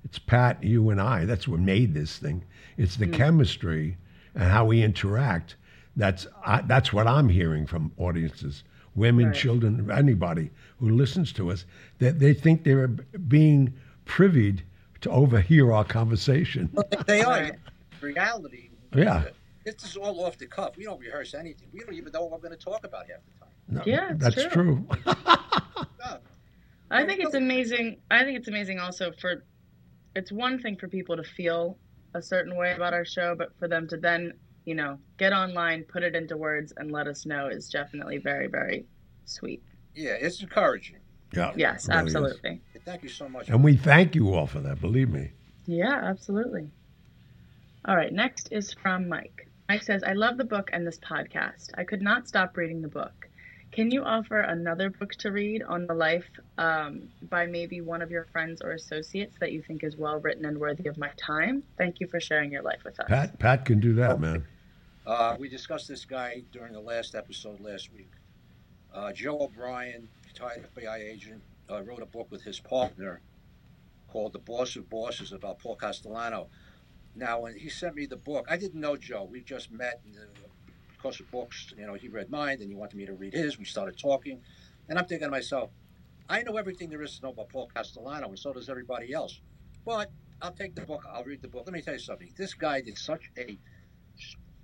It's 0.05 0.19
Pat, 0.19 0.63
you, 0.63 0.91
and 0.91 1.01
I. 1.01 1.25
That's 1.25 1.49
what 1.49 1.61
made 1.61 1.95
this 1.95 2.19
thing. 2.19 2.45
It's 2.77 2.97
the 2.97 3.07
hmm. 3.07 3.15
chemistry 3.15 3.97
and 4.35 4.45
how 4.45 4.67
we 4.67 4.83
interact. 4.83 5.57
That's 5.97 6.27
I, 6.45 6.61
that's 6.63 6.93
what 6.93 7.07
I'm 7.07 7.29
hearing 7.29 7.67
from 7.67 7.91
audiences, 7.97 8.65
women, 8.95 9.27
Right. 9.27 9.35
children, 9.35 9.91
anybody 9.91 10.51
who 10.79 10.91
listens 10.91 11.33
to 11.35 11.51
us. 11.51 11.65
That 11.99 12.19
they 12.19 12.35
think 12.35 12.65
they're 12.65 12.89
being 12.89 13.73
privied 14.05 14.63
to 15.01 15.11
overhear 15.11 15.73
our 15.73 15.85
conversation. 15.85 16.69
Well, 16.73 16.87
they- 16.91 17.19
they 17.19 17.23
are. 17.23 17.31
Right. 17.31 17.59
Reality. 18.01 18.71
Yeah. 18.95 19.25
This 19.65 19.83
is 19.85 19.97
all 19.97 20.25
off 20.25 20.39
the 20.39 20.47
cuff. 20.47 20.77
We 20.77 20.85
don't 20.85 21.01
rehearse 21.01 21.35
anything. 21.35 21.69
We 21.73 21.81
don't 21.81 21.95
even 21.95 22.13
know 22.13 22.23
what 22.23 22.33
we're 22.33 22.49
going 22.49 22.59
to 22.59 22.65
talk 22.65 22.85
about 22.85 23.09
half 23.11 23.21
the 23.25 23.41
time. 23.41 23.46
No, 23.69 23.83
Yeah, 23.87 24.11
it's 24.13 24.23
that's 24.23 24.35
true. 24.53 24.87
true. 24.87 24.89
I 26.91 27.05
think 27.05 27.21
it's 27.21 27.35
amazing. 27.35 27.99
I 28.11 28.23
think 28.25 28.39
it's 28.39 28.49
amazing 28.49 28.79
also 28.79 29.13
for 29.21 29.45
it's 30.15 30.31
one 30.33 30.59
thing 30.61 30.77
for 30.77 30.89
people 30.89 31.17
to 31.17 31.25
feel 31.25 31.79
a 32.15 32.23
certain 32.23 32.57
way 32.57 32.73
about 32.73 32.95
our 32.95 33.05
show, 33.05 33.35
but 33.37 33.51
for 33.59 33.69
them 33.69 33.87
to 33.89 33.97
then, 33.97 34.33
you 34.65 34.75
know, 34.75 34.99
get 35.19 35.33
online, 35.33 35.83
put 35.85 36.03
it 36.03 36.15
into 36.15 36.37
words, 36.37 36.73
and 36.77 36.91
let 36.93 37.07
us 37.07 37.27
know 37.27 37.49
is 37.49 37.69
definitely 37.69 38.19
very, 38.19 38.47
very 38.47 38.87
sweet. 39.25 39.63
Yeah, 39.95 40.13
it's 40.13 40.41
encouraging. 40.41 40.99
yeah. 41.35 41.53
Yes, 41.57 41.89
it 41.89 41.91
really 41.95 42.07
is. 42.07 42.15
absolutely. 42.17 42.61
Thank 42.85 43.03
you 43.03 43.09
so 43.09 43.29
much. 43.29 43.49
And 43.51 43.63
we 43.65 43.77
thank 43.77 44.15
you 44.15 44.33
all 44.35 44.47
for 44.47 44.61
that. 44.61 44.81
Believe 44.81 45.11
me. 45.11 45.33
Yeah, 45.67 46.01
absolutely. 46.05 46.71
All 47.85 47.97
right, 47.97 48.13
next 48.13 48.49
is 48.53 48.73
from 48.73 49.09
Mike. 49.09 49.51
Mike 49.69 49.83
says, 49.83 50.03
I 50.05 50.13
love 50.13 50.39
the 50.39 50.45
book 50.45 50.71
and 50.73 50.87
this 50.87 50.99
podcast. 51.01 51.71
I 51.77 51.85
could 51.85 52.01
not 52.03 52.29
stop 52.29 52.57
reading 52.57 52.81
the 52.81 52.89
book. 52.89 53.26
Can 53.77 53.91
you 53.91 54.05
offer 54.05 54.41
another 54.41 54.89
book 54.89 55.13
to 55.17 55.31
read 55.31 55.63
on 55.63 55.87
the 55.87 55.93
life 55.93 56.25
um, 56.57 57.11
by 57.29 57.45
maybe 57.45 57.83
one 57.83 58.01
of 58.01 58.11
your 58.11 58.25
friends 58.33 58.63
or 58.63 58.71
associates 58.71 59.37
that 59.39 59.53
you 59.53 59.61
think 59.61 59.85
is 59.85 59.99
well 59.99 60.19
written 60.19 60.47
and 60.47 60.59
worthy 60.59 60.89
of 60.89 60.97
my 60.97 61.11
time? 61.19 61.63
Thank 61.77 62.01
you 62.01 62.07
for 62.07 62.19
sharing 62.19 62.51
your 62.51 62.63
life 62.63 62.79
with 62.87 62.99
us. 62.99 63.07
Pat, 63.07 63.39
Pat 63.39 63.67
can 63.67 63.79
do 63.79 63.93
that, 63.97 64.19
man. 64.19 64.47
Uh, 65.07 65.37
we 65.39 65.51
discussed 65.51 65.89
this 65.89 66.07
guy 66.07 66.43
during 66.53 66.73
the 66.73 66.81
last 66.81 67.15
episode 67.15 67.61
last 67.61 67.93
week. 67.93 68.11
Uh, 68.95 69.13
Joe 69.13 69.43
O'Brien, 69.43 70.09
retired 70.27 70.67
FBI 70.75 71.13
agent, 71.13 71.43
uh, 71.71 71.83
wrote 71.83 72.01
a 72.01 72.07
book 72.07 72.29
with 72.31 72.45
his 72.45 72.59
partner 72.59 73.21
called 74.09 74.33
The 74.33 74.39
Boss 74.39 74.77
of 74.77 74.89
Bosses 74.89 75.33
about 75.33 75.59
Paul 75.59 75.77
Castellano. 75.77 76.47
Now, 77.15 77.41
when 77.41 77.55
he 77.55 77.69
sent 77.69 77.95
me 77.95 78.07
the 78.07 78.17
book, 78.17 78.47
I 78.49 78.57
didn't 78.57 78.81
know 78.81 78.97
Joe. 78.97 79.29
We 79.31 79.43
just 79.43 79.71
met 79.71 80.01
and, 80.07 80.17
uh, 80.17 80.46
because 81.07 81.21
of 81.21 81.31
books. 81.31 81.73
You 81.79 81.87
know, 81.87 81.95
he 81.95 82.09
read 82.09 82.31
mine, 82.31 82.59
and 82.61 82.69
he 82.69 82.75
wanted 82.75 82.97
me 82.97 83.07
to 83.07 83.13
read 83.15 83.33
his. 83.33 83.59
We 83.59 83.65
started 83.65 83.99
talking, 83.99 84.41
and 84.89 84.99
I'm 84.99 85.07
thinking 85.07 85.29
to 85.29 85.31
myself, 85.31 85.71
I 86.29 86.43
know 86.43 86.57
everything 86.57 86.91
there 86.91 87.03
is 87.03 87.17
to 87.19 87.23
know 87.27 87.31
about 87.31 87.49
Paul 87.51 87.71
Castellano, 87.75 88.29
and 88.29 88.39
so 88.39 88.53
does 88.53 88.69
everybody 88.69 89.13
else. 89.13 89.41
But 89.85 90.11
I'll 90.43 90.53
take 90.53 90.75
the 90.75 90.83
book. 90.83 91.05
I'll 91.11 91.25
read 91.25 91.43
the 91.43 91.49
book. 91.49 91.63
Let 91.67 91.73
me 91.75 91.83
tell 91.83 91.95
you 91.95 92.01
something. 92.01 92.33
This 92.37 92.55
guy 92.55 92.81
did 92.81 92.99
such 92.99 93.31
a 93.39 93.57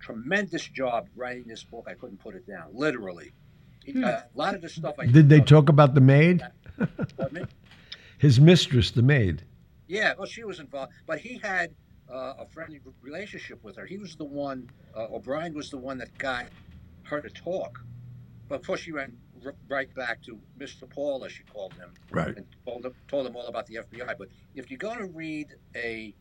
tremendous 0.00 0.66
job 0.68 1.08
writing 1.14 1.44
this 1.46 1.62
book. 1.62 1.86
I 1.88 1.94
couldn't 1.94 2.18
put 2.20 2.34
it 2.34 2.46
down, 2.46 2.70
literally. 2.72 3.32
He, 3.84 3.92
Hmm. 3.92 4.04
uh, 4.04 4.08
a 4.08 4.24
lot 4.34 4.54
of 4.54 4.62
the 4.62 4.68
stuff 4.68 4.96
I 4.98 5.06
Did 5.06 5.28
they 5.28 5.38
know- 5.38 5.44
talk 5.44 5.68
about 5.68 5.94
the 5.94 6.00
maid? 6.00 6.42
His 8.18 8.40
mistress, 8.40 8.90
the 8.92 9.02
maid. 9.02 9.42
Yeah, 9.88 10.14
well, 10.16 10.26
she 10.26 10.44
was 10.44 10.58
involved, 10.60 10.92
but 11.06 11.18
he 11.18 11.38
had 11.38 11.74
uh, 12.12 12.34
a 12.40 12.46
friendly 12.46 12.80
relationship 13.00 13.62
with 13.64 13.76
her. 13.76 13.86
He 13.86 13.96
was 13.98 14.16
the 14.16 14.24
one. 14.24 14.68
Uh, 14.96 15.06
O'Brien 15.14 15.54
was 15.54 15.70
the 15.70 15.78
one 15.78 15.98
that 15.98 16.16
got 16.18 16.46
her 17.04 17.20
to 17.20 17.30
talk. 17.30 17.82
But 18.48 18.56
of 18.60 18.66
course, 18.66 18.80
she 18.80 18.92
went 18.92 19.14
r- 19.44 19.54
right 19.68 19.92
back 19.94 20.22
to 20.24 20.38
Mr. 20.58 20.88
Paul, 20.88 21.24
as 21.24 21.32
she 21.32 21.42
called 21.44 21.72
him, 21.74 21.90
Right. 22.10 22.36
and 22.36 22.44
told 22.66 22.84
him, 22.84 22.94
told 23.08 23.26
him 23.26 23.34
all 23.36 23.46
about 23.46 23.66
the 23.66 23.76
FBI. 23.76 24.14
But 24.18 24.28
if 24.54 24.70
you're 24.70 24.78
going 24.78 24.98
to 24.98 25.06
read 25.06 25.48
a 25.74 26.14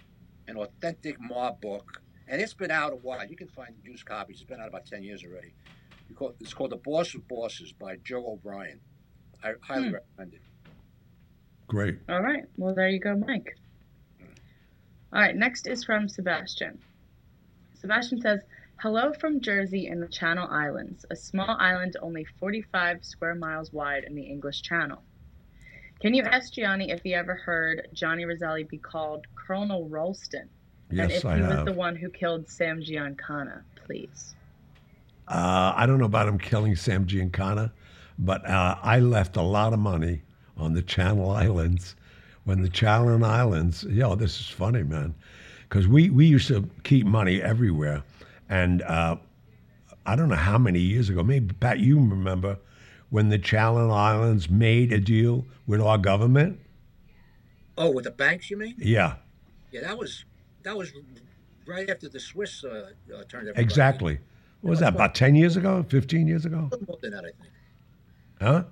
an 0.47 0.57
authentic 0.57 1.17
mob 1.19 1.61
book, 1.61 2.01
and 2.27 2.41
it's 2.41 2.53
been 2.53 2.71
out 2.71 2.93
a 2.93 2.95
while, 2.97 3.25
you 3.27 3.35
can 3.35 3.47
find 3.49 3.75
used 3.83 4.05
copies. 4.05 4.37
It's 4.41 4.49
been 4.49 4.59
out 4.61 4.67
about 4.69 4.85
ten 4.85 5.03
years 5.03 5.23
already. 5.23 5.53
You 6.09 6.15
call, 6.15 6.33
it's 6.39 6.53
called 6.53 6.71
The 6.71 6.77
Boss 6.77 7.13
of 7.15 7.27
Bosses 7.27 7.73
by 7.73 7.97
Joe 8.03 8.25
O'Brien. 8.27 8.79
I 9.43 9.53
highly 9.61 9.89
Hmm. 9.89 9.93
recommend 9.95 10.33
it. 10.33 10.41
Great. 11.67 11.99
All 12.09 12.21
right. 12.21 12.43
Well, 12.57 12.73
there 12.75 12.89
you 12.89 12.99
go, 12.99 13.15
Mike. 13.15 13.55
All 15.13 15.21
right. 15.21 15.35
Next 15.35 15.67
is 15.67 15.83
from 15.83 16.07
Sebastian. 16.07 16.79
Sebastian 17.79 18.21
says, 18.21 18.41
Hello 18.81 19.13
from 19.13 19.41
Jersey 19.41 19.87
in 19.87 19.99
the 19.99 20.07
Channel 20.07 20.47
Islands, 20.49 21.05
a 21.11 21.15
small 21.15 21.55
island 21.59 21.97
only 22.01 22.23
45 22.23 23.05
square 23.05 23.35
miles 23.35 23.71
wide 23.71 24.05
in 24.05 24.15
the 24.15 24.23
English 24.23 24.63
Channel. 24.63 25.03
Can 25.99 26.15
you 26.15 26.23
ask 26.23 26.53
Gianni 26.53 26.89
if 26.89 27.03
he 27.03 27.13
ever 27.13 27.35
heard 27.35 27.89
Johnny 27.93 28.25
Roselli 28.25 28.63
be 28.63 28.79
called 28.79 29.27
Colonel 29.35 29.87
Ralston? 29.87 30.49
Yes, 30.89 31.03
and 31.03 31.11
if 31.11 31.25
I 31.25 31.35
he 31.35 31.41
have. 31.43 31.57
was 31.57 31.65
the 31.65 31.73
one 31.73 31.95
who 31.95 32.09
killed 32.09 32.49
Sam 32.49 32.81
Giancana, 32.81 33.61
please. 33.85 34.33
Uh, 35.27 35.73
I 35.75 35.85
don't 35.85 35.99
know 35.99 36.05
about 36.05 36.27
him 36.27 36.39
killing 36.39 36.75
Sam 36.75 37.05
Giancana, 37.05 37.71
but 38.17 38.43
uh, 38.49 38.77
I 38.81 38.99
left 38.99 39.37
a 39.37 39.43
lot 39.43 39.73
of 39.73 39.79
money 39.79 40.23
on 40.57 40.73
the 40.73 40.81
Channel 40.81 41.29
Islands. 41.29 41.95
When 42.43 42.61
the 42.61 42.69
Channel 42.69 43.23
Islands, 43.23 43.83
yo, 43.83 44.15
this 44.15 44.39
is 44.39 44.47
funny, 44.47 44.83
man, 44.83 45.13
because 45.69 45.87
we, 45.87 46.09
we 46.09 46.25
used 46.25 46.47
to 46.47 46.67
keep 46.83 47.05
money 47.05 47.41
everywhere. 47.41 48.03
And 48.49 48.81
uh, 48.81 49.17
I 50.05 50.15
don't 50.15 50.29
know 50.29 50.35
how 50.35 50.57
many 50.57 50.79
years 50.79 51.09
ago, 51.09 51.23
maybe 51.23 51.53
Pat, 51.53 51.79
you 51.79 51.97
remember 51.97 52.57
when 53.09 53.29
the 53.29 53.37
Channel 53.37 53.91
Islands 53.91 54.49
made 54.49 54.91
a 54.91 54.99
deal 54.99 55.45
with 55.67 55.81
our 55.81 55.97
government? 55.97 56.59
Oh, 57.77 57.91
with 57.91 58.05
the 58.05 58.11
banks, 58.11 58.49
you 58.49 58.57
mean? 58.57 58.75
Yeah, 58.77 59.15
Yeah, 59.71 59.81
that 59.81 59.97
was 59.97 60.25
that 60.63 60.75
was 60.77 60.91
right 61.65 61.89
after 61.89 62.09
the 62.09 62.19
Swiss 62.19 62.63
uh, 62.63 62.91
uh, 63.15 63.23
turned 63.23 63.51
exactly. 63.55 64.19
What 64.61 64.71
was 64.71 64.79
that, 64.79 64.93
about 64.93 65.15
10 65.15 65.35
years 65.35 65.57
ago, 65.57 65.83
15 65.89 66.27
years 66.27 66.45
ago? 66.45 66.69
A 66.71 66.75
little 66.75 66.85
more 66.87 66.97
than 67.01 67.11
that, 67.11 67.25
I 67.25 67.31
think. 67.41 67.53
Huh? 68.39 68.63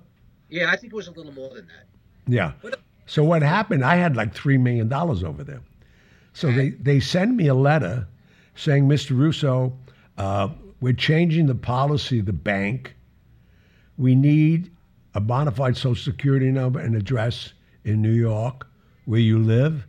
Yeah, 0.48 0.70
I 0.70 0.76
think 0.76 0.92
it 0.92 0.96
was 0.96 1.08
a 1.08 1.12
little 1.12 1.32
more 1.32 1.48
than 1.54 1.66
that. 1.66 1.86
Yeah. 2.32 2.52
What- 2.60 2.78
So 3.10 3.24
what 3.24 3.42
happened? 3.42 3.84
I 3.84 3.96
had 3.96 4.14
like 4.14 4.32
three 4.32 4.56
million 4.56 4.88
dollars 4.88 5.24
over 5.24 5.42
there. 5.42 5.62
So 6.32 6.52
they 6.52 6.70
they 6.70 7.00
send 7.00 7.36
me 7.36 7.48
a 7.48 7.54
letter 7.54 8.06
saying, 8.54 8.88
Mr. 8.88 9.18
Russo, 9.18 9.76
uh, 10.16 10.50
we're 10.80 10.92
changing 10.92 11.46
the 11.46 11.56
policy 11.56 12.20
of 12.20 12.26
the 12.26 12.32
bank. 12.32 12.94
We 13.98 14.14
need 14.14 14.70
a 15.12 15.20
bona 15.20 15.50
fide 15.50 15.76
social 15.76 15.96
security 15.96 16.52
number 16.52 16.78
and 16.78 16.94
address 16.94 17.52
in 17.82 18.00
New 18.00 18.12
York 18.12 18.68
where 19.06 19.18
you 19.18 19.40
live. 19.40 19.88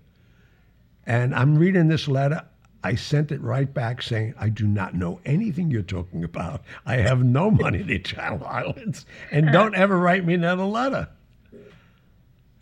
And 1.06 1.36
I'm 1.36 1.60
reading 1.60 1.90
this 1.90 2.08
letter. 2.08 2.44
I 2.84 2.96
sent 2.96 3.32
it 3.32 3.40
right 3.42 3.72
back 3.72 4.02
saying, 4.02 4.34
I 4.40 4.50
do 4.50 4.66
not 4.66 4.96
know 4.96 5.20
anything 5.26 5.70
you're 5.70 5.84
talking 5.84 6.24
about. 6.24 6.64
I 6.88 6.96
have 6.96 7.24
no 7.24 7.52
money 7.52 7.82
in 7.82 7.88
the 7.88 8.00
Channel 8.00 8.44
Islands. 8.48 9.06
And 9.30 9.52
don't 9.52 9.76
ever 9.76 9.96
write 9.96 10.26
me 10.26 10.34
another 10.34 10.64
letter. 10.64 11.08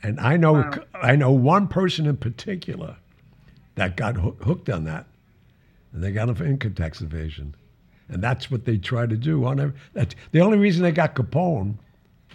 And 0.01 0.19
I 0.19 0.37
know 0.37 0.53
Wow. 0.53 0.71
I 0.93 1.15
know 1.15 1.31
one 1.31 1.67
person 1.67 2.05
in 2.05 2.17
particular 2.17 2.95
that 3.75 3.97
got 3.97 4.15
hoo- 4.17 4.37
hooked 4.43 4.69
on 4.69 4.83
that, 4.85 5.05
and 5.93 6.03
they 6.03 6.11
got 6.11 6.29
him 6.29 6.35
for 6.35 6.45
income 6.45 6.73
tax 6.73 7.01
evasion, 7.01 7.55
and 8.07 8.23
that's 8.23 8.49
what 8.49 8.65
they 8.65 8.77
try 8.77 9.05
to 9.05 9.17
do 9.17 9.43
on 9.45 9.59
every. 9.59 9.77
That's 9.93 10.15
the 10.31 10.41
only 10.41 10.57
reason 10.57 10.83
they 10.83 10.91
got 10.91 11.15
Capone, 11.15 11.75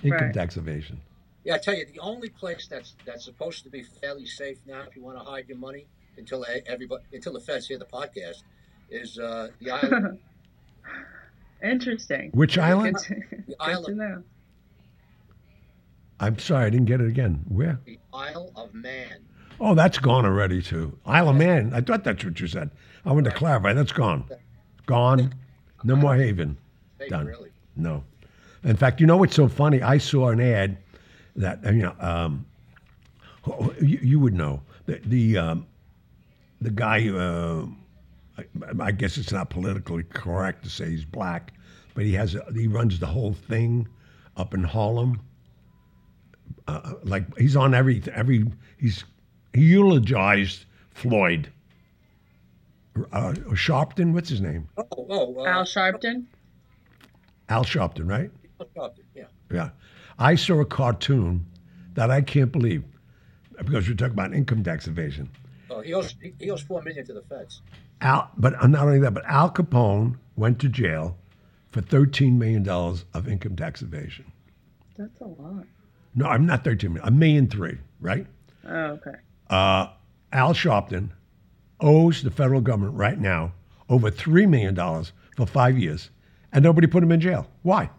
income 0.03 0.27
Right. 0.27 0.35
tax 0.35 0.57
evasion. 0.57 1.01
Yeah, 1.45 1.55
I 1.55 1.59
tell 1.59 1.75
you, 1.75 1.85
the 1.87 2.01
only 2.01 2.29
place 2.31 2.67
that's 2.67 2.95
that's 3.07 3.25
supposed 3.25 3.65
to 3.65 3.71
be 3.71 3.83
fairly 3.83 4.27
safe 4.27 4.59
now, 4.67 4.83
if 4.89 4.95
you 4.97 5.03
want 5.03 5.19
to 5.19 5.25
hide 5.25 5.49
your 5.49 5.59
money 5.59 5.87
until 6.19 6.45
e- 6.45 6.61
everybody 6.67 7.03
until 7.13 7.33
the 7.33 7.41
feds 7.41 7.67
hear 7.67 7.79
the 7.79 7.85
podcast, 7.87 8.43
is 8.91 9.19
uh, 9.19 9.49
the 9.61 9.71
island. 9.71 10.19
Interesting. 11.63 12.31
Which 12.35 12.59
island? 12.59 12.97
Good 12.97 13.05
to, 13.07 13.15
good 13.15 13.47
to 13.49 13.57
island. 13.63 14.25
I'm 16.21 16.39
sorry, 16.39 16.67
I 16.67 16.71
didn't 16.71 16.87
get 16.87 17.01
it 17.01 17.09
again. 17.09 17.45
Where? 17.49 17.81
the 17.85 17.99
Isle 18.13 18.53
of 18.57 18.73
Man. 18.75 19.25
Oh, 19.61 19.75
that's 19.75 19.99
gone 19.99 20.25
already 20.25 20.63
too. 20.63 20.97
Isle 21.07 21.31
of 21.31 21.37
Man. 21.37 21.73
I 21.75 21.81
thought 21.81 22.05
that's 22.05 22.25
what 22.25 22.39
you 22.41 22.47
said. 22.47 22.71
I 23.05 23.13
wanted 23.13 23.31
to 23.31 23.37
clarify. 23.37 23.73
That's 23.73 23.93
gone. 23.93 24.25
Gone. 24.87 25.35
No 25.83 25.97
more 25.97 26.17
Haven. 26.17 26.57
Done. 27.09 27.27
really? 27.27 27.51
No. 27.77 28.03
In 28.63 28.77
fact, 28.77 29.01
you 29.01 29.07
know 29.07 29.17
what's 29.17 29.35
so 29.35 29.49
funny? 29.49 29.83
I 29.83 29.99
saw 29.99 30.29
an 30.31 30.41
ad 30.41 30.79
that 31.37 31.63
you 31.65 31.83
know 31.83 31.95
um, 32.01 32.47
you, 33.81 33.99
you 34.01 34.21
would 34.21 34.35
know 34.35 34.63
the 34.87 35.01
the 35.05 35.37
um, 35.37 35.67
the 36.61 36.71
guy. 36.71 37.09
Uh, 37.09 37.67
I, 38.39 38.45
I 38.81 38.91
guess 38.91 39.17
it's 39.19 39.33
not 39.33 39.51
politically 39.51 40.05
correct 40.05 40.65
to 40.65 40.71
say 40.71 40.89
he's 40.91 41.05
black, 41.05 41.53
but 41.95 42.05
he 42.05 42.15
has 42.15 42.35
a, 42.35 42.45
he 42.55 42.67
runs 42.67 42.99
the 42.99 43.07
whole 43.07 43.35
thing 43.35 43.87
up 44.37 44.55
in 44.55 44.65
Harlem. 44.65 45.21
Uh, 46.67 46.95
like 47.03 47.25
he's 47.39 47.57
on 47.57 47.75
every 47.75 48.03
every 48.13 48.45
he's 48.79 49.05
he 49.53 49.63
eulogized 49.63 50.65
Floyd. 50.91 51.51
Uh, 53.13 53.33
Sharpton, 53.53 54.13
what's 54.13 54.29
his 54.29 54.41
name? 54.41 54.69
Oh, 54.77 54.87
oh, 54.93 55.41
uh, 55.41 55.45
Al 55.47 55.65
Sharpton. 55.65 56.25
Al 57.49 57.65
Sharpton, 57.65 58.09
right? 58.09 58.31
Al 58.61 58.67
Sharpton, 58.67 59.03
Yeah. 59.15 59.25
Yeah. 59.51 59.71
I 60.19 60.37
saw 60.37 60.61
a 60.61 60.65
cartoon 60.65 61.45
that 61.95 62.11
I 62.11 62.21
can't 62.21 62.53
believe 62.53 62.85
because 63.59 63.89
we're 63.89 63.95
talking 63.97 64.15
about 64.15 64.33
income 64.33 64.63
tax 64.63 64.87
evasion. 64.87 65.29
Oh, 65.71 65.81
he 65.81 65.93
owes 65.93 66.15
he, 66.23 66.35
he 66.39 66.51
owes 66.51 66.63
four 66.63 66.83
million 66.83 67.05
to 67.07 67.13
the 67.15 67.23
feds. 67.23 67.63
Al, 68.01 68.31
but 68.37 68.55
uh, 68.63 68.67
not 68.67 68.87
only 68.87 69.01
that, 69.01 69.13
but 69.13 69.25
Al 69.27 69.51
Capone 69.51 70.17
went 70.37 70.61
to 70.61 70.69
jail 70.69 71.17
for 71.71 71.81
$13 71.83 72.37
million 72.37 72.69
of 72.69 73.29
income 73.29 73.57
tax 73.57 73.83
evasion. 73.83 74.31
That's 74.97 75.21
a 75.21 75.25
lot. 75.25 75.67
No, 76.15 76.27
I'm 76.27 76.47
not 76.47 76.65
13 76.65 76.93
million, 76.93 77.09
a 77.09 77.11
million 77.11 77.49
three, 77.49 77.79
right? 78.01 78.27
Oh, 78.67 78.73
okay. 78.99 79.15
Uh, 79.51 79.89
Al 80.33 80.55
Sharpton 80.55 81.11
owes 81.81 82.23
the 82.23 82.31
federal 82.31 82.61
government 82.61 82.95
right 82.97 83.19
now 83.19 83.53
over 83.89 84.11
$3 84.11 84.49
million 84.49 84.75
for 85.37 85.47
five 85.47 85.79
years, 85.79 86.11
and 86.53 86.63
nobody 86.63 86.87
put 86.87 87.03
him 87.03 87.13
in 87.13 87.21
jail. 87.21 87.47
Why? 87.63 87.91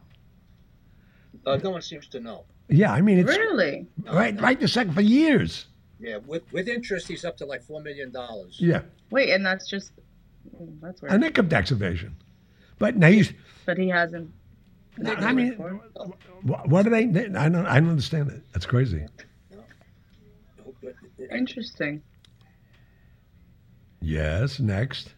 Uh, 1.45 1.57
no 1.57 1.70
one 1.72 1.82
seems 1.82 2.07
to 2.07 2.20
know. 2.20 2.45
Yeah, 2.70 2.91
I 2.91 3.01
mean, 3.01 3.20
it's 3.20 3.30
Really? 3.30 3.86
right, 4.11 4.39
right 4.41 4.59
the 4.59 4.68
second 4.68 4.93
for 4.93 5.01
years. 5.01 5.68
Yeah, 5.99 6.18
with 6.26 6.41
with 6.51 6.68
interest, 6.68 7.07
he's 7.07 7.24
up 7.24 7.38
to 7.38 7.45
like 7.45 7.61
four 7.63 7.80
million 7.82 8.11
dollars. 8.11 8.57
Yeah, 8.59 8.82
Wait, 9.11 9.30
and 9.30 9.45
that's 9.45 9.68
just 9.70 9.91
mm, 10.59 10.82
that's 10.82 11.01
weird. 11.01 11.13
an 11.13 11.24
income 11.24 11.47
tax 11.47 11.72
evasion. 11.72 12.16
But 12.80 12.97
now 12.97 13.07
he's 13.09 13.32
but 13.66 13.78
he 13.78 13.88
hasn't. 13.89 14.32
I 15.04 15.34
mean, 15.34 15.54
what 16.43 16.84
do 16.84 16.89
they? 16.89 17.06
they- 17.06 17.26
I 17.36 17.50
don't. 17.50 17.66
I 17.66 17.80
don't 17.80 17.89
understand 17.89 18.32
it. 18.32 18.41
That's 18.54 18.66
crazy. 18.66 19.06
interesting. 21.32 22.02
Yes. 24.02 24.60
Next. 24.60 25.14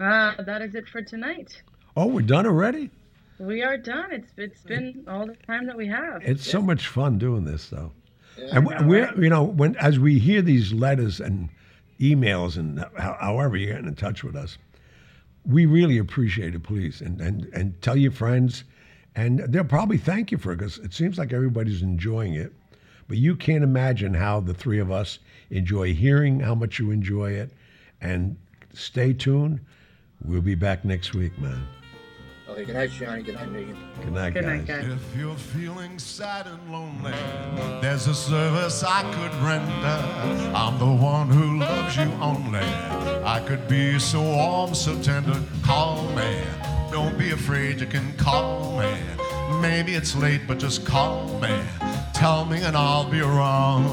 Ah, 0.00 0.34
that 0.38 0.62
is 0.62 0.74
it 0.74 0.88
for 0.88 1.02
tonight. 1.02 1.62
Oh, 1.96 2.06
we're 2.06 2.22
done 2.22 2.46
already. 2.46 2.90
We 3.38 3.62
are 3.62 3.76
done. 3.76 4.12
It's 4.12 4.30
it's 4.36 4.62
been 4.62 5.04
all 5.08 5.26
the 5.26 5.36
time 5.46 5.66
that 5.66 5.76
we 5.76 5.86
have. 5.88 6.22
It's 6.22 6.48
so 6.48 6.60
much 6.62 6.86
fun 6.88 7.18
doing 7.18 7.44
this, 7.44 7.68
though. 7.68 7.92
Yeah. 8.38 8.56
And 8.56 8.66
we- 8.66 8.86
we're, 8.86 9.22
you 9.22 9.28
know, 9.30 9.42
when 9.44 9.76
as 9.76 9.98
we 9.98 10.18
hear 10.18 10.40
these 10.42 10.72
letters 10.72 11.20
and 11.20 11.48
emails 12.00 12.56
and 12.56 12.84
however 12.96 13.56
you're 13.56 13.72
getting 13.72 13.88
in 13.88 13.94
touch 13.94 14.24
with 14.24 14.34
us, 14.36 14.56
we 15.44 15.66
really 15.66 15.98
appreciate 15.98 16.54
it, 16.54 16.62
please, 16.62 17.00
and 17.00 17.20
and 17.20 17.44
and 17.52 17.80
tell 17.82 17.96
your 17.96 18.12
friends, 18.12 18.64
and 19.16 19.40
they'll 19.48 19.64
probably 19.64 19.98
thank 19.98 20.30
you 20.30 20.38
for 20.38 20.52
it 20.52 20.56
because 20.58 20.78
it 20.78 20.92
seems 20.92 21.18
like 21.18 21.32
everybody's 21.32 21.82
enjoying 21.82 22.34
it. 22.34 22.52
But 23.08 23.18
you 23.18 23.34
can't 23.34 23.64
imagine 23.64 24.14
how 24.14 24.40
the 24.40 24.54
three 24.54 24.78
of 24.78 24.90
us 24.90 25.18
enjoy 25.50 25.94
hearing 25.94 26.40
how 26.40 26.54
much 26.54 26.78
you 26.78 26.90
enjoy 26.92 27.32
it, 27.32 27.52
and 28.00 28.36
stay 28.72 29.12
tuned. 29.12 29.60
We'll 30.24 30.42
be 30.42 30.54
back 30.54 30.84
next 30.84 31.14
week, 31.14 31.36
man. 31.38 31.66
Okay, 32.48 32.64
good 32.64 32.74
night, 32.74 32.90
Johnny. 32.90 33.22
Good 33.22 33.34
night, 33.36 33.50
Megan. 33.52 33.76
Good 34.02 34.12
night, 34.12 34.34
Good 34.34 34.44
guys. 34.44 34.58
night, 34.58 34.66
guys. 34.66 34.86
If 34.86 35.16
you're 35.16 35.36
feeling 35.36 35.98
sad 36.00 36.46
and 36.48 36.72
lonely, 36.72 37.12
there's 37.80 38.08
a 38.08 38.14
service 38.14 38.82
I 38.82 39.02
could 39.02 39.34
render. 39.42 40.52
I'm 40.56 40.76
the 40.78 40.86
one 40.86 41.28
who 41.28 41.58
loves 41.60 41.96
you 41.96 42.10
only. 42.20 42.58
I 43.24 43.42
could 43.46 43.68
be 43.68 43.98
so 44.00 44.20
warm, 44.20 44.74
so 44.74 45.00
tender. 45.00 45.40
Call 45.62 46.02
me. 46.10 46.42
Don't 46.90 47.16
be 47.16 47.30
afraid, 47.30 47.80
you 47.80 47.86
can 47.86 48.12
call 48.16 48.76
me. 48.78 48.92
Maybe 49.60 49.94
it's 49.94 50.16
late, 50.16 50.40
but 50.48 50.58
just 50.58 50.84
call 50.84 51.38
me. 51.38 51.56
Tell 52.14 52.44
me, 52.44 52.62
and 52.62 52.76
I'll 52.76 53.08
be 53.08 53.20
around. 53.20 53.86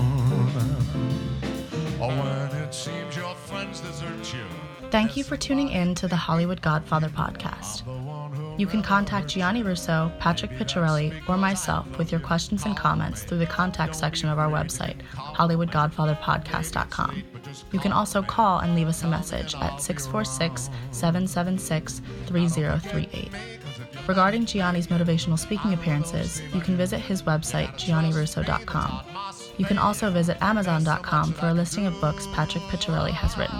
Oh, 2.00 2.06
or 2.06 2.10
when 2.10 2.62
it 2.64 2.74
seems 2.74 3.16
your 3.16 3.36
friends 3.36 3.82
desert 3.82 4.34
you. 4.34 4.43
Thank 4.89 5.16
you 5.16 5.24
for 5.24 5.38
tuning 5.38 5.70
in 5.70 5.93
to 5.95 6.08
the 6.08 6.16
Hollywood 6.16 6.62
Godfather 6.62 7.10
podcast. 7.10 7.84
You 8.58 8.66
can 8.66 8.82
contact 8.82 9.28
Gianni 9.28 9.62
Russo, 9.62 10.12
Patrick 10.20 10.51
Picciarelli, 10.51 11.14
or 11.30 11.38
myself 11.38 11.86
with 11.97 12.12
your 12.12 12.20
questions 12.20 12.66
and 12.66 12.76
comments 12.76 13.24
through 13.24 13.38
the 13.38 13.45
contact 13.45 13.95
section 13.95 14.30
of 14.30 14.39
our 14.39 14.49
website, 14.49 14.97
HollywoodGodfatherPodcast.com. 15.14 17.24
You 17.72 17.80
can 17.80 17.91
also 17.91 18.24
call 18.24 18.60
and 18.60 18.76
leave 18.76 18.88
us 18.88 19.03
a 19.03 19.08
message 19.08 19.53
at 19.55 19.80
646 19.80 20.70
776 20.91 22.01
3038. 22.26 23.30
Regarding 24.08 24.45
Gianni's 24.45 24.88
motivational 24.88 25.38
speaking 25.38 25.74
appearances, 25.74 26.41
you 26.53 26.62
can 26.62 26.78
visit 26.78 26.99
his 26.99 27.24
website, 27.24 27.74
giannirusso.com. 27.74 29.01
You 29.58 29.66
can 29.66 29.78
also 29.78 30.10
visit 30.10 30.38
amazon.com 30.41 31.34
for 31.34 31.47
a 31.47 31.53
listing 31.53 31.86
of 31.86 31.99
books 32.01 32.28
Patrick 32.34 32.64
Picciarelli 32.66 33.12
has 33.12 33.38
written. 33.38 33.60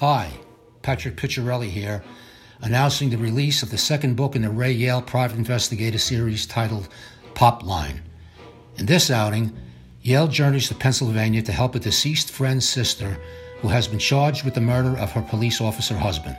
Hi, 0.00 0.30
Patrick 0.82 1.16
Picciarelli 1.16 1.70
here, 1.70 2.04
announcing 2.60 3.10
the 3.10 3.18
release 3.18 3.64
of 3.64 3.72
the 3.72 3.78
second 3.78 4.14
book 4.14 4.36
in 4.36 4.42
the 4.42 4.48
Ray 4.48 4.70
Yale 4.70 5.02
Private 5.02 5.38
Investigator 5.38 5.98
series 5.98 6.46
titled 6.46 6.88
Pop 7.34 7.64
Line. 7.64 8.02
In 8.76 8.86
this 8.86 9.10
outing, 9.10 9.52
Yale 10.02 10.28
journeys 10.28 10.68
to 10.68 10.76
Pennsylvania 10.76 11.42
to 11.42 11.50
help 11.50 11.74
a 11.74 11.80
deceased 11.80 12.30
friend's 12.30 12.68
sister 12.68 13.18
who 13.60 13.66
has 13.66 13.88
been 13.88 13.98
charged 13.98 14.44
with 14.44 14.54
the 14.54 14.60
murder 14.60 14.96
of 14.98 15.10
her 15.10 15.22
police 15.22 15.60
officer 15.60 15.96
husband. 15.98 16.36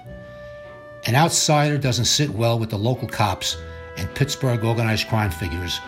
An 1.05 1.15
outsider 1.15 1.77
doesn't 1.77 2.05
sit 2.05 2.29
well 2.29 2.57
with 2.57 2.69
the 2.69 2.77
local 2.77 3.09
cops 3.09 3.57
and 3.97 4.15
Pittsburgh 4.15 4.63
organized 4.63 5.09
crime 5.09 5.31
figures, 5.31 5.79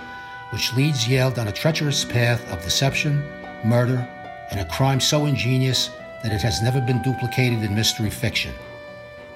which 0.49 0.73
leads 0.73 1.07
Yale 1.07 1.31
down 1.31 1.47
a 1.47 1.53
treacherous 1.53 2.03
path 2.03 2.45
of 2.51 2.61
deception, 2.65 3.23
murder, 3.63 4.05
and 4.51 4.59
a 4.59 4.65
crime 4.65 4.99
so 4.99 5.25
ingenious 5.25 5.89
that 6.23 6.33
it 6.33 6.41
has 6.41 6.61
never 6.61 6.81
been 6.81 7.01
duplicated 7.01 7.63
in 7.63 7.75
mystery 7.75 8.09
fiction. 8.09 8.53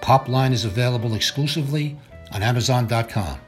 Popline 0.01 0.53
is 0.53 0.65
available 0.65 1.15
exclusively 1.15 1.97
on 2.31 2.43
Amazon.com. 2.43 3.39